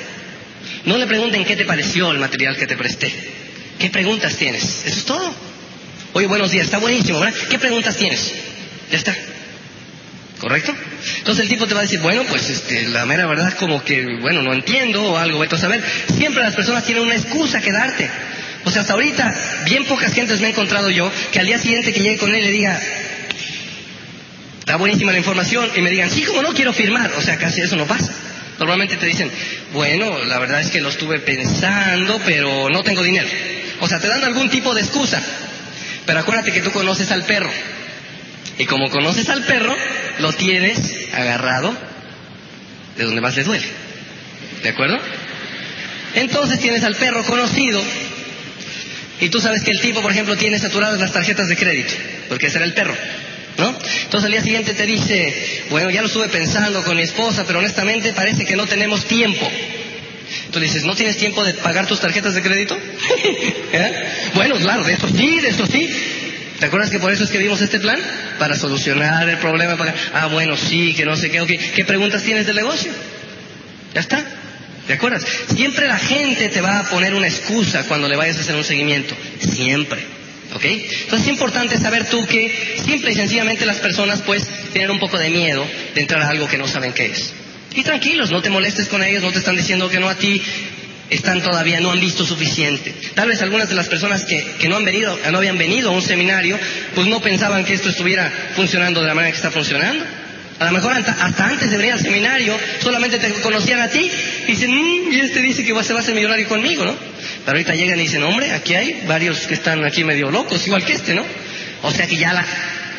No 0.86 0.98
le 0.98 1.06
pregunten 1.06 1.46
qué 1.46 1.56
te 1.56 1.66
pareció 1.66 2.10
el 2.10 2.18
material 2.18 2.58
que 2.58 2.66
te 2.66 2.76
presté. 2.76 3.14
¿Qué 3.78 3.92
preguntas 3.92 4.36
tienes? 4.38 4.64
Eso 4.88 4.98
es 4.98 5.06
todo. 5.06 5.36
Oye, 6.14 6.26
buenos 6.26 6.50
días, 6.50 6.66
está 6.66 6.80
buenísimo, 6.80 7.20
¿verdad? 7.20 7.38
¿Qué 7.48 7.60
preguntas 7.60 7.96
tienes? 7.96 8.34
Ya 8.90 8.98
está. 8.98 9.16
¿Correcto? 10.40 10.74
Entonces 11.18 11.44
el 11.44 11.50
tipo 11.50 11.68
te 11.68 11.74
va 11.74 11.82
a 11.82 11.84
decir, 11.84 12.00
bueno, 12.00 12.24
pues 12.30 12.50
este, 12.50 12.88
la 12.88 13.06
mera 13.06 13.26
verdad 13.26 13.50
es 13.50 13.56
como 13.56 13.84
que, 13.84 14.06
bueno, 14.22 14.42
no 14.42 14.54
entiendo 14.54 15.04
o 15.04 15.18
algo, 15.18 15.40
vete 15.40 15.56
a 15.56 15.60
saber. 15.60 15.82
Siempre 16.16 16.44
las 16.44 16.56
personas 16.56 16.84
tienen 16.84 17.04
una 17.04 17.16
excusa 17.16 17.62
que 17.62 17.72
darte. 17.72 18.10
O 18.66 18.72
sea, 18.72 18.82
hasta 18.82 18.94
ahorita, 18.94 19.34
bien 19.66 19.86
pocas 19.86 20.14
gentes 20.14 20.42
me 20.42 20.48
he 20.48 20.50
encontrado 20.52 20.90
yo 20.90 21.12
que 21.32 21.40
al 21.40 21.46
día 21.46 21.58
siguiente 21.58 21.94
que 21.94 22.02
llegue 22.02 22.18
con 22.18 22.34
él 22.34 22.44
le 22.44 22.52
diga, 22.52 22.80
está 24.60 24.76
buenísima 24.76 25.12
la 25.12 25.18
información, 25.18 25.70
y 25.76 25.82
me 25.82 25.90
digan, 25.90 26.10
sí, 26.10 26.24
como 26.24 26.42
no 26.42 26.54
quiero 26.54 26.74
firmar. 26.74 27.12
O 27.18 27.22
sea, 27.22 27.38
casi 27.38 27.62
eso 27.62 27.76
no 27.76 27.86
pasa. 27.86 28.14
Normalmente 28.60 28.98
te 28.98 29.06
dicen, 29.06 29.32
bueno, 29.74 30.26
la 30.26 30.38
verdad 30.38 30.60
es 30.60 30.70
que 30.70 30.82
lo 30.82 30.90
estuve 30.90 31.20
pensando, 31.20 32.20
pero 32.26 32.70
no 32.70 32.84
tengo 32.84 33.02
dinero. 33.02 33.28
O 33.80 33.88
sea, 33.88 34.00
te 34.00 34.08
dan 34.08 34.24
algún 34.24 34.50
tipo 34.50 34.74
de 34.74 34.82
excusa. 34.82 35.24
Pero 36.06 36.20
acuérdate 36.20 36.52
que 36.52 36.62
tú 36.62 36.72
conoces 36.72 37.10
al 37.12 37.24
perro. 37.24 37.50
Y 38.60 38.66
como 38.66 38.90
conoces 38.90 39.30
al 39.30 39.44
perro, 39.46 39.76
lo 40.20 40.34
tienes 40.34 40.78
agarrado 41.14 41.74
de 42.98 43.04
donde 43.06 43.22
más 43.22 43.36
le 43.38 43.46
duele. 43.46 43.66
¿De 44.62 44.70
acuerdo? 44.70 45.00
Entonces 46.14 46.60
tienes 46.60 46.84
al 46.84 46.96
perro 46.96 47.24
conocido 47.24 47.82
y 49.22 49.30
tú 49.30 49.40
sabes 49.40 49.64
que 49.64 49.72
el 49.72 49.80
tipo, 49.80 50.02
por 50.02 50.12
ejemplo, 50.12 50.36
tiene 50.36 50.60
saturadas 50.60 51.00
las 51.00 51.14
tarjetas 51.14 51.48
de 51.48 51.56
crédito, 51.56 51.94
porque 52.28 52.48
ese 52.48 52.58
era 52.58 52.66
el 52.66 52.74
perro. 52.74 52.96
¿No? 53.58 53.78
Entonces 54.04 54.26
al 54.26 54.32
día 54.32 54.42
siguiente 54.42 54.74
te 54.74 54.86
dice, 54.86 55.66
bueno, 55.70 55.90
ya 55.90 56.02
lo 56.02 56.08
estuve 56.08 56.28
pensando 56.28 56.84
con 56.84 56.98
mi 56.98 57.04
esposa, 57.04 57.46
pero 57.46 57.60
honestamente 57.60 58.14
parece 58.14 58.46
que 58.46 58.56
no 58.58 58.66
tenemos 58.68 59.06
tiempo. 59.06 59.50
Tú 60.52 60.60
dices, 60.60 60.84
¿no 60.84 60.96
tienes 60.96 61.18
tiempo 61.18 61.44
de 61.44 61.54
pagar 61.54 61.88
tus 61.88 62.00
tarjetas 62.00 62.36
de 62.36 62.42
crédito? 62.42 62.78
¿Eh? 63.74 63.92
Bueno, 64.34 64.56
claro, 64.56 64.84
de 64.84 64.94
eso 64.94 65.08
sí, 65.08 65.40
de 65.40 65.50
eso 65.50 65.66
sí. 65.66 65.90
¿Te 66.60 66.66
acuerdas 66.66 66.90
que 66.90 67.00
por 67.00 67.12
eso 67.12 67.24
es 67.24 67.30
que 67.30 67.38
vimos 67.38 67.62
este 67.62 67.80
plan? 67.80 68.00
Para 68.38 68.56
solucionar 68.56 69.28
el 69.30 69.38
problema. 69.38 69.78
Para... 69.78 69.94
Ah, 70.14 70.28
bueno, 70.28 70.58
sí, 70.58 70.94
que 70.94 71.06
no 71.06 71.16
sé 71.16 71.32
qué. 71.32 71.40
Okay. 71.42 71.58
¿Qué 71.58 71.86
preguntas 71.86 72.24
tienes 72.24 72.46
del 72.46 72.58
negocio? 72.58 72.92
Ya 73.94 74.02
está. 74.02 74.24
¿Te 74.86 74.94
acuerdas? 74.94 75.26
Siempre 75.56 75.88
la 75.88 75.98
gente 75.98 76.50
te 76.50 76.62
va 76.62 76.80
a 76.80 76.84
poner 76.90 77.14
una 77.14 77.28
excusa 77.28 77.84
cuando 77.88 78.10
le 78.10 78.16
vayas 78.18 78.38
a 78.38 78.42
hacer 78.42 78.56
un 78.56 78.64
seguimiento. 78.64 79.16
Siempre. 79.40 80.04
¿Ok? 80.54 80.66
Entonces 80.66 81.28
es 81.28 81.28
importante 81.28 81.78
saber 81.78 82.10
tú 82.10 82.26
que 82.26 82.52
simple 82.84 83.12
y 83.12 83.16
sencillamente 83.16 83.66
las 83.66 83.78
personas 83.78 84.22
pues 84.24 84.46
tienen 84.74 84.92
un 84.92 85.00
poco 85.00 85.18
de 85.18 85.30
miedo 85.30 85.66
de 85.94 86.02
entrar 86.02 86.24
a 86.24 86.30
algo 86.30 86.48
que 86.48 86.58
no 86.58 86.68
saben 86.68 86.92
qué 86.92 87.06
es. 87.06 87.34
Y 87.76 87.84
tranquilos, 87.84 88.32
no 88.32 88.42
te 88.42 88.50
molestes 88.50 88.88
con 88.88 89.04
ellos, 89.04 89.22
no 89.22 89.32
te 89.32 89.40
están 89.40 89.56
diciendo 89.56 89.90
que 89.90 90.00
no 90.00 90.10
a 90.10 90.16
ti, 90.16 90.42
están 91.10 91.42
todavía, 91.42 91.80
no 91.80 91.92
han 91.92 92.00
visto 92.00 92.26
suficiente. 92.26 92.94
Tal 93.16 93.28
vez 93.28 93.42
algunas 93.42 93.70
de 93.70 93.76
las 93.76 93.88
personas 93.88 94.26
que, 94.26 94.44
que, 94.60 94.70
no 94.70 94.78
han 94.78 94.86
venido, 94.86 95.18
no 95.32 95.38
habían 95.38 95.58
venido 95.58 95.90
a 95.90 95.94
un 95.94 96.02
seminario, 96.02 96.58
pues 96.96 97.08
no 97.08 97.22
pensaban 97.22 97.66
que 97.66 97.74
esto 97.74 97.90
estuviera 97.90 98.32
funcionando 98.56 99.02
de 99.02 99.08
la 99.08 99.16
manera 99.16 99.32
que 99.32 99.38
está 99.38 99.52
funcionando. 99.52 100.06
A 100.60 100.66
lo 100.66 100.72
mejor 100.72 100.94
hasta 100.94 101.46
antes 101.46 101.72
de 101.72 101.78
venir 101.78 101.94
al 101.94 102.02
seminario 102.02 102.58
solamente 102.82 103.18
te 103.18 103.32
conocían 103.36 103.80
a 103.80 103.88
ti 103.88 104.12
y 104.46 104.52
dicen, 104.52 104.72
mmm, 104.72 105.14
y 105.14 105.20
este 105.22 105.42
dice 105.42 105.64
que 105.64 105.84
se 105.84 105.94
va 105.94 106.02
a 106.02 106.04
ser 106.04 106.16
millonario 106.16 106.48
conmigo, 106.50 106.84
¿no? 106.84 106.94
Pero 107.46 107.58
ahorita 107.58 107.76
llegan 107.76 107.98
y 107.98 108.04
dicen, 108.04 108.24
hombre, 108.24 108.52
aquí 108.52 108.76
hay 108.76 109.04
varios 109.08 109.48
que 109.48 109.54
están 109.54 109.86
aquí 109.86 110.04
medio 110.04 110.30
locos, 110.30 110.68
igual 110.68 110.84
que 110.84 110.94
este, 110.94 111.14
¿no? 111.14 111.24
O 111.84 111.92
sea 111.92 112.08
que 112.08 112.18
ya 112.18 112.34
la, 112.34 112.46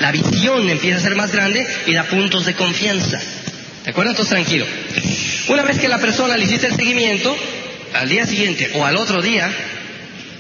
la 0.01 0.11
visión 0.11 0.71
empieza 0.71 0.99
a 0.99 1.03
ser 1.03 1.15
más 1.17 1.33
grande 1.33 1.67
y 1.87 1.93
da 1.93 2.05
puntos 2.05 2.47
de 2.47 2.55
confianza. 2.55 3.21
¿De 3.85 3.91
acuerdo? 3.91 4.13
Entonces 4.13 4.31
tranquilo. 4.31 4.67
Una 5.49 5.63
vez 5.63 5.79
que 5.79 5.89
la 5.89 5.99
persona 5.99 6.39
le 6.39 6.45
hiciste 6.45 6.67
el 6.67 6.77
seguimiento, 6.77 7.37
al 7.95 8.09
día 8.09 8.27
siguiente 8.27 8.71
o 8.75 8.85
al 8.85 8.97
otro 8.97 9.23
día, 9.23 9.51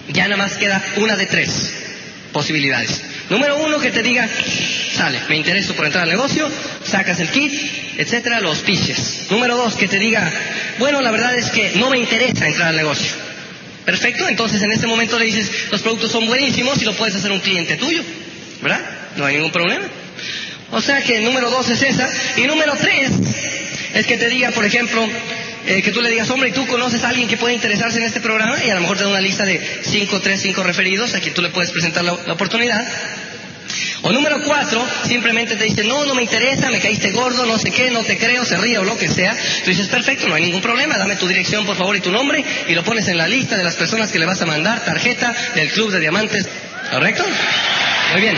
ya 0.09 0.25
nada 0.25 0.37
más 0.37 0.55
queda 0.55 0.83
una 0.97 1.17
de 1.17 1.27
tres 1.27 1.73
posibilidades. 2.33 3.03
Número 3.29 3.59
uno, 3.59 3.79
que 3.79 3.91
te 3.91 4.03
diga, 4.03 4.29
sale, 4.93 5.21
me 5.29 5.37
intereso 5.37 5.75
por 5.75 5.87
entrar 5.87 6.05
al 6.05 6.11
negocio, 6.11 6.51
sacas 6.85 7.21
el 7.21 7.29
kit, 7.29 7.53
etcétera, 7.97 8.41
los 8.41 8.59
piches. 8.59 9.27
Número 9.31 9.57
dos, 9.57 9.75
que 9.75 9.89
te 9.89 9.99
diga, 9.99 10.31
bueno, 10.79 11.01
la 11.01 11.11
verdad 11.11 11.37
es 11.37 11.51
que 11.51 11.73
no 11.77 11.91
me 11.91 11.99
interesa 11.99 12.49
entrar 12.49 12.69
al 12.69 12.77
negocio. 12.77 13.13
Perfecto, 13.85 14.29
entonces 14.29 14.63
en 14.63 14.73
este 14.73 14.87
momento 14.87 15.19
le 15.19 15.27
dices, 15.27 15.51
los 15.71 15.81
productos 15.81 16.11
son 16.11 16.27
buenísimos 16.27 16.81
y 16.83 16.85
lo 16.85 16.95
puedes 16.95 17.15
hacer 17.15 17.31
un 17.33 17.41
cliente 17.41 17.77
tuyo, 17.77 18.03
¿verdad? 18.61 18.81
No 19.17 19.27
hay 19.27 19.37
ningún 19.37 19.53
problema. 19.53 19.85
O 20.73 20.81
sea 20.81 21.03
que 21.03 21.21
número 21.21 21.51
dos 21.51 21.69
es 21.71 21.83
esa. 21.83 22.09
Y 22.37 22.43
número 22.43 22.75
tres 22.77 23.11
es 23.95 24.07
que 24.07 24.17
te 24.17 24.29
diga, 24.29 24.51
por 24.53 24.65
ejemplo, 24.65 25.09
eh, 25.66 25.83
que 25.83 25.92
tú 25.92 26.01
le 26.01 26.11
digas, 26.11 26.31
hombre, 26.31 26.51
¿y 26.51 26.53
tú 26.53 26.66
conoces 26.66 27.05
a 27.05 27.09
alguien 27.09 27.29
que 27.29 27.37
puede 27.37 27.55
interesarse 27.55 27.99
en 27.99 28.05
este 28.05 28.20
programa? 28.20 28.57
Y 28.64 28.70
a 28.70 28.75
lo 28.75 28.81
mejor 28.81 28.96
te 28.96 29.05
da 29.05 29.11
una 29.11 29.20
lista 29.20 29.44
de 29.44 29.61
cinco, 29.83 30.20
tres, 30.20 30.40
cinco 30.40 30.62
referidos 30.62 31.14
a 31.14 31.20
quien 31.20 31.35
tú 31.35 31.42
le 31.42 31.51
puedes 31.51 31.70
presentar 31.70 32.05
la, 32.05 32.16
la 32.27 32.33
oportunidad. 32.33 32.87
O 34.03 34.12
número 34.12 34.41
cuatro, 34.43 34.85
simplemente 35.07 35.57
te 35.57 35.64
dice, 35.64 35.85
no, 35.85 36.05
no 36.07 36.14
me 36.14 36.22
interesa, 36.22 36.70
me 36.70 36.80
caíste 36.80 37.11
gordo, 37.11 37.45
no 37.45 37.59
sé 37.59 37.70
qué, 37.70 37.91
no 37.91 38.03
te 38.03 38.16
creo, 38.16 38.45
se 38.45 38.57
ríe 38.57 38.78
o 38.78 38.85
lo 38.85 38.97
que 38.97 39.09
sea. 39.09 39.37
Tú 39.64 39.70
dices, 39.70 39.89
perfecto, 39.89 40.26
no 40.26 40.35
hay 40.35 40.43
ningún 40.43 40.62
problema, 40.62 40.97
dame 40.97 41.16
tu 41.16 41.28
dirección, 41.28 41.66
por 41.66 41.76
favor, 41.76 41.95
y 41.97 42.01
tu 42.01 42.11
nombre, 42.11 42.43
y 42.66 42.74
lo 42.74 42.82
pones 42.82 43.09
en 43.09 43.18
la 43.18 43.28
lista 43.28 43.57
de 43.57 43.64
las 43.64 43.76
personas 43.76 44.11
que 44.11 44.18
le 44.18 44.26
vas 44.26 44.41
a 44.41 44.47
mandar 44.47 44.85
tarjeta 44.85 45.35
del 45.55 45.68
Club 45.70 45.93
de 45.93 46.01
Diamantes. 46.01 46.49
¿Correcto? 46.91 47.24
Muy 48.12 48.20
bien. 48.22 48.37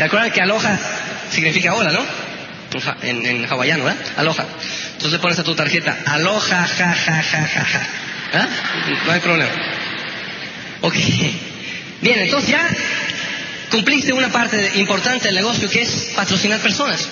¿Se 0.00 0.04
acuerdan 0.04 0.30
que 0.30 0.40
aloha 0.40 0.78
significa 1.30 1.74
hola, 1.74 1.92
no? 1.92 2.00
En, 3.02 3.26
en 3.26 3.44
hawaiano, 3.44 3.84
¿verdad? 3.84 4.00
Aloha. 4.16 4.46
Entonces 4.94 5.18
pones 5.18 5.38
a 5.38 5.44
tu 5.44 5.54
tarjeta, 5.54 5.94
aloha, 6.06 6.40
ja, 6.40 6.94
ja, 6.94 7.22
ja, 7.22 7.22
ja, 7.22 7.64
ja. 7.66 7.86
¿Ah? 8.32 8.48
No 9.04 9.12
hay 9.12 9.20
problema. 9.20 9.50
Ok. 10.80 10.94
Bien, 12.00 12.18
entonces 12.18 12.48
ya 12.48 12.66
cumpliste 13.70 14.14
una 14.14 14.30
parte 14.30 14.72
importante 14.76 15.26
del 15.26 15.34
negocio 15.34 15.68
que 15.68 15.82
es 15.82 16.12
patrocinar 16.16 16.60
personas. 16.60 17.06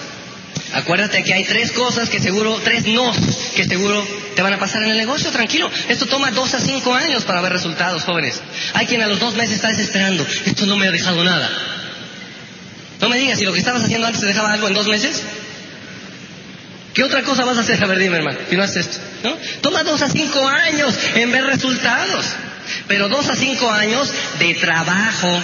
Acuérdate 0.72 1.22
que 1.22 1.34
hay 1.34 1.44
tres 1.44 1.72
cosas 1.72 2.08
que 2.08 2.20
seguro, 2.20 2.58
tres 2.64 2.86
no 2.86 3.12
que 3.54 3.64
seguro 3.64 4.02
te 4.34 4.40
van 4.40 4.54
a 4.54 4.58
pasar 4.58 4.82
en 4.84 4.92
el 4.92 4.96
negocio, 4.96 5.30
tranquilo. 5.30 5.70
Esto 5.90 6.06
toma 6.06 6.30
dos 6.30 6.54
a 6.54 6.58
cinco 6.58 6.94
años 6.94 7.24
para 7.24 7.42
ver 7.42 7.52
resultados, 7.52 8.04
jóvenes. 8.04 8.40
Hay 8.72 8.86
quien 8.86 9.02
a 9.02 9.08
los 9.08 9.20
dos 9.20 9.34
meses 9.34 9.56
está 9.56 9.68
desesperando. 9.68 10.26
Esto 10.46 10.64
no 10.64 10.78
me 10.78 10.88
ha 10.88 10.90
dejado 10.90 11.22
nada. 11.22 11.77
No 13.00 13.08
me 13.08 13.18
digas, 13.18 13.38
si 13.38 13.44
lo 13.44 13.52
que 13.52 13.58
estabas 13.58 13.84
haciendo 13.84 14.06
antes 14.06 14.20
te 14.20 14.26
dejaba 14.26 14.52
algo 14.52 14.68
en 14.68 14.74
dos 14.74 14.88
meses. 14.88 15.22
¿Qué 16.94 17.04
otra 17.04 17.22
cosa 17.22 17.44
vas 17.44 17.58
a 17.58 17.60
hacer? 17.60 17.82
A 17.82 17.86
ver, 17.86 17.98
dime, 17.98 18.16
hermano, 18.16 18.38
si 18.50 18.56
no 18.56 18.64
haces 18.64 18.86
esto. 18.86 18.98
¿no? 19.22 19.36
Toma 19.60 19.84
dos 19.84 20.02
a 20.02 20.08
cinco 20.08 20.46
años 20.48 20.98
en 21.14 21.30
ver 21.30 21.44
resultados. 21.44 22.26
Pero 22.88 23.08
dos 23.08 23.28
a 23.28 23.36
cinco 23.36 23.70
años 23.70 24.12
de 24.38 24.54
trabajo. 24.54 25.42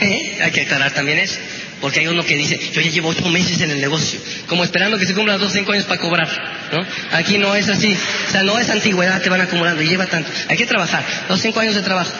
¿Eh? 0.00 0.38
Hay 0.42 0.50
que 0.52 0.62
aclarar 0.62 0.92
también 0.92 1.18
eso. 1.18 1.36
Porque 1.80 2.00
hay 2.00 2.08
uno 2.08 2.24
que 2.24 2.36
dice, 2.36 2.58
yo 2.72 2.80
ya 2.80 2.90
llevo 2.90 3.08
ocho 3.08 3.28
meses 3.28 3.60
en 3.60 3.70
el 3.70 3.80
negocio, 3.80 4.20
como 4.46 4.64
esperando 4.64 4.98
que 4.98 5.06
se 5.06 5.14
cumplan 5.14 5.38
los 5.38 5.48
dos 5.48 5.52
cinco 5.52 5.72
años 5.72 5.86
para 5.86 6.00
cobrar. 6.00 6.28
¿no? 6.72 6.86
Aquí 7.12 7.38
no 7.38 7.54
es 7.54 7.68
así. 7.68 7.96
O 8.28 8.30
sea, 8.30 8.42
no 8.42 8.58
es 8.58 8.68
antigüedad, 8.68 9.20
te 9.22 9.30
van 9.30 9.40
acumulando 9.40 9.82
lleva 9.82 10.06
tanto. 10.06 10.30
Hay 10.48 10.56
que 10.58 10.66
trabajar, 10.66 11.04
dos 11.28 11.40
cinco 11.40 11.60
años 11.60 11.74
de 11.74 11.82
trabajo. 11.82 12.12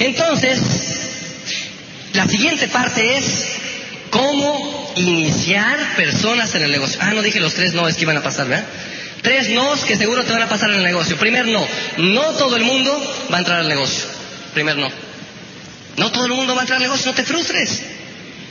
Entonces, 0.00 0.58
la 2.12 2.28
siguiente 2.28 2.68
parte 2.68 3.16
es 3.16 3.46
cómo 4.10 4.92
iniciar 4.96 5.96
personas 5.96 6.54
en 6.54 6.62
el 6.62 6.70
negocio. 6.70 6.98
Ah, 7.00 7.12
no 7.12 7.22
dije 7.22 7.40
los 7.40 7.54
tres 7.54 7.72
no 7.72 7.88
es 7.88 7.96
que 7.96 8.02
iban 8.02 8.16
a 8.16 8.22
pasar, 8.22 8.48
¿verdad? 8.48 8.66
Tres 9.22 9.50
nos 9.50 9.84
que 9.84 9.96
seguro 9.96 10.24
te 10.24 10.32
van 10.32 10.42
a 10.42 10.48
pasar 10.48 10.70
en 10.70 10.76
el 10.76 10.82
negocio. 10.82 11.16
Primer 11.16 11.46
no, 11.46 11.66
no 11.98 12.22
todo 12.32 12.56
el 12.56 12.64
mundo 12.64 13.26
va 13.32 13.36
a 13.36 13.40
entrar 13.40 13.60
al 13.60 13.68
negocio. 13.68 14.04
Primer 14.52 14.76
no. 14.76 14.90
No 15.96 16.10
todo 16.10 16.26
el 16.26 16.32
mundo 16.32 16.54
va 16.54 16.60
a 16.60 16.64
entrar 16.64 16.78
al 16.78 16.82
negocio, 16.82 17.06
no 17.06 17.14
te 17.14 17.24
frustres. 17.24 17.82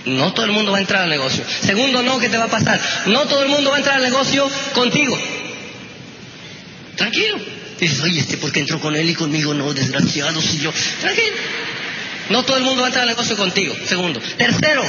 No 0.05 0.33
todo 0.33 0.45
el 0.45 0.51
mundo 0.51 0.71
va 0.71 0.79
a 0.79 0.81
entrar 0.81 1.03
al 1.03 1.09
negocio. 1.09 1.43
Segundo, 1.61 2.01
no, 2.01 2.19
¿qué 2.19 2.29
te 2.29 2.37
va 2.37 2.45
a 2.45 2.49
pasar? 2.49 2.79
No 3.07 3.21
todo 3.27 3.43
el 3.43 3.49
mundo 3.49 3.69
va 3.69 3.75
a 3.75 3.79
entrar 3.79 3.97
al 3.97 4.03
negocio 4.03 4.49
contigo. 4.73 5.17
Tranquilo. 6.95 7.37
Dices, 7.79 8.01
oye, 8.01 8.19
este, 8.19 8.37
¿por 8.37 8.51
qué 8.51 8.61
entró 8.61 8.79
con 8.79 8.95
él 8.95 9.09
y 9.09 9.13
conmigo 9.13 9.53
no? 9.53 9.73
Desgraciado, 9.73 10.41
si 10.41 10.59
yo. 10.59 10.71
Tranquilo. 11.01 11.35
No 12.29 12.43
todo 12.43 12.57
el 12.57 12.63
mundo 12.63 12.81
va 12.81 12.87
a 12.87 12.89
entrar 12.89 13.03
al 13.03 13.09
negocio 13.09 13.35
contigo. 13.35 13.75
Segundo. 13.85 14.21
Tercero, 14.37 14.83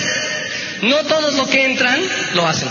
no 0.83 0.97
todos 1.05 1.35
los 1.35 1.49
que 1.49 1.65
entran 1.65 2.01
lo 2.35 2.47
hacen. 2.47 2.69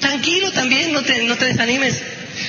Tranquilo 0.00 0.50
también, 0.52 0.92
no 0.92 1.02
te, 1.02 1.22
no 1.24 1.36
te 1.36 1.46
desanimes. 1.46 2.00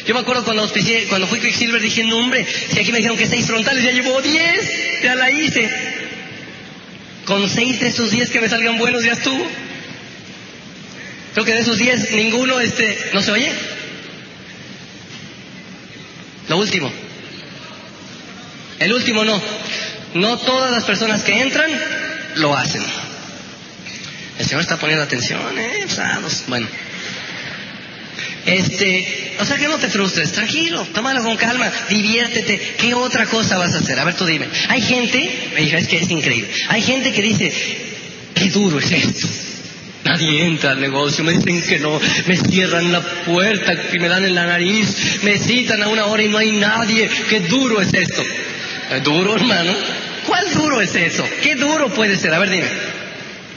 Yo 0.05 0.13
me 0.13 0.21
acuerdo 0.21 0.43
cuando 0.43 0.63
auspicié, 0.63 1.05
cuando 1.05 1.27
fui 1.27 1.39
Quicksilver 1.39 1.81
dije, 1.81 2.03
no 2.03 2.17
hombre, 2.17 2.45
si 2.45 2.79
aquí 2.79 2.91
me 2.91 2.99
dijeron 2.99 3.17
que 3.17 3.27
seis 3.27 3.45
frontales, 3.45 3.83
ya 3.83 3.91
llevo 3.91 4.21
diez, 4.21 5.01
ya 5.03 5.15
la 5.15 5.29
hice. 5.29 5.69
Con 7.25 7.49
seis 7.49 7.79
de 7.79 7.87
esos 7.87 8.11
diez 8.11 8.29
que 8.29 8.39
me 8.39 8.49
salgan 8.49 8.77
buenos 8.77 9.03
ya 9.03 9.13
estuvo. 9.13 9.45
Creo 11.33 11.45
que 11.45 11.53
de 11.53 11.59
esos 11.59 11.77
diez 11.77 12.11
ninguno 12.11 12.59
este, 12.59 12.97
no 13.13 13.21
se 13.21 13.31
oye. 13.31 13.51
Lo 16.47 16.57
último. 16.57 16.91
El 18.79 18.93
último 18.93 19.23
no. 19.23 19.41
No 20.13 20.37
todas 20.37 20.71
las 20.71 20.83
personas 20.83 21.23
que 21.23 21.41
entran 21.41 21.69
lo 22.35 22.55
hacen. 22.55 22.83
El 24.39 24.45
Señor 24.45 24.61
está 24.61 24.77
poniendo 24.77 25.03
atención, 25.03 25.39
¿eh? 25.57 25.85
Bueno. 26.47 26.67
Este, 28.45 29.35
o 29.39 29.45
sea 29.45 29.57
que 29.57 29.67
no 29.67 29.77
te 29.77 29.87
frustres, 29.87 30.31
tranquilo, 30.31 30.85
tómalo 30.93 31.21
con 31.21 31.37
calma, 31.37 31.71
diviértete. 31.89 32.59
¿Qué 32.77 32.93
otra 32.95 33.27
cosa 33.27 33.57
vas 33.57 33.75
a 33.75 33.79
hacer? 33.79 33.99
A 33.99 34.03
ver, 34.03 34.15
tú 34.15 34.25
dime. 34.25 34.47
Hay 34.69 34.81
gente, 34.81 35.51
me 35.53 35.61
es 35.61 35.87
que 35.87 35.97
es 35.97 36.09
increíble. 36.09 36.49
Hay 36.69 36.81
gente 36.81 37.11
que 37.11 37.21
dice, 37.21 37.53
qué 38.33 38.49
duro 38.49 38.79
es 38.79 38.91
esto. 38.91 39.27
Nadie 40.05 40.45
entra 40.45 40.71
al 40.71 40.81
negocio, 40.81 41.23
me 41.23 41.33
dicen 41.33 41.61
que 41.61 41.77
no, 41.77 42.01
me 42.25 42.35
cierran 42.35 42.91
la 42.91 43.01
puerta 43.01 43.73
y 43.93 43.99
me 43.99 44.09
dan 44.09 44.25
en 44.25 44.33
la 44.33 44.47
nariz, 44.47 45.21
me 45.21 45.37
citan 45.37 45.83
a 45.83 45.87
una 45.89 46.07
hora 46.07 46.23
y 46.23 46.27
no 46.27 46.39
hay 46.39 46.51
nadie. 46.53 47.07
Qué 47.29 47.41
duro 47.41 47.79
es 47.79 47.93
esto. 47.93 48.23
¿Es 48.89 49.03
duro, 49.03 49.35
hermano? 49.35 49.71
¿Cuál 50.25 50.53
duro 50.53 50.81
es 50.81 50.95
eso? 50.95 51.27
¿Qué 51.41 51.55
duro 51.55 51.89
puede 51.89 52.15
ser? 52.17 52.33
A 52.33 52.39
ver, 52.39 52.49
dime. 52.49 52.67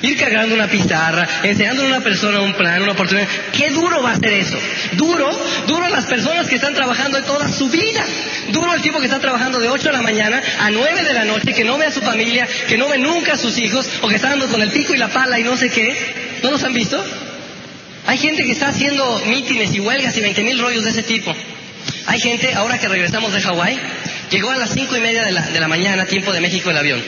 Ir 0.03 0.19
cargando 0.19 0.55
una 0.55 0.69
pizarra, 0.69 1.27
enseñándole 1.43 1.89
a 1.89 1.97
una 1.97 2.05
persona 2.05 2.41
un 2.41 2.53
plan, 2.53 2.83
una 2.83 2.93
oportunidad. 2.93 3.27
¿Qué 3.53 3.71
duro 3.71 4.03
va 4.03 4.13
a 4.13 4.17
ser 4.17 4.35
eso? 4.35 4.59
Duro, 4.93 5.31
duro 5.67 5.89
las 5.89 6.05
personas 6.05 6.47
que 6.47 6.57
están 6.57 6.75
trabajando 6.75 7.23
toda 7.23 7.51
su 7.51 7.71
vida. 7.71 8.05
Duro 8.51 8.75
el 8.75 8.83
tipo 8.83 8.99
que 8.99 9.07
está 9.07 9.19
trabajando 9.19 9.61
de 9.61 9.71
8 9.71 9.83
de 9.83 9.93
la 9.93 10.03
mañana 10.03 10.43
a 10.61 10.71
9 10.71 11.05
de 11.05 11.13
la 11.15 11.25
noche, 11.25 11.55
que 11.55 11.65
no 11.65 11.79
ve 11.79 11.87
a 11.87 11.91
su 11.91 12.03
familia, 12.03 12.47
que 12.69 12.77
no 12.77 12.89
ve 12.89 12.99
nunca 12.99 13.33
a 13.33 13.39
sus 13.39 13.57
hijos, 13.57 13.89
o 14.03 14.09
que 14.09 14.17
está 14.17 14.29
dando 14.29 14.49
con 14.49 14.61
el 14.61 14.71
pico 14.71 14.95
y 14.95 14.99
la 14.99 15.09
pala 15.09 15.41
y 15.41 15.45
no 15.45 15.57
sé 15.57 15.71
qué. 15.71 15.97
¿No 16.43 16.51
los 16.51 16.63
han 16.65 16.75
visto? 16.75 17.03
Hay 18.07 18.19
gente 18.19 18.45
que 18.45 18.53
está 18.53 18.69
haciendo 18.69 19.23
mítines 19.27 19.75
y 19.75 19.81
huelgas 19.81 20.15
y 20.19 20.21
20 20.21 20.43
mil 20.43 20.59
rollos 20.59 20.85
de 20.85 20.91
ese 20.91 21.03
tipo. 21.03 21.35
Hay 22.07 22.21
gente, 22.21 22.53
ahora 22.53 22.79
que 22.79 22.89
regresamos 22.89 23.33
de 23.33 23.41
Hawái, 23.41 23.81
llegó 24.31 24.51
a 24.51 24.57
las 24.57 24.71
cinco 24.71 24.97
y 24.97 25.01
media 25.01 25.25
de 25.25 25.33
la, 25.33 25.43
de 25.43 25.61
la 25.61 25.69
mañana, 25.69 26.07
tiempo 26.07 26.33
de 26.33 26.41
México, 26.41 26.71
el 26.71 26.77
avión. 26.77 27.03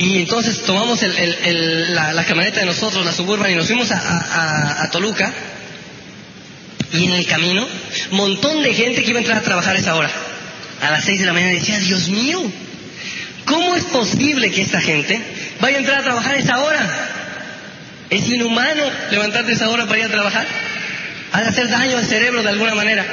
Y 0.00 0.16
entonces 0.16 0.62
tomamos 0.62 1.02
la, 1.02 2.24
camioneta 2.24 2.60
de 2.60 2.64
nosotros, 2.64 3.04
la 3.04 3.12
suburban, 3.12 3.50
y 3.50 3.54
nos 3.54 3.66
fuimos 3.66 3.90
a, 3.90 4.88
Toluca. 4.90 5.30
Y 6.94 7.04
en 7.04 7.12
el 7.12 7.26
camino, 7.26 7.68
montón 8.10 8.62
de 8.62 8.72
gente 8.72 9.02
que 9.02 9.10
iba 9.10 9.18
a 9.18 9.20
entrar 9.20 9.38
a 9.38 9.42
trabajar 9.42 9.76
a 9.76 9.78
esa 9.78 9.94
hora. 9.94 10.10
A 10.80 10.90
las 10.90 11.04
seis 11.04 11.20
de 11.20 11.26
la 11.26 11.34
mañana 11.34 11.52
decía, 11.52 11.78
Dios 11.78 12.08
mío, 12.08 12.42
¿cómo 13.44 13.76
es 13.76 13.84
posible 13.84 14.50
que 14.50 14.62
esta 14.62 14.80
gente 14.80 15.20
vaya 15.60 15.76
a 15.76 15.80
entrar 15.80 16.00
a 16.00 16.04
trabajar 16.04 16.34
a 16.34 16.38
esa 16.38 16.58
hora? 16.60 17.08
Es 18.08 18.26
inhumano 18.26 18.82
levantarte 19.10 19.52
a 19.52 19.54
esa 19.54 19.68
hora 19.68 19.84
para 19.84 19.98
ir 19.98 20.06
a 20.06 20.08
trabajar. 20.08 20.46
Ha 21.32 21.42
de 21.42 21.48
hacer 21.48 21.68
daño 21.68 21.98
al 21.98 22.06
cerebro 22.06 22.42
de 22.42 22.48
alguna 22.48 22.74
manera. 22.74 23.04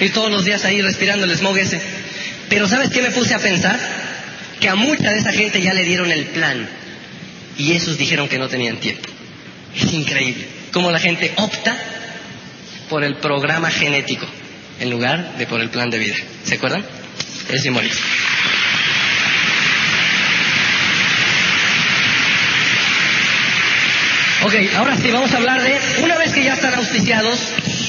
Ir 0.00 0.12
todos 0.12 0.30
los 0.30 0.44
días 0.44 0.64
ahí 0.64 0.80
respirando 0.82 1.26
el 1.26 1.36
smog 1.36 1.58
ese. 1.58 1.80
Pero 2.48 2.66
¿sabes 2.68 2.90
qué 2.90 3.02
me 3.02 3.10
puse 3.10 3.34
a 3.34 3.38
pensar? 3.38 3.78
que 4.60 4.68
a 4.68 4.74
mucha 4.74 5.10
de 5.10 5.18
esa 5.18 5.32
gente 5.32 5.60
ya 5.60 5.72
le 5.72 5.84
dieron 5.84 6.12
el 6.12 6.26
plan 6.26 6.68
y 7.56 7.72
esos 7.72 7.96
dijeron 7.96 8.28
que 8.28 8.38
no 8.38 8.48
tenían 8.48 8.76
tiempo. 8.76 9.08
Es 9.74 9.92
increíble 9.92 10.46
cómo 10.72 10.90
la 10.90 11.00
gente 11.00 11.32
opta 11.36 11.76
por 12.88 13.02
el 13.02 13.16
programa 13.16 13.70
genético 13.70 14.26
en 14.78 14.90
lugar 14.90 15.36
de 15.38 15.46
por 15.46 15.60
el 15.60 15.70
plan 15.70 15.90
de 15.90 15.98
vida. 15.98 16.14
¿Se 16.44 16.56
acuerdan? 16.56 16.84
Es 17.50 17.62
simbólico. 17.62 17.96
Ok, 24.42 24.54
ahora 24.76 24.96
sí, 24.96 25.10
vamos 25.10 25.32
a 25.32 25.36
hablar 25.36 25.62
de, 25.62 25.78
una 26.02 26.16
vez 26.16 26.32
que 26.32 26.42
ya 26.42 26.54
están 26.54 26.74
auspiciados, 26.74 27.38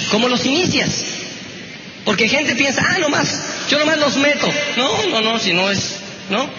¿cómo 0.10 0.28
los 0.28 0.46
inicias? 0.46 1.21
Porque 2.06 2.28
gente 2.28 2.56
piensa, 2.56 2.84
ah, 2.88 2.98
nomás, 3.00 3.30
yo 3.70 3.78
nomás 3.78 4.00
los 4.00 4.18
meto. 4.18 4.52
No, 4.78 5.06
no, 5.08 5.22
no, 5.22 5.40
si 5.40 5.54
no 5.54 5.70
es, 5.70 5.98
¿no? 6.30 6.50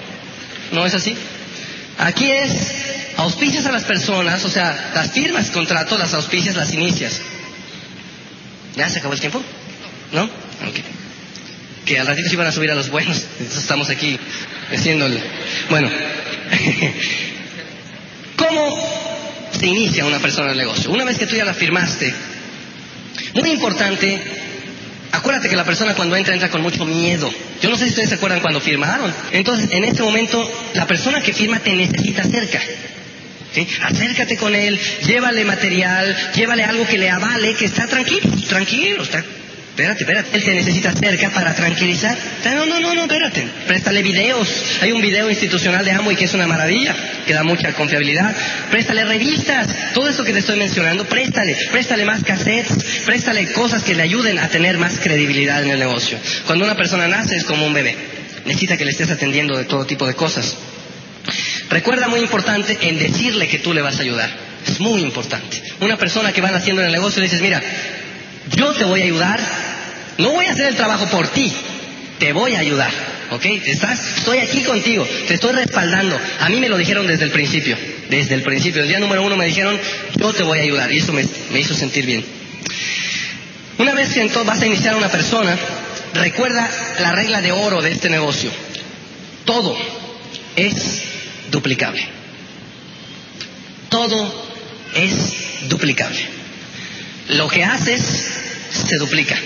¿No 0.71 0.87
es 0.87 0.95
así? 0.95 1.17
Aquí 1.99 2.31
es, 2.31 2.53
auspicias 3.17 3.67
a 3.67 3.73
las 3.73 3.85
personas, 3.85 4.45
o 4.45 4.49
sea, 4.49 4.93
las 4.95 5.11
firmas, 5.11 5.51
contratos, 5.51 5.99
las 5.99 6.15
auspicias, 6.15 6.55
las 6.55 6.73
inicias. 6.73 7.21
¿Ya 8.77 8.89
se 8.89 9.01
acabó 9.01 9.15
el 9.15 9.21
tiempo? 9.21 9.43
¿No? 10.13 10.25
Ok. 10.25 10.81
Que 11.85 11.99
al 11.99 12.07
ratito 12.07 12.29
se 12.29 12.35
iban 12.35 12.47
a 12.47 12.53
subir 12.53 12.71
a 12.71 12.77
los 12.77 12.91
buenos, 12.91 13.25
estamos 13.41 13.91
aquí 13.91 14.19
haciéndole. 14.73 15.21
Bueno, 15.69 15.91
¿cómo 18.37 19.51
se 19.59 19.67
inicia 19.67 20.07
una 20.07 20.21
persona 20.21 20.47
en 20.47 20.53
el 20.53 20.59
negocio? 20.59 20.93
Una 20.93 21.05
vez 21.05 21.19
que 21.19 21.27
tú 21.27 21.35
ya 21.35 21.45
la 21.45 21.55
firmaste, 21.55 22.15
muy 23.35 23.51
importante 23.51 24.42
Acuérdate 25.13 25.49
que 25.49 25.57
la 25.57 25.65
persona 25.65 25.95
cuando 25.95 26.17
entra 26.17 26.35
entra 26.35 26.49
con 26.49 26.63
mucho 26.63 26.85
miedo. 26.87 27.31
Yo 27.61 27.69
no 27.69 27.77
sé 27.77 27.85
si 27.85 27.91
ustedes 27.91 28.09
se 28.09 28.15
acuerdan 28.15 28.41
cuando 28.41 28.61
firmaron. 28.61 29.13
Entonces, 29.31 29.71
en 29.71 29.85
este 29.85 30.03
momento, 30.03 30.51
la 30.75 30.87
persona 30.87 31.21
que 31.21 31.33
firma 31.33 31.59
te 31.61 31.75
necesita 31.75 32.25
cerca. 32.25 32.61
Acércate 33.83 34.39
con 34.39 34.55
él, 34.55 34.81
llévale 35.07 35.45
material, 35.45 36.17
llévale 36.35 36.65
algo 36.65 36.87
que 36.87 36.97
le 36.97 37.11
avale, 37.11 37.55
que 37.55 37.67
está 37.67 37.87
tranquilo, 37.87 38.23
tranquilo, 38.49 39.03
está 39.03 39.23
Espérate, 39.73 40.03
espérate. 40.03 40.37
Él 40.37 40.45
te 40.45 40.53
necesita 40.53 40.93
cerca 40.93 41.31
para 41.31 41.55
tranquilizar. 41.55 42.15
No, 42.45 42.67
no, 42.67 42.79
no, 42.79 42.95
no, 42.95 43.03
espérate. 43.05 43.43
Préstale 43.67 44.03
videos. 44.03 44.47
Hay 44.83 44.93
un 44.93 45.01
video 45.01 45.31
institucional 45.31 45.83
de 45.83 45.93
Amway 45.93 46.15
que 46.15 46.27
es 46.27 46.35
una 46.35 46.47
maravilla, 46.47 46.95
que 47.27 47.33
da 47.33 47.43
mucha 47.43 47.73
confiabilidad. 47.73 48.37
Préstale 48.71 49.05
revistas. 49.05 49.69
Todo 49.95 50.11
esto 50.11 50.25
que 50.25 50.35
te 50.35 50.41
estoy 50.41 50.59
mencionando, 50.59 51.07
préstale. 51.07 51.57
Préstale 51.71 52.05
más 52.05 52.23
cassettes. 52.23 53.03
Préstale 53.07 53.51
cosas 53.53 53.83
que 53.83 53.95
le 53.95 54.03
ayuden 54.03 54.39
a 54.41 54.49
tener 54.49 54.77
más 54.77 54.99
credibilidad 54.99 55.63
en 55.63 55.71
el 55.71 55.79
negocio. 55.79 56.19
Cuando 56.47 56.67
una 56.67 56.77
persona 56.77 57.09
nace 57.09 57.37
es 57.37 57.45
como 57.45 57.67
un 57.67 57.73
bebé. 57.73 57.97
Necesita 58.45 58.77
que 58.77 58.85
le 58.85 58.91
estés 58.91 59.11
atendiendo 59.11 59.57
de 59.57 59.65
todo 59.65 59.87
tipo 59.87 60.07
de 60.07 60.13
cosas. 60.13 60.55
Recuerda 61.71 62.09
muy 62.09 62.21
importante 62.21 62.77
en 62.83 62.99
decirle 62.99 63.49
que 63.49 63.59
tú 63.59 63.73
le 63.73 63.81
vas 63.81 63.99
a 63.99 64.03
ayudar. 64.03 64.29
Es 64.69 64.81
muy 64.81 65.01
importante. 65.01 65.63
Una 65.81 65.97
persona 65.97 66.31
que 66.31 66.43
va 66.43 66.51
naciendo 66.51 66.83
en 66.83 66.89
el 66.89 66.93
negocio 66.93 67.21
le 67.21 67.29
dices, 67.29 67.41
mira, 67.41 67.63
yo 68.51 68.73
te 68.73 68.85
voy 68.85 69.01
a 69.03 69.05
ayudar, 69.05 69.41
no 70.19 70.31
voy 70.31 70.47
a 70.47 70.53
hacer 70.53 70.67
el 70.67 70.77
trabajo 70.77 71.07
por 71.07 71.29
ti, 71.29 71.53
te 72.19 72.33
voy 72.33 72.55
a 72.55 72.61
ayudar. 72.61 72.93
¿ok? 73.33 73.45
Estás, 73.67 74.19
estoy 74.19 74.39
aquí 74.39 74.63
contigo, 74.63 75.07
te 75.27 75.35
estoy 75.35 75.53
respaldando. 75.53 76.19
A 76.41 76.49
mí 76.49 76.61
me 76.61 76.69
lo 76.69 76.77
dijeron 76.77 77.07
desde 77.07 77.25
el 77.25 77.31
principio, 77.31 77.77
desde 78.09 78.35
el 78.35 78.43
principio. 78.43 78.83
El 78.83 78.89
día 78.89 78.99
número 78.99 79.23
uno 79.23 79.37
me 79.37 79.47
dijeron, 79.47 79.79
yo 80.17 80.33
te 80.33 80.43
voy 80.43 80.59
a 80.59 80.63
ayudar 80.63 80.93
y 80.93 80.99
eso 80.99 81.13
me, 81.13 81.25
hizo 81.59 81.75
sentir 81.75 82.07
bien. 82.07 82.25
Una 83.79 83.95
vez 83.95 84.13
que 84.13 84.21
entonces 84.21 84.47
vas 84.47 84.61
a 84.61 84.67
iniciar 84.67 84.97
una 84.97 85.09
persona, 85.09 85.57
recuerda 86.15 86.69
la 87.01 87.13
regla 87.13 87.41
de 87.41 87.53
oro 87.53 87.81
de 87.81 87.91
este 87.91 88.11
negocio. 88.11 88.51
Todo 89.45 89.77
es 90.57 91.03
duplicable. 91.51 92.07
Todo 93.89 94.47
es 94.95 95.69
duplicable. 95.69 96.42
Lo 97.33 97.49
que 97.49 97.65
haces 97.65 98.03
se 98.71 98.97
duplica. 98.97 99.37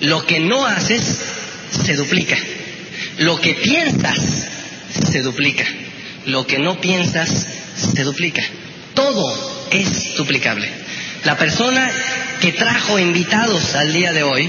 Lo 0.00 0.24
que 0.24 0.40
no 0.40 0.64
haces 0.64 1.18
se 1.70 1.94
duplica. 1.94 2.36
Lo 3.18 3.40
que 3.40 3.54
piensas 3.54 4.46
se 5.10 5.22
duplica. 5.22 5.64
Lo 6.26 6.46
que 6.46 6.58
no 6.58 6.80
piensas 6.80 7.46
se 7.76 8.04
duplica. 8.04 8.42
Todo 8.94 9.66
es 9.70 10.16
duplicable. 10.16 10.68
La 11.24 11.36
persona 11.36 11.90
que 12.40 12.52
trajo 12.52 12.98
invitados 12.98 13.74
al 13.74 13.92
día 13.92 14.12
de 14.12 14.22
hoy, 14.22 14.48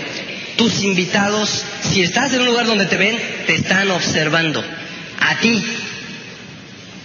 tus 0.56 0.84
invitados, 0.84 1.64
si 1.82 2.02
estás 2.02 2.34
en 2.34 2.42
un 2.42 2.48
lugar 2.48 2.68
donde 2.68 2.86
te 2.86 2.98
ven, 2.98 3.18
te 3.48 3.56
están 3.56 3.90
observando. 3.92 4.64
A 5.20 5.36
ti, 5.40 5.64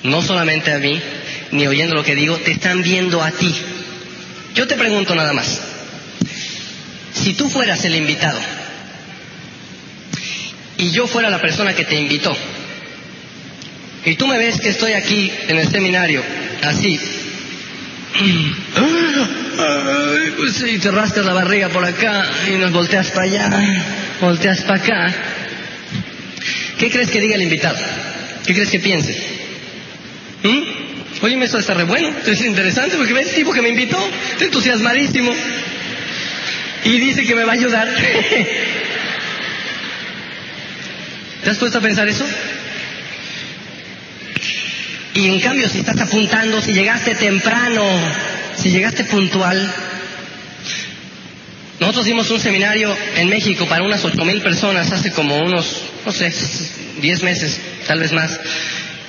no 0.02 0.22
solamente 0.22 0.72
a 0.72 0.78
mí, 0.78 1.00
ni 1.50 1.66
oyendo 1.66 1.94
lo 1.94 2.04
que 2.04 2.14
digo, 2.14 2.36
te 2.36 2.52
están 2.52 2.82
viendo 2.82 3.22
a 3.22 3.30
ti. 3.30 3.54
Yo 4.54 4.66
te 4.66 4.76
pregunto 4.76 5.14
nada 5.14 5.32
más. 5.32 5.60
Si 7.12 7.34
tú 7.34 7.48
fueras 7.48 7.84
el 7.84 7.96
invitado 7.96 8.38
y 10.76 10.90
yo 10.90 11.06
fuera 11.06 11.30
la 11.30 11.40
persona 11.40 11.74
que 11.74 11.84
te 11.84 11.96
invitó, 11.96 12.36
y 14.04 14.14
tú 14.16 14.26
me 14.26 14.38
ves 14.38 14.60
que 14.60 14.68
estoy 14.68 14.92
aquí 14.92 15.32
en 15.48 15.58
el 15.58 15.68
seminario, 15.68 16.22
así, 16.62 17.00
pues, 20.36 20.64
y 20.68 20.78
te 20.78 20.92
la 20.92 21.32
barriga 21.32 21.68
por 21.70 21.84
acá 21.84 22.24
y 22.52 22.58
nos 22.58 22.72
volteas 22.72 23.10
para 23.10 23.22
allá, 23.22 23.50
volteas 24.20 24.60
para 24.62 24.82
acá, 24.82 25.14
¿qué 26.78 26.90
crees 26.90 27.10
que 27.10 27.20
diga 27.20 27.34
el 27.36 27.42
invitado? 27.42 27.78
¿Qué 28.46 28.52
crees 28.52 28.70
que 28.70 28.80
piense? 28.80 29.16
¿Mm? 30.42 30.83
Oye, 31.24 31.42
eso 31.42 31.58
está 31.58 31.72
re 31.72 31.84
bueno, 31.84 32.12
es 32.26 32.40
interesante 32.42 32.98
porque 32.98 33.14
ves 33.14 33.34
tipo 33.34 33.50
que 33.50 33.62
me 33.62 33.70
invitó, 33.70 33.96
está 34.32 34.44
entusiasmadísimo 34.44 35.32
y 36.84 36.98
dice 36.98 37.24
que 37.24 37.34
me 37.34 37.44
va 37.44 37.52
a 37.52 37.54
ayudar. 37.54 37.88
¿Te 41.42 41.48
has 41.48 41.56
puesto 41.56 41.78
a 41.78 41.80
pensar 41.80 42.06
eso? 42.10 42.26
Y 45.14 45.28
en 45.28 45.40
cambio, 45.40 45.66
si 45.70 45.78
estás 45.78 45.98
apuntando, 45.98 46.60
si 46.60 46.74
llegaste 46.74 47.14
temprano, 47.14 47.82
si 48.58 48.68
llegaste 48.68 49.04
puntual. 49.04 49.72
Nosotros 51.80 52.04
dimos 52.04 52.28
un 52.28 52.38
seminario 52.38 52.94
en 53.16 53.30
México 53.30 53.64
para 53.66 53.82
unas 53.82 54.04
ocho 54.04 54.26
mil 54.26 54.42
personas 54.42 54.92
hace 54.92 55.10
como 55.10 55.38
unos, 55.38 55.84
no 56.04 56.12
sé, 56.12 56.30
diez 57.00 57.22
meses, 57.22 57.58
tal 57.86 58.00
vez 58.00 58.12
más. 58.12 58.38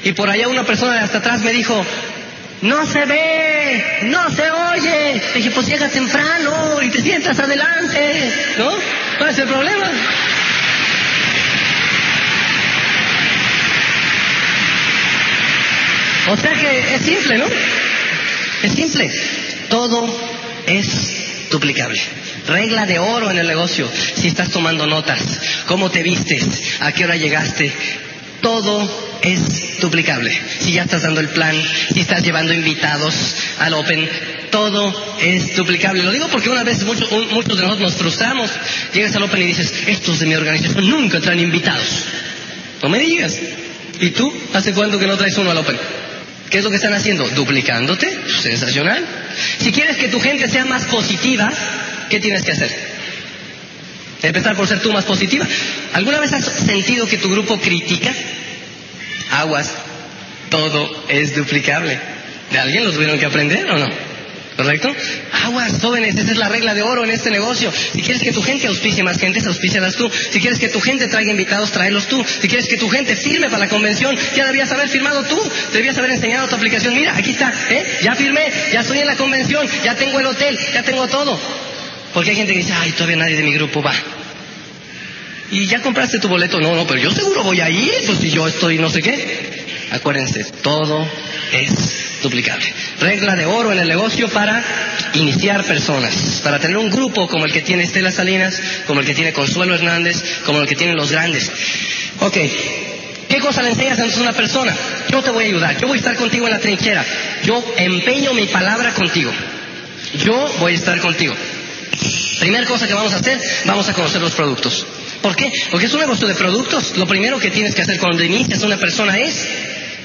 Y 0.06 0.14
por 0.14 0.30
allá 0.30 0.48
una 0.48 0.64
persona 0.64 0.94
de 0.94 1.00
hasta 1.00 1.18
atrás 1.18 1.42
me 1.42 1.52
dijo, 1.52 1.84
no 2.62 2.86
se 2.86 3.06
ve, 3.06 3.84
no 4.04 4.30
se 4.30 4.52
oye. 4.52 5.20
dije, 5.34 5.50
pues 5.50 5.66
llega 5.66 5.90
temprano 5.90 6.80
y 6.84 6.90
te 6.92 7.02
sientas 7.02 7.40
adelante, 7.40 8.32
¿no? 8.60 8.70
¿Cuál 9.18 9.32
es 9.32 9.40
el 9.40 9.48
problema? 9.48 9.92
O 16.28 16.38
sea 16.38 16.54
que 16.54 16.96
es 16.96 17.02
simple, 17.02 17.38
¿no? 17.40 17.46
Es 18.62 18.74
simple. 18.74 19.12
Todo 19.70 20.08
es 20.68 21.50
duplicable. 21.50 22.00
Regla 22.48 22.86
de 22.86 23.00
oro 23.00 23.32
en 23.32 23.40
el 23.40 23.48
negocio. 23.48 23.90
Si 24.14 24.28
estás 24.28 24.52
tomando 24.52 24.86
notas, 24.86 25.42
cómo 25.66 25.90
te 25.90 26.04
vistes, 26.04 26.80
a 26.80 26.92
qué 26.92 27.06
hora 27.06 27.16
llegaste, 27.16 27.74
todo 28.42 28.88
es 29.26 29.80
duplicable. 29.80 30.32
Si 30.60 30.74
ya 30.74 30.84
estás 30.84 31.02
dando 31.04 31.20
el 31.20 31.30
plan, 31.30 31.56
si 31.94 32.00
estás 32.00 32.22
llevando 32.22 32.54
invitados 32.54 33.36
al 33.60 33.74
Open, 33.74 34.08
todo 34.52 35.18
es 35.22 35.56
duplicable. 35.56 36.04
Lo 36.04 36.12
digo 36.12 36.28
porque 36.30 36.50
una 36.50 36.64
vez 36.64 36.84
muchos, 36.86 37.10
de 37.10 37.26
nosotros 37.36 37.80
nos 37.80 37.96
frustramos. 37.96 38.52
Llegas 38.94 39.16
al 39.16 39.24
Open 39.24 39.42
y 39.42 39.46
dices, 39.46 39.74
estos 39.88 40.20
de 40.20 40.28
mi 40.28 40.36
organización 40.36 40.90
nunca 40.90 41.20
traen 41.20 41.40
invitados. 41.40 42.06
No 42.82 42.90
me 42.90 43.00
digas. 43.00 43.38
¿Y 44.00 44.12
tú? 44.12 44.34
¿Hace 44.54 44.74
cuánto 44.74 45.00
que 45.00 45.08
no 45.08 45.18
traes 45.18 45.38
uno 45.38 45.52
al 45.52 45.58
Open? 45.58 45.78
¿Qué 46.50 46.60
es 46.60 46.64
lo 46.64 46.70
que 46.70 46.76
están 46.76 46.94
haciendo? 46.94 47.28
Duplicándote. 47.30 48.18
Sensacional. 48.42 49.04
Si 49.60 49.72
quieres 49.72 49.98
que 49.98 50.08
tu 50.08 50.20
gente 50.20 50.48
sea 50.48 50.66
más 50.66 50.86
positiva, 50.86 51.52
¿qué 52.10 52.20
tienes 52.20 52.44
que 52.44 52.52
hacer? 52.52 52.96
Empezar 54.22 54.56
por 54.56 54.68
ser 54.68 54.80
tú 54.80 54.92
más 54.92 55.06
positiva. 55.06 55.48
¿Alguna 55.94 56.20
vez 56.20 56.34
has 56.34 56.46
sentido 56.46 57.08
que 57.08 57.18
tu 57.18 57.30
grupo 57.30 57.60
critica? 57.60 58.14
Aguas, 59.32 59.72
todo 60.50 61.06
es 61.10 61.36
duplicable. 61.36 62.00
¿De 62.52 62.60
alguien 62.60 62.86
lo 62.86 62.92
tuvieron 62.92 63.18
que 63.18 63.26
aprender 63.26 63.70
o 63.70 63.78
no? 63.78 63.90
¿Correcto? 64.56 64.96
Aguas, 65.44 65.80
jóvenes, 65.82 66.16
esa 66.16 66.32
es 66.32 66.38
la 66.38 66.48
regla 66.48 66.74
de 66.74 66.82
oro 66.82 67.04
en 67.04 67.12
este 67.12 67.30
negocio. 67.30 67.72
Si 67.72 68.02
quieres 68.02 68.22
que 68.22 68.32
tu 68.32 68.42
gente 68.42 68.68
auspicie 68.68 69.04
más 69.04 69.18
gente, 69.18 69.42
auspicialas 69.46 69.96
tú. 69.96 70.10
Si 70.32 70.40
quieres 70.40 70.60
que 70.60 70.70
tu 70.70 70.80
gente 70.80 71.08
traiga 71.08 71.32
invitados, 71.32 71.72
tráelos 71.72 72.08
tú. 72.08 72.24
Si 72.24 72.48
quieres 72.48 72.68
que 72.68 72.78
tu 72.78 72.90
gente 72.90 73.18
firme 73.18 73.48
para 73.48 73.66
la 73.66 73.68
convención, 73.68 74.16
ya 74.36 74.46
debías 74.46 74.72
haber 74.72 74.88
firmado 74.88 75.24
tú. 75.24 75.42
Debías 75.74 75.98
haber 75.98 76.12
enseñado 76.12 76.48
tu 76.48 76.56
aplicación. 76.56 76.96
Mira, 76.96 77.18
aquí 77.18 77.32
está, 77.32 77.54
¿eh? 77.70 78.00
Ya 78.02 78.16
firmé, 78.16 78.50
ya 78.72 78.80
estoy 78.80 79.00
en 79.00 79.08
la 79.08 79.18
convención, 79.18 79.68
ya 79.84 79.96
tengo 79.96 80.20
el 80.22 80.26
hotel, 80.28 80.58
ya 80.74 80.84
tengo 80.84 81.06
todo. 81.08 81.38
Porque 82.14 82.30
hay 82.30 82.38
gente 82.38 82.54
que 82.54 82.60
dice, 82.60 82.74
ay, 82.74 82.94
todavía 82.94 83.18
nadie 83.18 83.36
de 83.36 83.44
mi 83.44 83.54
grupo 83.54 83.82
va. 83.82 83.94
¿Y 85.52 85.68
ya 85.68 85.82
compraste 85.82 86.20
tu 86.20 86.28
boleto? 86.28 86.60
No, 86.60 86.76
no, 86.76 86.88
pero 86.88 87.00
yo 87.00 87.12
seguro 87.12 87.44
voy 87.44 87.62
a 87.62 87.70
ir, 87.70 87.94
pues 88.06 88.20
si 88.20 88.32
yo 88.32 88.48
estoy 88.48 88.78
no 88.78 88.90
sé 88.90 89.02
qué. 89.02 89.66
Acuérdense, 89.92 90.44
todo 90.64 91.08
es 91.52 92.20
duplicable. 92.24 92.66
Regla 93.00 93.36
de 93.36 93.46
oro 93.46 93.72
en 93.72 93.80
el 93.80 93.88
negocio 93.88 94.28
para 94.30 94.64
iniciar 95.14 95.64
personas, 95.64 96.42
para 96.44 96.60
tener 96.60 96.78
un 96.78 96.90
grupo 96.90 97.28
como 97.28 97.46
el 97.46 97.52
que 97.52 97.62
tiene 97.62 97.84
Estela 97.84 98.12
Salinas, 98.12 98.60
como 98.88 99.02
el 99.02 99.06
que 99.06 99.14
tiene 99.14 99.32
Consuelo 99.34 99.76
Hernández, 99.76 100.42
como 100.46 100.62
el 100.62 100.68
que 100.68 100.76
tienen 100.76 100.96
los 100.96 101.12
grandes. 101.12 101.52
Ok, 102.20 102.38
¿qué 103.30 103.40
cosa 103.40 103.62
le 103.62 103.70
enseñas 103.70 104.00
a 104.00 104.22
una 104.22 104.34
persona? 104.34 104.76
Yo 105.12 105.22
te 105.22 105.30
voy 105.30 105.46
a 105.46 105.48
ayudar, 105.48 105.80
yo 105.80 105.88
voy 105.88 105.98
a 105.98 106.00
estar 106.00 106.16
contigo 106.16 106.48
en 106.48 106.54
la 106.54 106.60
trinchera, 106.60 107.06
yo 107.44 107.64
empeño 107.78 108.34
mi 108.34 108.48
palabra 108.48 108.92
contigo, 108.94 109.32
yo 110.18 110.56
voy 110.60 110.74
a 110.74 110.76
estar 110.76 111.00
contigo. 111.00 111.36
Primera 112.40 112.66
cosa 112.66 112.88
que 112.88 112.94
vamos 112.94 113.14
a 113.14 113.18
hacer, 113.18 113.40
vamos 113.66 113.88
a 113.88 113.94
conocer 113.94 114.22
los 114.22 114.34
productos. 114.34 114.86
¿Por 115.26 115.36
qué? 115.36 115.52
Porque 115.72 115.88
es 115.88 115.94
un 115.96 116.02
negocio 116.02 116.28
de 116.28 116.36
productos. 116.36 116.98
Lo 116.98 117.08
primero 117.08 117.40
que 117.40 117.50
tienes 117.50 117.74
que 117.74 117.82
hacer 117.82 118.00
cuando 118.00 118.24
inicias 118.24 118.62
una 118.62 118.78
persona 118.78 119.18
es 119.18 119.48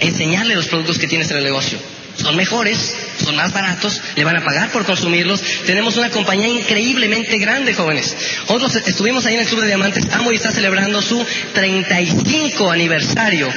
enseñarle 0.00 0.54
los 0.54 0.66
productos 0.68 0.98
que 0.98 1.06
tienes 1.06 1.30
en 1.30 1.36
el 1.36 1.44
negocio. 1.44 1.78
Son 2.16 2.34
mejores, 2.36 2.96
son 3.22 3.36
más 3.36 3.52
baratos, 3.52 4.00
le 4.16 4.24
van 4.24 4.38
a 4.38 4.40
pagar 4.42 4.70
por 4.70 4.86
consumirlos. 4.86 5.42
Tenemos 5.66 5.98
una 5.98 6.08
compañía 6.08 6.48
increíblemente 6.48 7.36
grande, 7.36 7.74
jóvenes. 7.74 8.16
Otros 8.46 8.74
estuvimos 8.76 9.26
ahí 9.26 9.34
en 9.34 9.40
el 9.40 9.46
Club 9.46 9.60
de 9.60 9.66
Diamantes. 9.66 10.06
Amway 10.10 10.36
está 10.36 10.52
celebrando 10.52 11.02
su 11.02 11.22
35 11.52 12.70
aniversario 12.70 13.52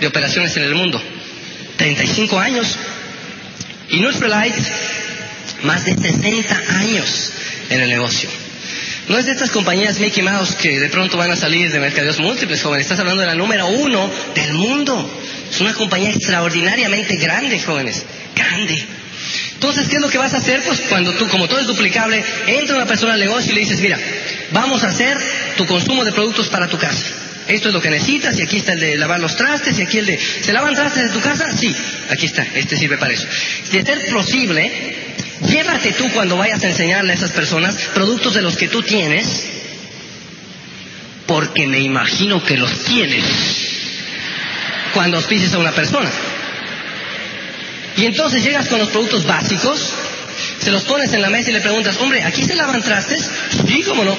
de 0.00 0.06
operaciones 0.08 0.56
en 0.56 0.64
el 0.64 0.74
mundo. 0.74 1.00
35 1.76 2.40
años. 2.40 2.76
Y 3.88 4.00
Light, 4.00 4.56
más 5.62 5.84
de 5.84 5.94
60 5.94 6.62
años 6.80 7.30
en 7.70 7.82
el 7.82 7.88
negocio. 7.88 8.43
No 9.08 9.18
es 9.18 9.26
de 9.26 9.32
estas 9.32 9.50
compañías 9.50 10.00
Mickey 10.00 10.22
Mouse 10.22 10.54
que 10.54 10.80
de 10.80 10.88
pronto 10.88 11.18
van 11.18 11.30
a 11.30 11.36
salir 11.36 11.70
de 11.70 11.78
mercadeos 11.78 12.18
múltiples, 12.20 12.62
jóvenes. 12.62 12.86
Estás 12.86 13.00
hablando 13.00 13.20
de 13.20 13.26
la 13.26 13.34
número 13.34 13.66
uno 13.66 14.10
del 14.34 14.54
mundo. 14.54 15.22
Es 15.50 15.60
una 15.60 15.74
compañía 15.74 16.10
extraordinariamente 16.10 17.16
grande, 17.16 17.60
jóvenes. 17.60 18.02
Grande. 18.34 18.82
Entonces, 19.52 19.88
¿qué 19.88 19.96
es 19.96 20.02
lo 20.02 20.08
que 20.08 20.18
vas 20.18 20.32
a 20.32 20.38
hacer? 20.38 20.62
Pues 20.62 20.80
cuando 20.88 21.12
tú, 21.12 21.28
como 21.28 21.46
todo 21.48 21.60
es 21.60 21.66
duplicable, 21.66 22.22
entra 22.46 22.76
una 22.76 22.86
persona 22.86 23.14
al 23.14 23.20
negocio 23.20 23.52
y 23.52 23.54
le 23.54 23.60
dices, 23.60 23.80
mira, 23.80 23.98
vamos 24.52 24.82
a 24.84 24.88
hacer 24.88 25.18
tu 25.56 25.66
consumo 25.66 26.04
de 26.04 26.12
productos 26.12 26.48
para 26.48 26.68
tu 26.68 26.78
casa. 26.78 27.04
Esto 27.46 27.68
es 27.68 27.74
lo 27.74 27.80
que 27.80 27.90
necesitas 27.90 28.38
y 28.38 28.42
aquí 28.42 28.56
está 28.56 28.72
el 28.72 28.80
de 28.80 28.96
lavar 28.96 29.20
los 29.20 29.36
trastes 29.36 29.78
y 29.78 29.82
aquí 29.82 29.98
el 29.98 30.06
de... 30.06 30.18
¿Se 30.18 30.52
lavan 30.52 30.74
trastes 30.74 31.04
de 31.04 31.10
tu 31.10 31.20
casa? 31.20 31.54
Sí, 31.54 31.74
aquí 32.08 32.24
está, 32.24 32.46
este 32.54 32.76
sirve 32.76 32.96
para 32.96 33.12
eso. 33.12 33.26
Si 33.70 33.76
es 33.76 33.84
posible, 34.10 34.70
Llévate 35.40 35.92
tú 35.92 36.08
cuando 36.12 36.36
vayas 36.36 36.62
a 36.64 36.68
enseñarle 36.68 37.12
a 37.12 37.16
esas 37.16 37.32
personas 37.32 37.76
productos 37.94 38.34
de 38.34 38.42
los 38.42 38.56
que 38.56 38.68
tú 38.68 38.82
tienes, 38.82 39.44
porque 41.26 41.66
me 41.66 41.80
imagino 41.80 42.42
que 42.42 42.56
los 42.56 42.84
tienes 42.84 43.24
cuando 44.92 45.16
auspices 45.16 45.52
a 45.54 45.58
una 45.58 45.72
persona. 45.72 46.10
Y 47.96 48.06
entonces 48.06 48.42
llegas 48.42 48.68
con 48.68 48.78
los 48.78 48.88
productos 48.88 49.26
básicos, 49.26 49.92
se 50.60 50.70
los 50.70 50.82
pones 50.84 51.12
en 51.12 51.22
la 51.22 51.30
mesa 51.30 51.50
y 51.50 51.54
le 51.54 51.60
preguntas, 51.60 51.96
hombre, 52.00 52.22
¿aquí 52.22 52.42
se 52.44 52.54
lavan 52.54 52.82
trastes? 52.82 53.30
Sí, 53.66 53.82
cómo 53.82 54.04
no. 54.04 54.16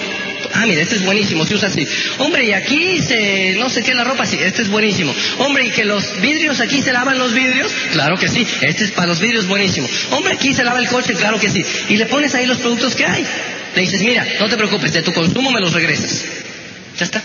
Ah, 0.53 0.65
mira, 0.65 0.81
este 0.81 0.95
es 0.95 1.03
buenísimo, 1.03 1.45
se 1.45 1.55
usa 1.55 1.69
así. 1.69 1.87
Hombre, 2.17 2.45
y 2.45 2.53
aquí 2.53 2.99
se, 3.01 3.55
no 3.57 3.69
sé 3.69 3.83
qué, 3.83 3.93
la 3.93 4.03
ropa, 4.03 4.25
sí, 4.25 4.37
este 4.39 4.61
es 4.61 4.69
buenísimo. 4.69 5.13
Hombre, 5.39 5.65
y 5.65 5.69
que 5.71 5.85
los 5.85 6.21
vidrios, 6.21 6.59
aquí 6.59 6.81
se 6.81 6.93
lavan 6.93 7.17
los 7.17 7.33
vidrios, 7.33 7.71
claro 7.91 8.17
que 8.17 8.27
sí, 8.27 8.45
este 8.61 8.85
es 8.85 8.91
para 8.91 9.07
los 9.07 9.19
vidrios 9.19 9.47
buenísimo. 9.47 9.87
Hombre, 10.11 10.33
aquí 10.33 10.53
se 10.53 10.63
lava 10.63 10.79
el 10.79 10.87
coche, 10.87 11.13
claro 11.13 11.39
que 11.39 11.49
sí. 11.49 11.63
Y 11.89 11.97
le 11.97 12.05
pones 12.05 12.33
ahí 12.35 12.45
los 12.45 12.59
productos 12.59 12.95
que 12.95 13.05
hay. 13.05 13.25
Le 13.75 13.81
dices, 13.81 14.01
mira, 14.01 14.25
no 14.39 14.47
te 14.47 14.57
preocupes, 14.57 14.93
de 14.93 15.01
tu 15.01 15.13
consumo 15.13 15.51
me 15.51 15.59
los 15.59 15.73
regresas. 15.73 16.23
Ya 16.97 17.05
está. 17.05 17.21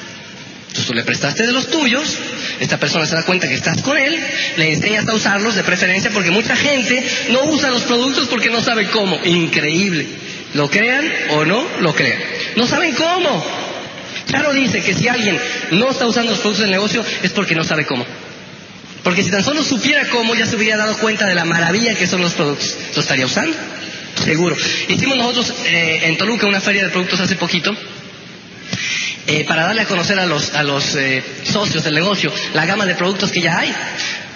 Entonces 0.70 0.86
tú 0.86 0.94
le 0.94 1.02
prestaste 1.02 1.46
de 1.46 1.52
los 1.52 1.68
tuyos, 1.68 2.16
esta 2.60 2.78
persona 2.78 3.04
se 3.04 3.16
da 3.16 3.24
cuenta 3.24 3.48
que 3.48 3.54
estás 3.54 3.82
con 3.82 3.98
él, 3.98 4.16
le 4.56 4.72
enseñas 4.72 5.08
a 5.08 5.14
usarlos 5.14 5.56
de 5.56 5.64
preferencia 5.64 6.12
porque 6.12 6.30
mucha 6.30 6.54
gente 6.54 7.04
no 7.30 7.44
usa 7.46 7.70
los 7.70 7.82
productos 7.82 8.28
porque 8.28 8.50
no 8.50 8.62
sabe 8.62 8.86
cómo. 8.86 9.18
Increíble. 9.24 10.06
Lo 10.54 10.68
crean 10.68 11.04
o 11.30 11.44
no 11.44 11.64
lo 11.80 11.94
crean. 11.94 12.20
No 12.56 12.66
saben 12.66 12.94
cómo. 12.94 13.44
Claro 14.26 14.52
dice 14.52 14.80
que 14.80 14.94
si 14.94 15.08
alguien 15.08 15.38
no 15.72 15.90
está 15.90 16.06
usando 16.06 16.32
los 16.32 16.40
productos 16.40 16.62
del 16.62 16.70
negocio 16.70 17.04
es 17.22 17.30
porque 17.32 17.54
no 17.54 17.64
sabe 17.64 17.86
cómo. 17.86 18.04
Porque 19.02 19.22
si 19.22 19.30
tan 19.30 19.42
solo 19.42 19.64
supiera 19.64 20.06
cómo, 20.08 20.34
ya 20.34 20.46
se 20.46 20.56
hubiera 20.56 20.76
dado 20.76 20.96
cuenta 20.98 21.26
de 21.26 21.34
la 21.34 21.44
maravilla 21.44 21.94
que 21.94 22.06
son 22.06 22.20
los 22.20 22.34
productos. 22.34 22.76
¿Lo 22.94 23.00
estaría 23.00 23.26
usando? 23.26 23.56
Seguro. 24.24 24.56
Hicimos 24.88 25.16
nosotros 25.16 25.54
eh, 25.64 26.00
en 26.04 26.16
Toluca 26.16 26.46
una 26.46 26.60
feria 26.60 26.84
de 26.84 26.90
productos 26.90 27.20
hace 27.20 27.36
poquito. 27.36 27.74
Eh, 29.26 29.44
para 29.44 29.64
darle 29.64 29.82
a 29.82 29.86
conocer 29.86 30.18
a 30.18 30.26
los, 30.26 30.54
a 30.54 30.62
los 30.62 30.94
eh, 30.96 31.22
socios 31.44 31.84
del 31.84 31.94
negocio 31.94 32.32
la 32.54 32.66
gama 32.66 32.84
de 32.86 32.94
productos 32.94 33.30
que 33.30 33.40
ya 33.40 33.58
hay. 33.58 33.74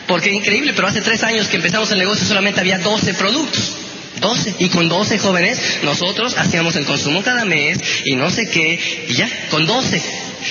Porque 0.07 0.31
es 0.31 0.37
increíble, 0.37 0.73
pero 0.75 0.89
hace 0.89 1.01
tres 1.01 1.23
años 1.23 1.49
que 1.49 1.57
empezamos 1.57 1.91
el 1.91 1.99
negocio 1.99 2.27
solamente 2.27 2.61
había 2.61 2.79
12 2.79 3.15
productos. 3.15 3.84
12. 4.21 4.55
Y 4.59 4.69
con 4.69 4.89
12 4.89 5.19
jóvenes 5.19 5.61
nosotros 5.83 6.37
hacíamos 6.39 6.77
el 6.77 6.85
consumo 6.85 7.23
cada 7.23 7.45
mes 7.45 7.79
y 8.05 8.15
no 8.15 8.31
sé 8.31 8.49
qué, 8.49 9.07
y 9.09 9.15
ya, 9.15 9.29
con 9.51 9.67
12. 9.67 10.03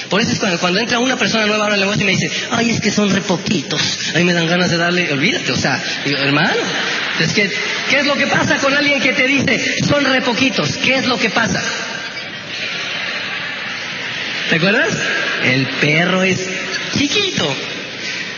Por 0.10 0.22
eso 0.22 0.32
es 0.32 0.40
cuando, 0.40 0.60
cuando 0.60 0.80
entra 0.80 1.00
una 1.00 1.18
persona 1.18 1.46
nueva 1.46 1.64
ahora 1.64 1.76
al 1.76 1.80
negocio 1.80 2.02
y 2.02 2.06
me 2.06 2.12
dice, 2.12 2.30
ay, 2.52 2.72
es 2.72 2.82
que 2.82 2.92
son 2.92 3.10
re 3.14 3.22
poquitos. 3.22 4.00
Me 4.16 4.34
dan 4.34 4.48
ganas 4.48 4.70
de 4.72 4.78
darle, 4.78 5.12
olvídate, 5.12 5.52
o 5.52 5.58
sea, 5.58 5.82
digo, 6.06 6.18
hermano, 6.18 6.62
es 7.20 7.34
que, 7.34 7.52
¿qué 7.90 8.00
es 8.00 8.06
lo 8.06 8.16
que 8.16 8.28
pasa 8.28 8.58
con 8.58 8.76
alguien 8.76 9.00
que 9.00 9.14
te 9.14 9.28
dice, 9.28 9.60
son 9.88 10.04
re 10.06 10.22
poquitos? 10.22 10.78
¿Qué 10.78 10.96
es 10.96 11.06
lo 11.06 11.18
que 11.18 11.30
pasa? 11.30 11.62
¿Te 14.50 14.56
acuerdas? 14.56 14.98
El 15.44 15.68
perro 15.68 16.24
es 16.24 16.48
chiquito. 16.98 17.56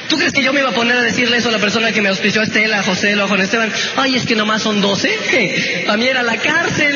¿Tú 0.09 0.17
crees 0.17 0.33
que 0.33 0.43
yo 0.43 0.53
me 0.53 0.59
iba 0.59 0.69
a 0.69 0.73
poner 0.73 0.97
a 0.97 1.01
decirle 1.01 1.37
eso 1.37 1.49
a 1.49 1.51
la 1.51 1.59
persona 1.59 1.91
que 1.91 2.01
me 2.01 2.09
auspició 2.09 2.41
Estela, 2.43 2.83
José, 2.83 3.15
o 3.15 3.27
Juan 3.27 3.41
Esteban? 3.41 3.71
Ay, 3.95 4.15
es 4.15 4.25
que 4.25 4.35
nomás 4.35 4.61
son 4.61 4.81
12. 4.81 5.83
Para 5.85 5.97
mí 5.97 6.07
era 6.07 6.23
la 6.23 6.37
cárcel. 6.37 6.95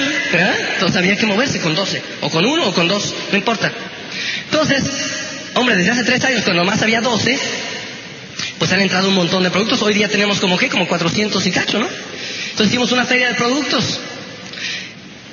Entonces 0.74 0.98
había 0.98 1.16
que 1.16 1.26
moverse 1.26 1.60
con 1.60 1.76
12. 1.76 2.02
O 2.22 2.30
con 2.30 2.46
uno 2.46 2.68
o 2.68 2.74
con 2.74 2.88
dos. 2.88 3.14
No 3.32 3.38
importa. 3.38 3.72
Entonces, 4.46 4.84
hombre, 5.56 5.76
desde 5.76 5.92
hace 5.92 6.04
tres 6.04 6.24
años, 6.24 6.44
cuando 6.44 6.64
nomás 6.64 6.82
había 6.82 7.02
12, 7.02 7.40
pues 8.58 8.72
han 8.72 8.82
entrado 8.82 9.10
un 9.10 9.16
montón 9.16 9.44
de 9.44 9.50
productos. 9.50 9.82
Hoy 9.82 9.94
día 9.94 10.08
tenemos 10.08 10.40
como 10.40 10.58
qué, 10.58 10.70
como 10.70 10.88
400 10.88 11.46
y 11.46 11.52
cacho, 11.52 11.80
¿no? 11.80 11.88
Entonces 11.88 12.68
hicimos 12.68 12.92
una 12.92 13.06
feria 13.06 13.30
de 13.30 13.36
productos. 13.36 14.00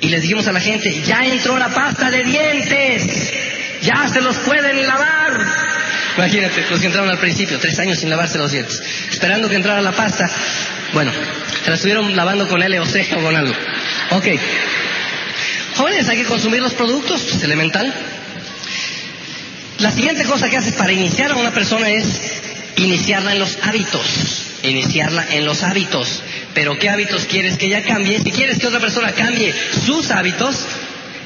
Y 0.01 0.09
les 0.09 0.21
dijimos 0.21 0.47
a 0.47 0.51
la 0.51 0.59
gente, 0.59 1.01
ya 1.05 1.25
entró 1.25 1.57
la 1.57 1.69
pasta 1.69 2.11
de 2.11 2.23
dientes. 2.23 3.33
Ya 3.81 4.07
se 4.07 4.21
los 4.21 4.37
pueden 4.37 4.85
lavar. 4.85 5.86
Imagínate, 6.17 6.65
los 6.69 6.79
que 6.79 6.87
entraron 6.87 7.09
al 7.09 7.19
principio, 7.19 7.59
tres 7.59 7.77
años 7.77 7.99
sin 7.99 8.09
lavarse 8.09 8.39
los 8.39 8.51
dientes, 8.51 8.81
esperando 9.11 9.47
que 9.49 9.55
entrara 9.55 9.81
la 9.81 9.91
pasta. 9.91 10.27
Bueno, 10.93 11.11
se 11.63 11.69
la 11.69 11.75
estuvieron 11.75 12.15
lavando 12.15 12.47
con 12.47 12.59
LOC 12.59 13.17
o 13.17 13.21
con 13.21 13.35
algo. 13.35 13.53
Ok. 14.11 14.25
Jóvenes, 15.75 16.09
hay 16.09 16.17
que 16.17 16.23
consumir 16.23 16.61
los 16.61 16.73
productos, 16.73 17.21
es 17.35 17.43
elemental. 17.43 17.93
La 19.77 19.91
siguiente 19.91 20.23
cosa 20.23 20.49
que 20.49 20.57
haces 20.57 20.73
para 20.73 20.91
iniciar 20.91 21.31
a 21.31 21.35
una 21.35 21.51
persona 21.51 21.87
es 21.91 22.07
iniciarla 22.77 23.33
en 23.33 23.39
los 23.39 23.59
hábitos. 23.61 24.07
Iniciarla 24.63 25.23
en 25.29 25.45
los 25.45 25.61
hábitos. 25.61 26.23
Pero 26.55 26.79
¿qué 26.79 26.89
hábitos 26.89 27.25
quieres 27.25 27.59
que 27.59 27.67
ella 27.67 27.83
cambie? 27.83 28.19
Si 28.23 28.31
quieres 28.31 28.57
que 28.57 28.65
otra 28.65 28.79
persona 28.79 29.11
cambie 29.11 29.53
sus 29.85 30.09
hábitos, 30.09 30.65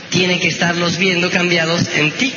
tiene 0.10 0.38
que 0.38 0.50
estarlos 0.50 0.98
viendo 0.98 1.32
cambiados 1.32 1.88
en 1.96 2.12
ti. 2.12 2.34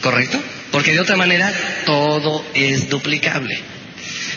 ¿Correcto? 0.00 0.40
Porque 0.70 0.92
de 0.92 1.00
otra 1.00 1.16
manera 1.16 1.52
todo 1.86 2.44
es 2.54 2.88
duplicable. 2.88 3.58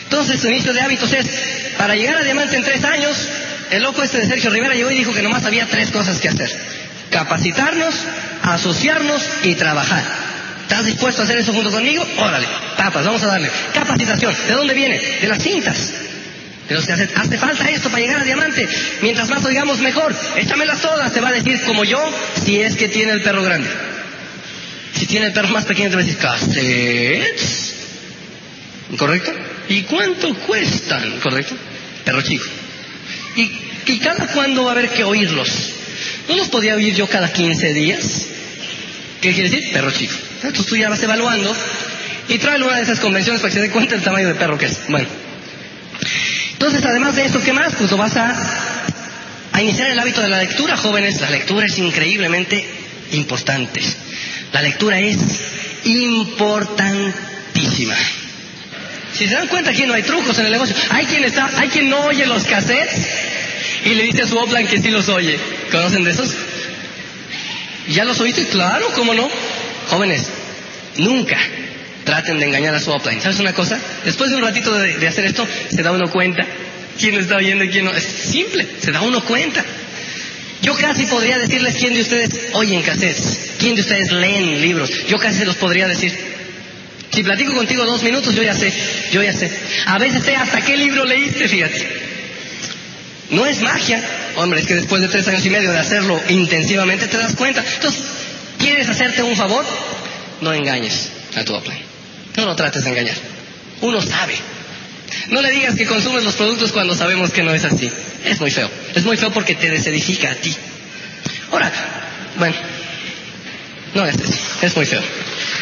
Entonces 0.04 0.40
su 0.40 0.48
inicio 0.48 0.72
de 0.72 0.80
hábitos 0.80 1.12
es, 1.12 1.26
para 1.78 1.94
llegar 1.94 2.16
a 2.16 2.22
diamante 2.22 2.56
en 2.56 2.62
tres 2.62 2.84
años, 2.84 3.16
el 3.70 3.82
loco 3.82 4.02
este 4.02 4.18
de 4.18 4.26
Sergio 4.26 4.50
Rivera 4.50 4.74
llegó 4.74 4.90
y 4.90 4.98
dijo 4.98 5.14
que 5.14 5.22
nomás 5.22 5.44
había 5.44 5.66
tres 5.66 5.90
cosas 5.90 6.20
que 6.20 6.28
hacer. 6.28 6.50
Capacitarnos, 7.10 7.94
asociarnos 8.42 9.22
y 9.44 9.54
trabajar. 9.54 10.04
¿Estás 10.62 10.86
dispuesto 10.86 11.22
a 11.22 11.24
hacer 11.24 11.38
eso 11.38 11.52
junto 11.52 11.70
conmigo? 11.70 12.06
Órale, 12.18 12.46
papas, 12.76 13.04
vamos 13.04 13.22
a 13.22 13.26
darle. 13.26 13.50
Capacitación, 13.74 14.34
¿de 14.48 14.54
dónde 14.54 14.74
viene? 14.74 15.00
De 15.20 15.28
las 15.28 15.42
cintas. 15.42 15.92
De 16.68 16.74
los 16.74 16.86
que 16.86 16.92
hace, 16.92 17.38
falta 17.38 17.68
esto 17.68 17.90
para 17.90 18.02
llegar 18.02 18.20
a 18.20 18.24
diamante. 18.24 18.68
Mientras 19.02 19.28
más 19.28 19.44
oigamos 19.44 19.80
mejor. 19.80 20.14
Échamelas 20.36 20.80
todas, 20.80 21.12
te 21.12 21.20
va 21.20 21.30
a 21.30 21.32
decir 21.32 21.60
como 21.64 21.84
yo, 21.84 21.98
si 22.44 22.60
es 22.60 22.76
que 22.76 22.88
tiene 22.88 23.12
el 23.12 23.22
perro 23.22 23.42
grande. 23.42 23.68
Si 24.94 25.06
tiene 25.06 25.26
el 25.26 25.32
perro 25.32 25.48
más 25.48 25.64
pequeño, 25.64 25.90
te 25.90 25.96
va 25.96 26.02
a 26.02 26.04
decir, 26.04 26.20
cassettes. 26.20 27.74
¿Correcto? 28.96 29.32
¿Y 29.68 29.82
cuánto 29.82 30.34
cuestan? 30.34 31.18
¿Correcto? 31.20 31.56
Perro 32.04 32.22
chico. 32.22 32.44
¿Y, 33.36 33.50
y 33.86 33.98
cada 33.98 34.26
cuándo 34.28 34.64
va 34.64 34.70
a 34.70 34.72
haber 34.72 34.90
que 34.90 35.04
oírlos? 35.04 35.50
¿No 36.28 36.36
los 36.36 36.48
podía 36.48 36.74
oír 36.74 36.94
yo 36.94 37.08
cada 37.08 37.32
15 37.32 37.72
días? 37.72 38.26
¿Qué 39.20 39.32
quiere 39.32 39.48
decir? 39.48 39.72
Perro 39.72 39.90
chico. 39.90 40.14
Entonces 40.42 40.66
tú 40.66 40.76
ya 40.76 40.90
vas 40.90 41.02
evaluando 41.02 41.54
y 42.28 42.38
trae 42.38 42.62
una 42.62 42.76
de 42.76 42.82
esas 42.82 43.00
convenciones 43.00 43.40
para 43.40 43.50
que 43.52 43.60
se 43.60 43.62
dé 43.62 43.70
cuenta 43.70 43.94
del 43.94 44.04
tamaño 44.04 44.28
de 44.28 44.34
perro 44.34 44.58
que 44.58 44.66
es. 44.66 44.80
Bueno. 44.88 45.08
Entonces, 46.52 46.84
además 46.84 47.16
de 47.16 47.24
eso, 47.24 47.42
¿qué 47.42 47.52
más? 47.52 47.74
Pues 47.74 47.90
lo 47.90 47.96
vas 47.96 48.16
a, 48.16 48.36
a 49.52 49.62
iniciar 49.62 49.90
el 49.90 49.98
hábito 49.98 50.20
de 50.20 50.28
la 50.28 50.38
lectura, 50.38 50.76
jóvenes. 50.76 51.20
La 51.20 51.30
lectura 51.30 51.66
es 51.66 51.78
increíblemente 51.78 52.64
importante. 53.12 53.82
La 54.52 54.62
lectura 54.62 55.00
es 55.00 55.18
importantísima. 55.84 57.96
Si 59.12 59.28
se 59.28 59.34
dan 59.34 59.48
cuenta 59.48 59.70
aquí 59.70 59.84
no 59.86 59.94
hay 59.94 60.02
trucos 60.02 60.38
en 60.38 60.46
el 60.46 60.52
negocio. 60.52 60.74
Hay 60.90 61.06
quien 61.06 61.24
está, 61.24 61.50
hay 61.56 61.68
quien 61.68 61.90
no 61.90 62.06
oye 62.06 62.26
los 62.26 62.44
cassettes 62.44 63.06
y 63.84 63.94
le 63.94 64.04
dice 64.04 64.22
a 64.22 64.26
su 64.26 64.38
offline 64.38 64.66
que 64.66 64.80
sí 64.80 64.90
los 64.90 65.08
oye. 65.08 65.38
¿Conocen 65.70 66.04
de 66.04 66.10
esos? 66.10 66.34
¿Ya 67.88 68.04
los 68.04 68.20
oíste? 68.20 68.46
Claro, 68.46 68.88
¿cómo 68.94 69.14
no? 69.14 69.28
Jóvenes, 69.88 70.28
nunca 70.96 71.38
traten 72.04 72.38
de 72.38 72.46
engañar 72.46 72.74
a 72.74 72.80
su 72.80 72.90
offline. 72.90 73.20
¿Sabes 73.20 73.40
una 73.40 73.52
cosa? 73.52 73.78
Después 74.04 74.30
de 74.30 74.36
un 74.36 74.42
ratito 74.42 74.72
de, 74.74 74.98
de 74.98 75.08
hacer 75.08 75.24
esto, 75.24 75.46
se 75.70 75.82
da 75.82 75.92
uno 75.92 76.10
cuenta 76.10 76.46
quién 76.98 77.16
está 77.16 77.36
oyendo 77.36 77.64
y 77.64 77.70
quién 77.70 77.84
no. 77.84 77.92
Es 77.92 78.04
simple, 78.04 78.66
se 78.80 78.92
da 78.92 79.02
uno 79.02 79.22
cuenta. 79.24 79.64
Yo 80.62 80.76
casi 80.76 81.06
podría 81.06 81.38
decirles 81.38 81.76
quién 81.76 81.94
de 81.94 82.02
ustedes 82.02 82.30
oyen 82.52 82.82
cassettes, 82.82 83.51
quién 83.62 83.76
de 83.76 83.82
ustedes 83.82 84.10
leen 84.10 84.60
libros. 84.60 84.90
Yo 85.06 85.18
casi 85.18 85.38
se 85.38 85.44
los 85.44 85.56
podría 85.56 85.86
decir. 85.86 86.12
Si 87.12 87.22
platico 87.22 87.54
contigo 87.54 87.84
dos 87.84 88.02
minutos, 88.02 88.34
yo 88.34 88.42
ya 88.42 88.54
sé, 88.54 88.72
yo 89.12 89.22
ya 89.22 89.32
sé. 89.32 89.50
A 89.86 89.98
veces 89.98 90.24
sé 90.24 90.34
hasta 90.34 90.60
qué 90.62 90.76
libro 90.76 91.04
leíste, 91.04 91.48
fíjate. 91.48 91.86
No 93.30 93.46
es 93.46 93.60
magia. 93.60 94.02
Hombre, 94.36 94.60
es 94.60 94.66
que 94.66 94.74
después 94.74 95.00
de 95.00 95.08
tres 95.08 95.28
años 95.28 95.44
y 95.44 95.50
medio 95.50 95.70
de 95.72 95.78
hacerlo 95.78 96.20
intensivamente 96.28 97.06
te 97.06 97.18
das 97.18 97.36
cuenta. 97.36 97.62
Entonces, 97.74 98.02
¿quieres 98.58 98.88
hacerte 98.88 99.22
un 99.22 99.36
favor? 99.36 99.64
No 100.40 100.52
engañes 100.52 101.10
a 101.36 101.44
tu 101.44 101.54
upline. 101.54 101.82
No 102.36 102.46
lo 102.46 102.56
trates 102.56 102.82
de 102.82 102.90
engañar. 102.90 103.16
Uno 103.82 104.02
sabe. 104.02 104.34
No 105.28 105.40
le 105.40 105.50
digas 105.50 105.76
que 105.76 105.86
consumes 105.86 106.24
los 106.24 106.34
productos 106.34 106.72
cuando 106.72 106.94
sabemos 106.96 107.30
que 107.30 107.42
no 107.42 107.54
es 107.54 107.64
así. 107.64 107.90
Es 108.24 108.40
muy 108.40 108.50
feo. 108.50 108.70
Es 108.94 109.04
muy 109.04 109.16
feo 109.16 109.30
porque 109.30 109.54
te 109.54 109.70
desedifica 109.70 110.32
a 110.32 110.34
ti. 110.34 110.54
Ahora, 111.50 111.70
bueno, 112.38 112.56
no 113.94 114.06
es 114.06 114.16
eso. 114.16 114.58
Es 114.62 114.76
muy 114.76 114.86
feo. 114.86 115.02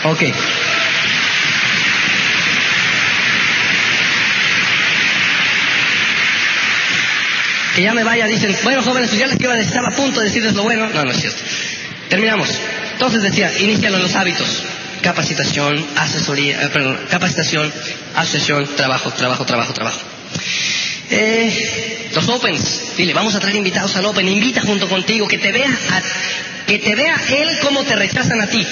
Ok. 0.05 0.23
Que 7.75 7.83
ya 7.83 7.95
me 7.95 8.03
vaya, 8.03 8.27
dicen, 8.27 8.55
bueno 8.65 8.83
jóvenes, 8.83 9.11
pues 9.11 9.21
ya 9.21 9.27
les 9.29 9.41
iba 9.41 9.53
a 9.55 9.59
estaba 9.59 9.89
a 9.89 9.97
punto 9.97 10.21
de 10.21 10.27
decirles 10.27 10.55
lo 10.55 10.65
bueno. 10.65 10.89
No, 10.93 11.05
no 11.05 11.11
es 11.13 11.21
cierto. 11.21 11.39
Terminamos. 12.09 12.49
Entonces 12.93 13.23
decía, 13.23 13.51
inician 13.61 13.93
los 13.93 14.15
hábitos. 14.17 14.63
Capacitación, 15.03 15.87
asesoría, 15.97 16.63
eh, 16.65 16.69
perdón, 16.69 16.99
capacitación, 17.09 17.73
asociación, 18.17 18.69
trabajo, 18.77 19.11
trabajo, 19.13 19.47
trabajo, 19.47 19.73
trabajo. 19.73 20.01
Eh, 21.11 22.11
los 22.15 22.29
opens, 22.29 22.97
dile, 22.97 23.15
vamos 23.15 23.35
a 23.35 23.41
traer 23.41 23.57
invitados 23.57 23.97
al 23.97 24.05
open, 24.05 24.29
invita 24.29 24.61
junto 24.61 24.89
contigo, 24.89 25.27
que 25.27 25.39
te 25.39 25.53
vea, 25.53 25.69
a- 25.69 26.03
que 26.71 26.79
te 26.79 26.95
vea 26.95 27.21
él 27.31 27.59
cómo 27.63 27.83
te 27.83 27.97
rechazan 27.97 28.41
a 28.41 28.47
ti, 28.47 28.65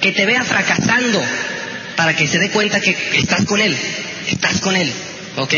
que 0.00 0.10
te 0.10 0.26
vea 0.26 0.42
fracasando, 0.42 1.22
para 1.94 2.16
que 2.16 2.26
se 2.26 2.40
dé 2.40 2.50
cuenta 2.50 2.80
que 2.80 2.96
estás 3.12 3.44
con 3.44 3.60
él, 3.60 3.76
estás 4.26 4.60
con 4.60 4.74
él, 4.74 4.92
¿ok? 5.36 5.54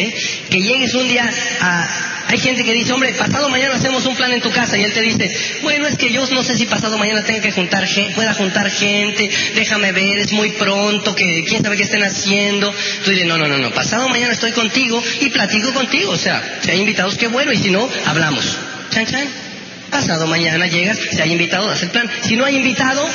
Que 0.51 0.61
llegues 0.61 0.93
un 0.93 1.09
día 1.09 1.27
a, 1.63 1.89
Hay 2.29 2.37
gente 2.37 2.63
que 2.63 2.75
dice, 2.75 2.93
hombre, 2.93 3.15
pasado 3.15 3.49
mañana 3.49 3.77
hacemos 3.77 4.05
un 4.05 4.15
plan 4.17 4.35
en 4.35 4.43
tu 4.43 4.51
casa 4.51 4.77
y 4.77 4.85
él 4.85 4.93
te 4.93 5.01
dice, 5.01 5.35
bueno, 5.63 5.87
es 5.87 5.97
que 5.97 6.13
yo 6.13 6.27
no 6.27 6.43
sé 6.43 6.59
si 6.59 6.67
pasado 6.67 6.99
mañana 6.99 7.25
tenga 7.25 7.41
que 7.41 7.53
juntar 7.53 7.87
gente, 7.87 8.13
pueda 8.13 8.35
juntar 8.35 8.71
gente, 8.71 9.31
déjame 9.55 9.93
ver, 9.93 10.19
es 10.19 10.33
muy 10.33 10.51
pronto, 10.51 11.15
que 11.15 11.43
quién 11.49 11.63
sabe 11.63 11.79
qué 11.79 11.85
estén 11.85 12.03
haciendo. 12.03 12.71
Tú 13.03 13.13
dices, 13.13 13.27
no, 13.27 13.39
no, 13.39 13.49
no, 13.49 13.57
no, 13.57 13.71
pasado 13.71 14.11
mañana 14.11 14.35
estoy 14.35 14.53
contigo 14.53 15.03
y 15.23 15.31
platico 15.31 15.73
contigo, 15.73 16.11
o 16.11 16.19
sea, 16.19 16.59
si 16.61 16.71
hay 16.71 16.81
invitados, 16.81 17.17
qué 17.17 17.29
bueno, 17.29 17.51
y 17.51 17.57
si 17.57 17.71
no, 17.71 17.89
hablamos. 18.05 18.59
Chan, 18.91 19.07
chan. 19.07 19.52
Pasado 19.93 20.27
mañana 20.27 20.67
llegas, 20.67 20.99
si 20.99 21.21
hay 21.21 21.33
invitado, 21.33 21.69
das 21.69 21.83
el 21.83 21.91
plan. 21.91 22.11
Si 22.23 22.35
no 22.35 22.47
hay 22.47 22.57
invitado, 22.57 23.07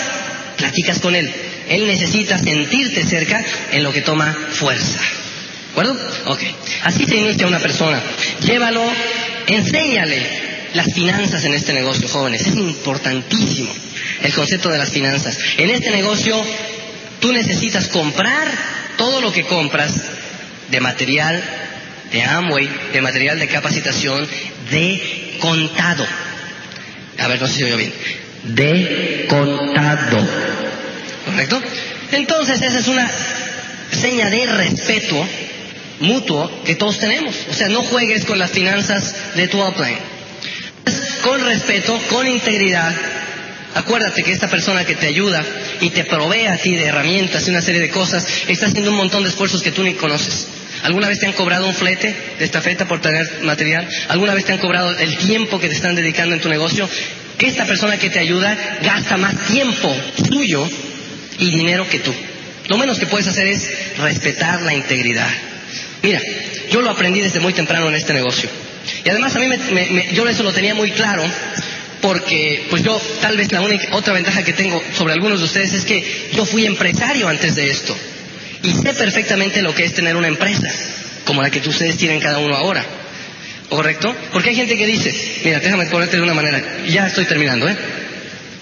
platicas 0.58 1.00
con 1.00 1.16
él. 1.16 1.28
Él 1.68 1.88
necesita 1.88 2.38
sentirte 2.38 3.04
cerca 3.04 3.44
en 3.72 3.82
lo 3.82 3.92
que 3.92 4.02
toma 4.02 4.32
fuerza. 4.52 5.00
¿De 5.00 5.72
acuerdo? 5.72 5.98
Ok. 6.26 6.44
Así 6.84 7.06
se 7.06 7.16
inicia 7.16 7.48
una 7.48 7.58
persona. 7.58 8.00
Llévalo, 8.46 8.84
enséñale 9.48 10.22
las 10.76 10.94
finanzas 10.94 11.44
en 11.46 11.56
este 11.56 11.74
negocio, 11.74 12.08
jóvenes. 12.08 12.42
Es 12.42 12.56
importantísimo 12.56 13.74
el 14.22 14.34
concepto 14.36 14.70
de 14.70 14.78
las 14.78 14.92
finanzas. 14.92 15.40
En 15.58 15.72
este 15.72 15.90
negocio, 15.90 16.40
tú 17.20 17.32
necesitas 17.32 17.88
comprar 17.88 18.52
todo 18.98 19.20
lo 19.20 19.34
que 19.34 19.46
compras 19.46 19.96
de 20.70 20.80
material 20.80 21.44
de 22.12 22.24
Amway, 22.24 22.70
de 22.94 23.02
material 23.02 23.40
de 23.40 23.48
capacitación, 23.48 24.28
de 24.70 25.38
contado. 25.40 26.06
A 27.20 27.28
ver, 27.28 27.42
no 27.42 27.48
sé 27.48 27.54
si 27.54 27.64
oigo 27.64 27.78
bien. 27.78 27.94
De 28.44 29.26
contado. 29.30 30.18
¿Correcto? 31.26 31.62
Entonces, 32.12 32.62
esa 32.62 32.80
es 32.80 32.88
una 32.88 33.10
seña 33.92 34.30
de 34.30 34.46
respeto 34.46 35.28
mutuo 36.00 36.64
que 36.64 36.76
todos 36.76 37.00
tenemos. 37.00 37.36
O 37.50 37.54
sea, 37.54 37.70
no 37.70 37.82
juegues 37.84 38.26
con 38.26 38.40
las 38.40 38.52
finanzas 38.52 39.36
de 39.36 39.48
tu 39.48 39.62
upline. 39.62 39.98
Con 41.24 41.44
respeto, 41.44 42.00
con 42.10 42.28
integridad. 42.28 42.96
Acuérdate 43.76 44.24
que 44.24 44.32
esta 44.32 44.48
persona 44.48 44.86
que 44.86 44.96
te 44.96 45.08
ayuda 45.08 45.44
y 45.82 45.90
te 45.90 46.06
provee 46.06 46.48
a 46.48 46.58
ti 46.58 46.76
de 46.76 46.86
herramientas 46.86 47.48
y 47.48 47.52
una 47.52 47.62
serie 47.62 47.82
de 47.82 47.90
cosas, 47.90 48.26
está 48.48 48.68
haciendo 48.68 48.92
un 48.92 48.98
montón 48.98 49.24
de 49.24 49.30
esfuerzos 49.30 49.62
que 49.62 49.72
tú 49.72 49.84
ni 49.84 49.94
conoces. 49.94 50.48
¿Alguna 50.84 51.08
vez 51.08 51.20
te 51.20 51.26
han 51.26 51.34
cobrado 51.34 51.68
un 51.68 51.74
flete 51.74 52.16
de 52.38 52.46
esta 52.46 52.62
feta 52.62 52.88
por 52.88 53.02
tener 53.02 53.42
material? 53.44 53.88
¿Alguna 54.10 54.34
vez 54.34 54.46
te 54.46 54.54
han 54.54 54.60
cobrado 54.60 54.98
el 54.98 55.18
tiempo 55.18 55.60
que 55.60 55.68
te 55.68 55.76
están 55.76 55.96
dedicando 55.96 56.36
en 56.36 56.42
tu 56.42 56.50
negocio? 56.50 56.88
Esta 57.40 57.66
persona 57.66 57.98
que 57.98 58.10
te 58.10 58.20
ayuda 58.20 58.58
gasta 58.82 59.18
más 59.18 59.48
tiempo 59.48 59.96
tuyo 60.30 60.68
y 61.40 61.52
dinero 61.52 61.88
que 61.88 62.00
tú. 62.00 62.14
Lo 62.68 62.78
menos 62.78 63.00
que 63.00 63.08
puedes 63.08 63.28
hacer 63.28 63.48
es 63.48 63.70
respetar 63.98 64.62
la 64.62 64.74
integridad. 64.74 65.30
Mira, 66.04 66.22
yo 66.72 66.82
lo 66.82 66.90
aprendí 66.90 67.22
desde 67.22 67.40
muy 67.40 67.54
temprano 67.54 67.88
en 67.88 67.96
este 67.96 68.14
negocio. 68.14 68.50
Y 69.04 69.10
además 69.10 69.36
a 69.36 69.40
mí 69.40 69.48
me, 69.48 70.08
yo 70.14 70.28
eso 70.28 70.44
lo 70.44 70.52
tenía 70.52 70.74
muy 70.74 70.92
claro 70.92 71.24
porque 72.02 72.66
pues 72.70 72.84
yo 72.84 73.00
tal 73.22 73.38
vez 73.38 73.52
la 73.52 73.62
única 73.62 73.88
otra 73.96 74.14
ventaja 74.14 74.44
que 74.44 74.54
tengo 74.54 74.82
sobre 74.96 75.14
algunos 75.14 75.40
de 75.40 75.46
ustedes 75.46 75.74
es 75.74 75.86
que 75.86 76.30
yo 76.34 76.46
fui 76.46 76.66
empresario 76.66 77.28
antes 77.28 77.56
de 77.56 77.68
esto 77.70 77.98
y 78.64 78.72
sé 78.74 78.94
perfectamente 78.94 79.62
lo 79.62 79.74
que 79.74 79.86
es 79.86 79.94
tener 79.94 80.16
una 80.16 80.28
empresa 80.28 80.70
como 81.26 81.42
la 81.42 81.50
que 81.50 81.60
ustedes 81.68 81.98
tienen 81.98 82.20
cada 82.20 82.40
uno 82.40 82.56
ahora. 82.56 82.84
¿Correcto? 83.70 84.16
Porque 84.32 84.50
hay 84.50 84.56
gente 84.56 84.78
que 84.78 84.88
dice, 84.88 85.14
mira, 85.44 85.60
déjame 85.60 85.88
ponerte 85.88 86.16
de 86.16 86.24
una 86.24 86.34
manera, 86.34 86.64
ya 86.88 87.08
estoy 87.08 87.26
terminando, 87.26 87.68
¿eh? 87.68 87.76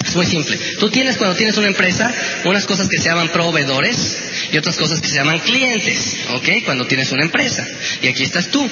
Es 0.03 0.15
muy 0.15 0.25
simple. 0.25 0.57
Tú 0.79 0.89
tienes 0.89 1.17
cuando 1.17 1.35
tienes 1.35 1.57
una 1.57 1.67
empresa 1.67 2.11
unas 2.43 2.65
cosas 2.65 2.87
que 2.87 2.97
se 2.97 3.05
llaman 3.05 3.29
proveedores 3.29 4.17
y 4.51 4.57
otras 4.57 4.77
cosas 4.77 5.01
que 5.01 5.07
se 5.07 5.15
llaman 5.15 5.39
clientes, 5.39 6.17
¿ok? 6.33 6.63
Cuando 6.65 6.85
tienes 6.85 7.11
una 7.11 7.23
empresa. 7.23 7.67
Y 8.01 8.07
aquí 8.07 8.23
estás 8.23 8.49
tú. 8.49 8.67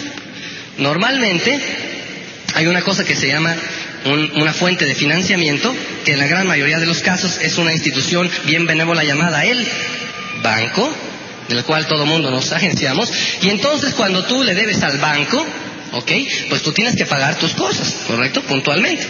Normalmente 0.78 1.60
hay 2.56 2.68
una 2.68 2.82
cosa 2.82 3.04
que 3.04 3.16
se 3.16 3.28
llama 3.28 3.56
una 4.36 4.54
fuente 4.54 4.86
de 4.86 4.96
financiamiento, 4.96 5.74
que 6.06 6.14
en 6.14 6.20
la 6.20 6.28
gran 6.28 6.46
mayoría 6.46 6.80
de 6.80 6.86
los 6.86 7.00
casos 7.00 7.40
es 7.42 7.58
una 7.58 7.74
institución 7.74 8.30
bien 8.46 8.66
benévola 8.66 9.04
llamada 9.04 9.46
el 9.46 9.66
banco, 10.42 10.94
del 11.48 11.64
cual 11.64 11.88
todo 11.88 12.06
mundo 12.06 12.32
nos 12.32 12.52
agenciamos, 12.52 13.12
y 13.42 13.50
entonces 13.50 13.94
cuando 13.94 14.24
tú 14.26 14.44
le 14.44 14.54
debes 14.54 14.82
al 14.84 14.98
banco, 14.98 15.46
¿ok? 15.94 16.12
Pues 16.50 16.62
tú 16.62 16.72
tienes 16.72 16.96
que 16.96 17.06
pagar 17.06 17.38
tus 17.40 17.54
cosas, 17.54 17.96
¿correcto? 18.08 18.42
Puntualmente. 18.42 19.06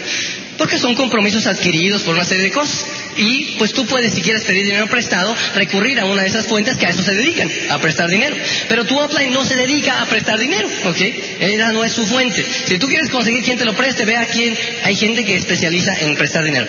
Porque 0.58 0.78
son 0.78 0.94
compromisos 0.94 1.48
adquiridos 1.48 2.04
por 2.04 2.14
una 2.14 2.24
serie 2.24 2.44
de 2.44 2.52
cosas. 2.52 2.86
Y 3.18 3.56
pues 3.58 3.74
tú 3.74 3.86
puedes, 3.86 4.14
si 4.14 4.22
quieres 4.22 4.44
pedir 4.44 4.66
dinero 4.66 4.88
prestado, 4.88 5.36
recurrir 5.56 6.00
a 6.00 6.06
una 6.06 6.22
de 6.22 6.28
esas 6.28 6.46
fuentes 6.46 6.78
que 6.78 6.86
a 6.86 6.90
eso 6.90 7.02
se 7.02 7.14
dedican, 7.14 7.50
a 7.70 7.80
prestar 7.80 8.10
dinero. 8.10 8.36
Pero 8.70 8.86
tu 8.86 9.02
upline 9.02 9.34
no 9.34 9.44
se 9.46 9.56
dedica 9.56 10.02
a 10.02 10.06
prestar 10.06 10.38
dinero, 10.40 10.68
¿ok? 10.86 11.02
Ella 11.40 11.72
no 11.72 11.84
es 11.84 11.94
su 11.94 12.06
fuente. 12.06 12.46
Si 12.68 12.78
tú 12.78 12.88
quieres 12.88 13.10
conseguir 13.10 13.44
quien 13.44 13.58
te 13.58 13.66
lo 13.66 13.74
preste, 13.74 14.06
ve 14.06 14.16
a 14.16 14.26
quién. 14.26 14.56
Hay 14.84 14.96
gente 14.96 15.26
que 15.26 15.36
especializa 15.36 15.96
en 16.00 16.16
prestar 16.16 16.44
dinero. 16.44 16.68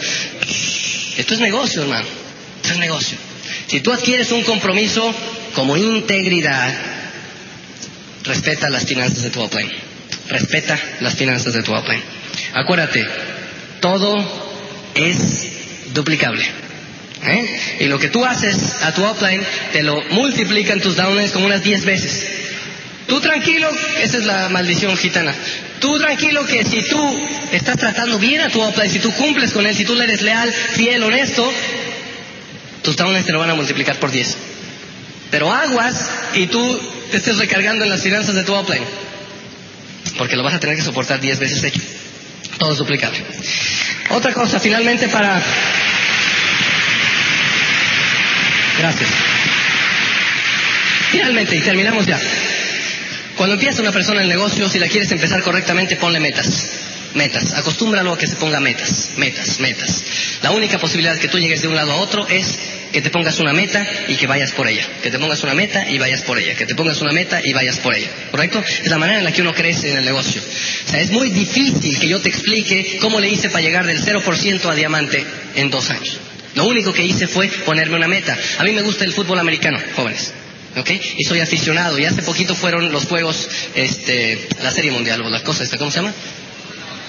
Esto 1.17 1.35
es 1.35 1.41
negocio, 1.41 1.83
hermano. 1.83 2.07
Esto 2.63 2.75
es 2.75 2.79
negocio. 2.79 3.19
Si 3.67 3.81
tú 3.81 3.93
adquieres 3.93 4.33
un 4.33 4.43
compromiso 4.45 5.15
como 5.55 5.77
integridad, 5.77 6.75
respeta 8.25 8.69
las 8.71 8.85
finanzas 8.85 9.23
de 9.23 9.31
tu 9.31 9.43
upline. 9.43 9.71
Respeta 10.29 10.79
las 11.01 11.15
finanzas 11.15 11.53
de 11.53 11.63
tu 11.63 11.75
upline. 11.75 12.03
Acuérdate, 12.55 13.07
todo 13.81 14.15
es 14.95 15.49
duplicable. 15.93 16.45
¿eh? 17.25 17.61
Y 17.81 17.85
lo 17.85 17.99
que 17.99 18.09
tú 18.09 18.25
haces 18.25 18.83
a 18.83 18.93
tu 18.93 19.05
upline 19.07 19.43
te 19.73 19.83
lo 19.83 20.01
multiplican 20.11 20.81
tus 20.81 20.97
downlines 20.97 21.33
como 21.33 21.47
unas 21.47 21.63
10 21.63 21.85
veces. 21.85 22.27
Tú 23.07 23.21
tranquilo, 23.21 23.69
esa 24.01 24.17
es 24.17 24.25
la 24.25 24.49
maldición 24.49 24.97
gitana. 24.97 25.35
Tú 25.79 25.99
tranquilo 25.99 26.47
que 26.47 26.65
si 26.65 26.83
tú 26.89 27.29
estás 27.53 27.77
tratando 27.77 28.19
bien 28.19 28.41
a 28.41 28.49
tu 28.49 28.63
upline, 28.63 28.91
si 28.91 28.99
tú 28.99 29.13
cumples 29.13 29.53
con 29.53 29.67
él, 29.67 29.75
si 29.75 29.85
tú 29.85 29.95
le 29.95 30.05
eres 30.05 30.23
leal, 30.23 30.51
fiel, 30.51 31.03
honesto, 31.03 31.53
tus 32.83 32.97
downlines 32.97 33.27
te 33.27 33.33
lo 33.33 33.41
van 33.41 33.51
a 33.51 33.55
multiplicar 33.55 33.97
por 33.97 34.11
10. 34.11 34.37
Pero 35.35 35.53
aguas 35.53 36.13
y 36.35 36.47
tú 36.47 36.81
te 37.11 37.17
estés 37.17 37.39
recargando 37.39 37.83
en 37.83 37.91
las 37.91 38.01
finanzas 38.03 38.37
de 38.37 38.45
tu 38.45 38.57
upline. 38.57 38.85
Porque 40.17 40.37
lo 40.37 40.45
vas 40.45 40.55
a 40.55 40.61
tener 40.61 40.77
que 40.77 40.83
soportar 40.83 41.21
10 41.21 41.41
veces 41.41 41.65
hecho. 41.65 41.81
Todo 42.57 42.71
es 42.71 42.79
duplicable. 42.79 43.19
Otra 44.11 44.33
cosa, 44.33 44.61
finalmente 44.61 45.09
para... 45.09 45.43
Gracias. 48.79 49.11
Finalmente, 51.11 51.57
y 51.57 51.61
terminamos 51.63 52.07
ya. 52.07 52.21
Cuando 53.37 53.55
empieza 53.55 53.83
una 53.83 53.91
persona 53.91 54.23
el 54.23 54.29
negocio, 54.29 54.69
si 54.69 54.79
la 54.79 54.87
quieres 54.87 55.11
empezar 55.11 55.43
correctamente, 55.43 55.97
ponle 55.97 56.21
metas. 56.21 56.69
Metas. 57.15 57.55
Acostúmbralo 57.55 58.13
a 58.13 58.19
que 58.19 58.29
se 58.29 58.37
ponga 58.37 58.61
metas, 58.61 59.11
metas, 59.17 59.59
metas. 59.59 60.05
La 60.43 60.53
única 60.53 60.79
posibilidad 60.79 61.19
que 61.19 61.27
tú 61.27 61.41
llegues 61.41 61.63
de 61.63 61.67
un 61.67 61.75
lado 61.75 61.91
a 61.91 61.97
otro 61.97 62.25
es 62.29 62.57
que 62.95 63.03
te 63.03 63.11
pongas 63.11 63.41
una 63.41 63.53
meta 63.53 63.85
y 64.07 64.15
que 64.15 64.29
vayas 64.29 64.53
por 64.53 64.69
ella. 64.69 64.87
Que 65.03 65.11
te 65.11 65.19
pongas 65.19 65.43
una 65.43 65.53
meta 65.53 65.91
y 65.91 65.99
vayas 65.99 66.23
por 66.23 66.39
ella. 66.39 66.55
Que 66.55 66.65
te 66.65 66.77
pongas 66.77 67.01
una 67.01 67.11
meta 67.11 67.41
y 67.43 67.53
vayas 67.53 67.79
por 67.81 67.93
ella. 67.93 68.09
¿Correcto? 68.31 68.63
Es 68.63 68.89
la 68.89 68.99
manera 68.99 69.19
en 69.19 69.25
la 69.25 69.33
que 69.33 69.43
uno 69.43 69.53
crece 69.53 69.91
en 69.91 69.97
el 69.99 70.05
negocio. 70.05 70.41
O 70.41 70.91
sea, 70.91 71.01
es 71.01 71.11
muy 71.11 71.31
difícil 71.31 71.99
que 71.99 72.07
yo 72.07 72.21
te 72.21 72.29
explique 72.29 72.99
cómo 73.01 73.19
le 73.19 73.29
hice 73.29 73.51
para 73.51 73.63
llegar 73.63 73.85
del 73.85 74.01
0% 74.01 74.71
a 74.71 74.75
diamante 74.77 75.25
en 75.57 75.71
dos 75.71 75.91
años. 75.91 76.21
Lo 76.55 76.67
único 76.67 76.93
que 76.93 77.03
hice 77.03 77.27
fue 77.27 77.49
ponerme 77.49 77.97
una 77.97 78.07
meta. 78.07 78.39
A 78.59 78.63
mí 78.63 78.71
me 78.71 78.83
gusta 78.83 79.05
el 79.05 79.13
fútbol 79.13 79.41
americano, 79.41 79.81
jóvenes. 79.97 80.33
¿ok? 80.77 80.91
Y 81.17 81.25
soy 81.25 81.41
aficionado. 81.41 81.99
Y 81.99 82.05
hace 82.05 82.23
poquito 82.23 82.55
fueron 82.55 82.93
los 82.93 83.07
juegos, 83.07 83.49
este, 83.75 84.39
la 84.63 84.71
Serie 84.71 84.93
Mundial 84.93 85.21
o 85.23 85.31
las 85.31 85.43
cosas, 85.43 85.69
¿cómo 85.77 85.91
se 85.91 85.97
llama? 85.97 86.15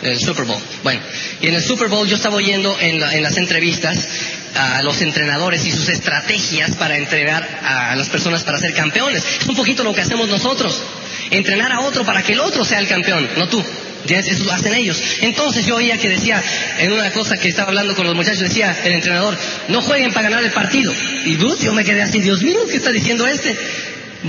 El 0.02 0.20
Super 0.20 0.46
Bowl. 0.46 0.62
Bueno, 0.82 1.00
y 1.42 1.48
en 1.48 1.54
el 1.54 1.64
Super 1.64 1.90
Bowl 1.90 2.08
yo 2.08 2.16
estaba 2.16 2.38
oyendo 2.38 2.76
en, 2.80 3.04
en 3.04 3.22
las 3.22 3.38
entrevistas 3.38 4.08
a 4.56 4.82
los 4.82 5.02
entrenadores 5.02 5.66
y 5.66 5.72
sus 5.72 5.90
estrategias 5.90 6.76
para 6.76 6.98
entrenar 6.98 7.48
a 7.64 7.96
las 7.96 8.10
personas 8.10 8.44
para 8.44 8.58
ser 8.58 8.74
campeones. 8.74 9.24
Es 9.42 9.48
un 9.48 9.56
poquito 9.56 9.84
lo 9.84 9.94
que 9.94 10.02
hacemos 10.02 10.28
nosotros. 10.28 10.82
Entrenar 11.30 11.72
a 11.72 11.82
otro 11.82 12.06
para 12.06 12.22
que 12.22 12.34
el 12.34 12.40
otro 12.40 12.64
sea 12.64 12.80
el 12.80 12.88
campeón, 12.88 13.28
no 13.38 13.48
tú. 13.48 13.64
Eso 14.08 14.44
lo 14.44 14.52
hacen 14.52 14.74
ellos. 14.74 15.02
Entonces 15.22 15.66
yo 15.66 15.76
oía 15.78 15.98
que 15.98 16.10
decía, 16.10 16.42
en 16.78 16.94
una 16.94 17.12
cosa 17.12 17.38
que 17.38 17.48
estaba 17.48 17.70
hablando 17.70 17.96
con 17.96 18.06
los 18.06 18.16
muchachos, 18.16 18.42
decía 18.42 18.76
el 18.84 18.94
entrenador, 18.94 19.38
no 19.68 19.82
jueguen 19.82 20.14
para 20.14 20.30
ganar 20.30 20.44
el 20.44 20.52
partido. 20.52 20.94
Y 21.26 21.38
yo 21.60 21.74
me 21.74 21.84
quedé 21.84 22.04
así, 22.04 22.22
Dios 22.22 22.44
mío, 22.44 22.60
¿qué 22.70 22.78
está 22.78 22.92
diciendo 22.92 23.26
este? 23.26 23.58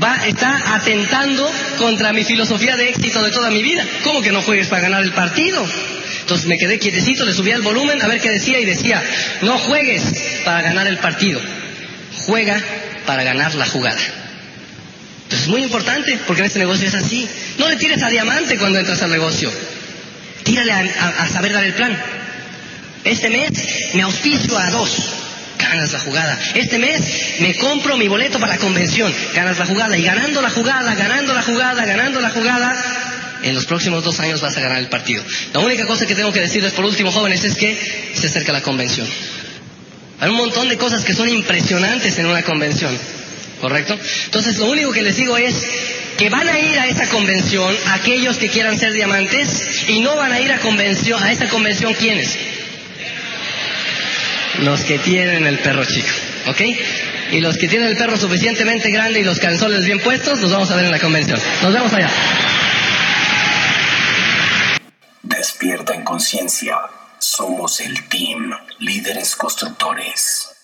Va, 0.03 0.27
está 0.27 0.75
atentando 0.75 1.51
contra 1.79 2.13
mi 2.13 2.25
filosofía 2.25 2.77
de 2.77 2.89
éxito 2.89 3.23
de 3.23 3.31
toda 3.31 3.51
mi 3.51 3.63
vida. 3.63 3.87
¿Cómo 4.03 4.23
que 4.23 4.33
no 4.33 4.43
juegues 4.43 4.69
para 4.69 4.83
ganar 4.83 5.03
el 5.03 5.13
partido? 5.13 5.67
Entonces 6.27 6.49
me 6.49 6.59
quedé 6.59 6.81
quietecito, 6.81 7.25
le 7.25 7.33
subía 7.33 7.55
el 7.55 7.63
volumen 7.63 8.03
a 8.03 8.09
ver 8.09 8.21
qué 8.21 8.31
decía 8.31 8.59
y 8.59 8.65
decía, 8.65 9.01
no 9.43 9.57
juegues 9.59 10.03
para 10.45 10.61
ganar 10.61 10.89
el 10.89 10.99
partido, 10.99 11.41
juega 12.25 12.61
para 13.07 13.23
ganar 13.23 13.55
la 13.55 13.65
jugada. 13.65 14.01
Entonces 15.23 15.43
es 15.43 15.49
muy 15.49 15.63
importante 15.63 16.19
porque 16.27 16.43
en 16.43 16.47
este 16.47 16.59
negocio 16.59 16.89
es 16.89 16.97
así. 16.97 17.29
No 17.59 17.69
le 17.69 17.77
tires 17.77 18.03
a 18.03 18.11
diamante 18.11 18.59
cuando 18.59 18.81
entras 18.81 19.01
al 19.03 19.13
negocio, 19.13 19.53
tírale 20.43 20.73
a, 20.73 21.29
saber 21.29 21.53
dar 21.53 21.63
el 21.63 21.75
plan. 21.75 21.97
Este 23.05 23.31
mes 23.31 23.95
me 23.95 24.03
auspicio 24.03 24.59
a 24.59 24.69
dos, 24.73 24.97
ganas 25.61 25.93
la 25.93 26.01
jugada. 26.01 26.37
Este 26.57 26.79
mes 26.79 27.03
me 27.39 27.55
compro 27.55 27.97
mi 27.97 28.09
boleto 28.09 28.41
para 28.41 28.55
la 28.55 28.59
convención, 28.59 29.15
ganas 29.33 29.61
la 29.61 29.67
jugada. 29.67 29.97
Y 29.97 30.03
ganando 30.03 30.43
la 30.43 30.51
jugada, 30.51 30.93
ganando 30.97 31.35
la 31.35 31.43
jugada, 31.43 31.85
ganando 31.85 32.21
la 32.21 32.31
jugada, 32.31 33.06
en 33.43 33.55
los 33.55 33.67
próximos 33.67 34.05
dos 34.05 34.21
años 34.21 34.41
vas 34.41 34.57
a 34.57 34.61
ganar 34.61 34.79
el 34.79 34.89
partido. 34.89 35.23
La 35.53 35.61
única 35.61 35.87
cosa 35.87 36.07
que 36.07 36.15
tengo 36.15 36.33
que 36.33 36.41
decirles 36.41 36.73
por 36.73 36.85
último, 36.85 37.13
jóvenes, 37.13 37.45
es 37.45 37.55
que 37.55 37.77
se 38.15 38.27
acerca 38.27 38.53
la 38.53 38.63
convención. 38.63 39.07
Hay 40.21 40.31
un 40.31 40.37
montón 40.37 40.69
de 40.69 40.77
cosas 40.77 41.05
que 41.05 41.13
son 41.13 41.29
impresionantes 41.29 42.19
en 42.19 42.27
una 42.27 42.43
convención, 42.43 42.97
¿correcto? 43.61 43.99
Entonces, 44.25 44.57
lo 44.57 44.67
único 44.67 44.93
que 44.93 45.03
les 45.03 45.17
digo 45.17 45.37
es 45.37 45.55
que 46.17 46.31
van 46.31 46.49
a 46.49 46.59
ir 46.59 46.79
a 46.79 46.87
esa 46.87 47.07
convención 47.09 47.75
aquellos 47.93 48.39
que 48.39 48.49
quieran 48.49 48.79
ser 48.79 48.93
diamantes 48.93 49.85
y 49.89 50.01
no 50.01 50.17
van 50.17 50.33
a 50.33 50.41
ir 50.41 50.51
a, 50.51 50.59
convención, 50.59 51.23
a 51.23 51.31
esa 51.31 51.49
convención 51.49 51.93
¿quiénes? 51.95 52.37
Los 54.63 54.81
que 54.85 54.99
tienen 54.99 55.47
el 55.47 55.59
perro 55.59 55.85
chico, 55.85 56.09
¿ok? 56.47 56.61
Y 57.33 57.41
los 57.41 57.59
que 57.59 57.69
tienen 57.69 57.89
el 57.89 57.97
perro 57.97 58.17
suficientemente 58.17 58.91
grande 58.91 59.21
y 59.21 59.25
los 59.25 59.39
canzones 59.39 59.85
bien 59.85 59.99
puestos, 60.01 60.41
los 60.41 60.51
vamos 60.51 60.71
a 60.71 60.77
ver 60.77 60.87
en 60.87 60.93
la 60.93 60.99
convención. 60.99 61.39
Nos 61.63 61.73
vemos 61.75 61.93
allá. 61.93 62.09
En 65.73 66.05
conciencia. 66.05 66.79
Somos 67.19 67.81
el 67.81 68.09
team 68.09 68.53
líderes 68.79 69.35
constructores. 69.35 70.56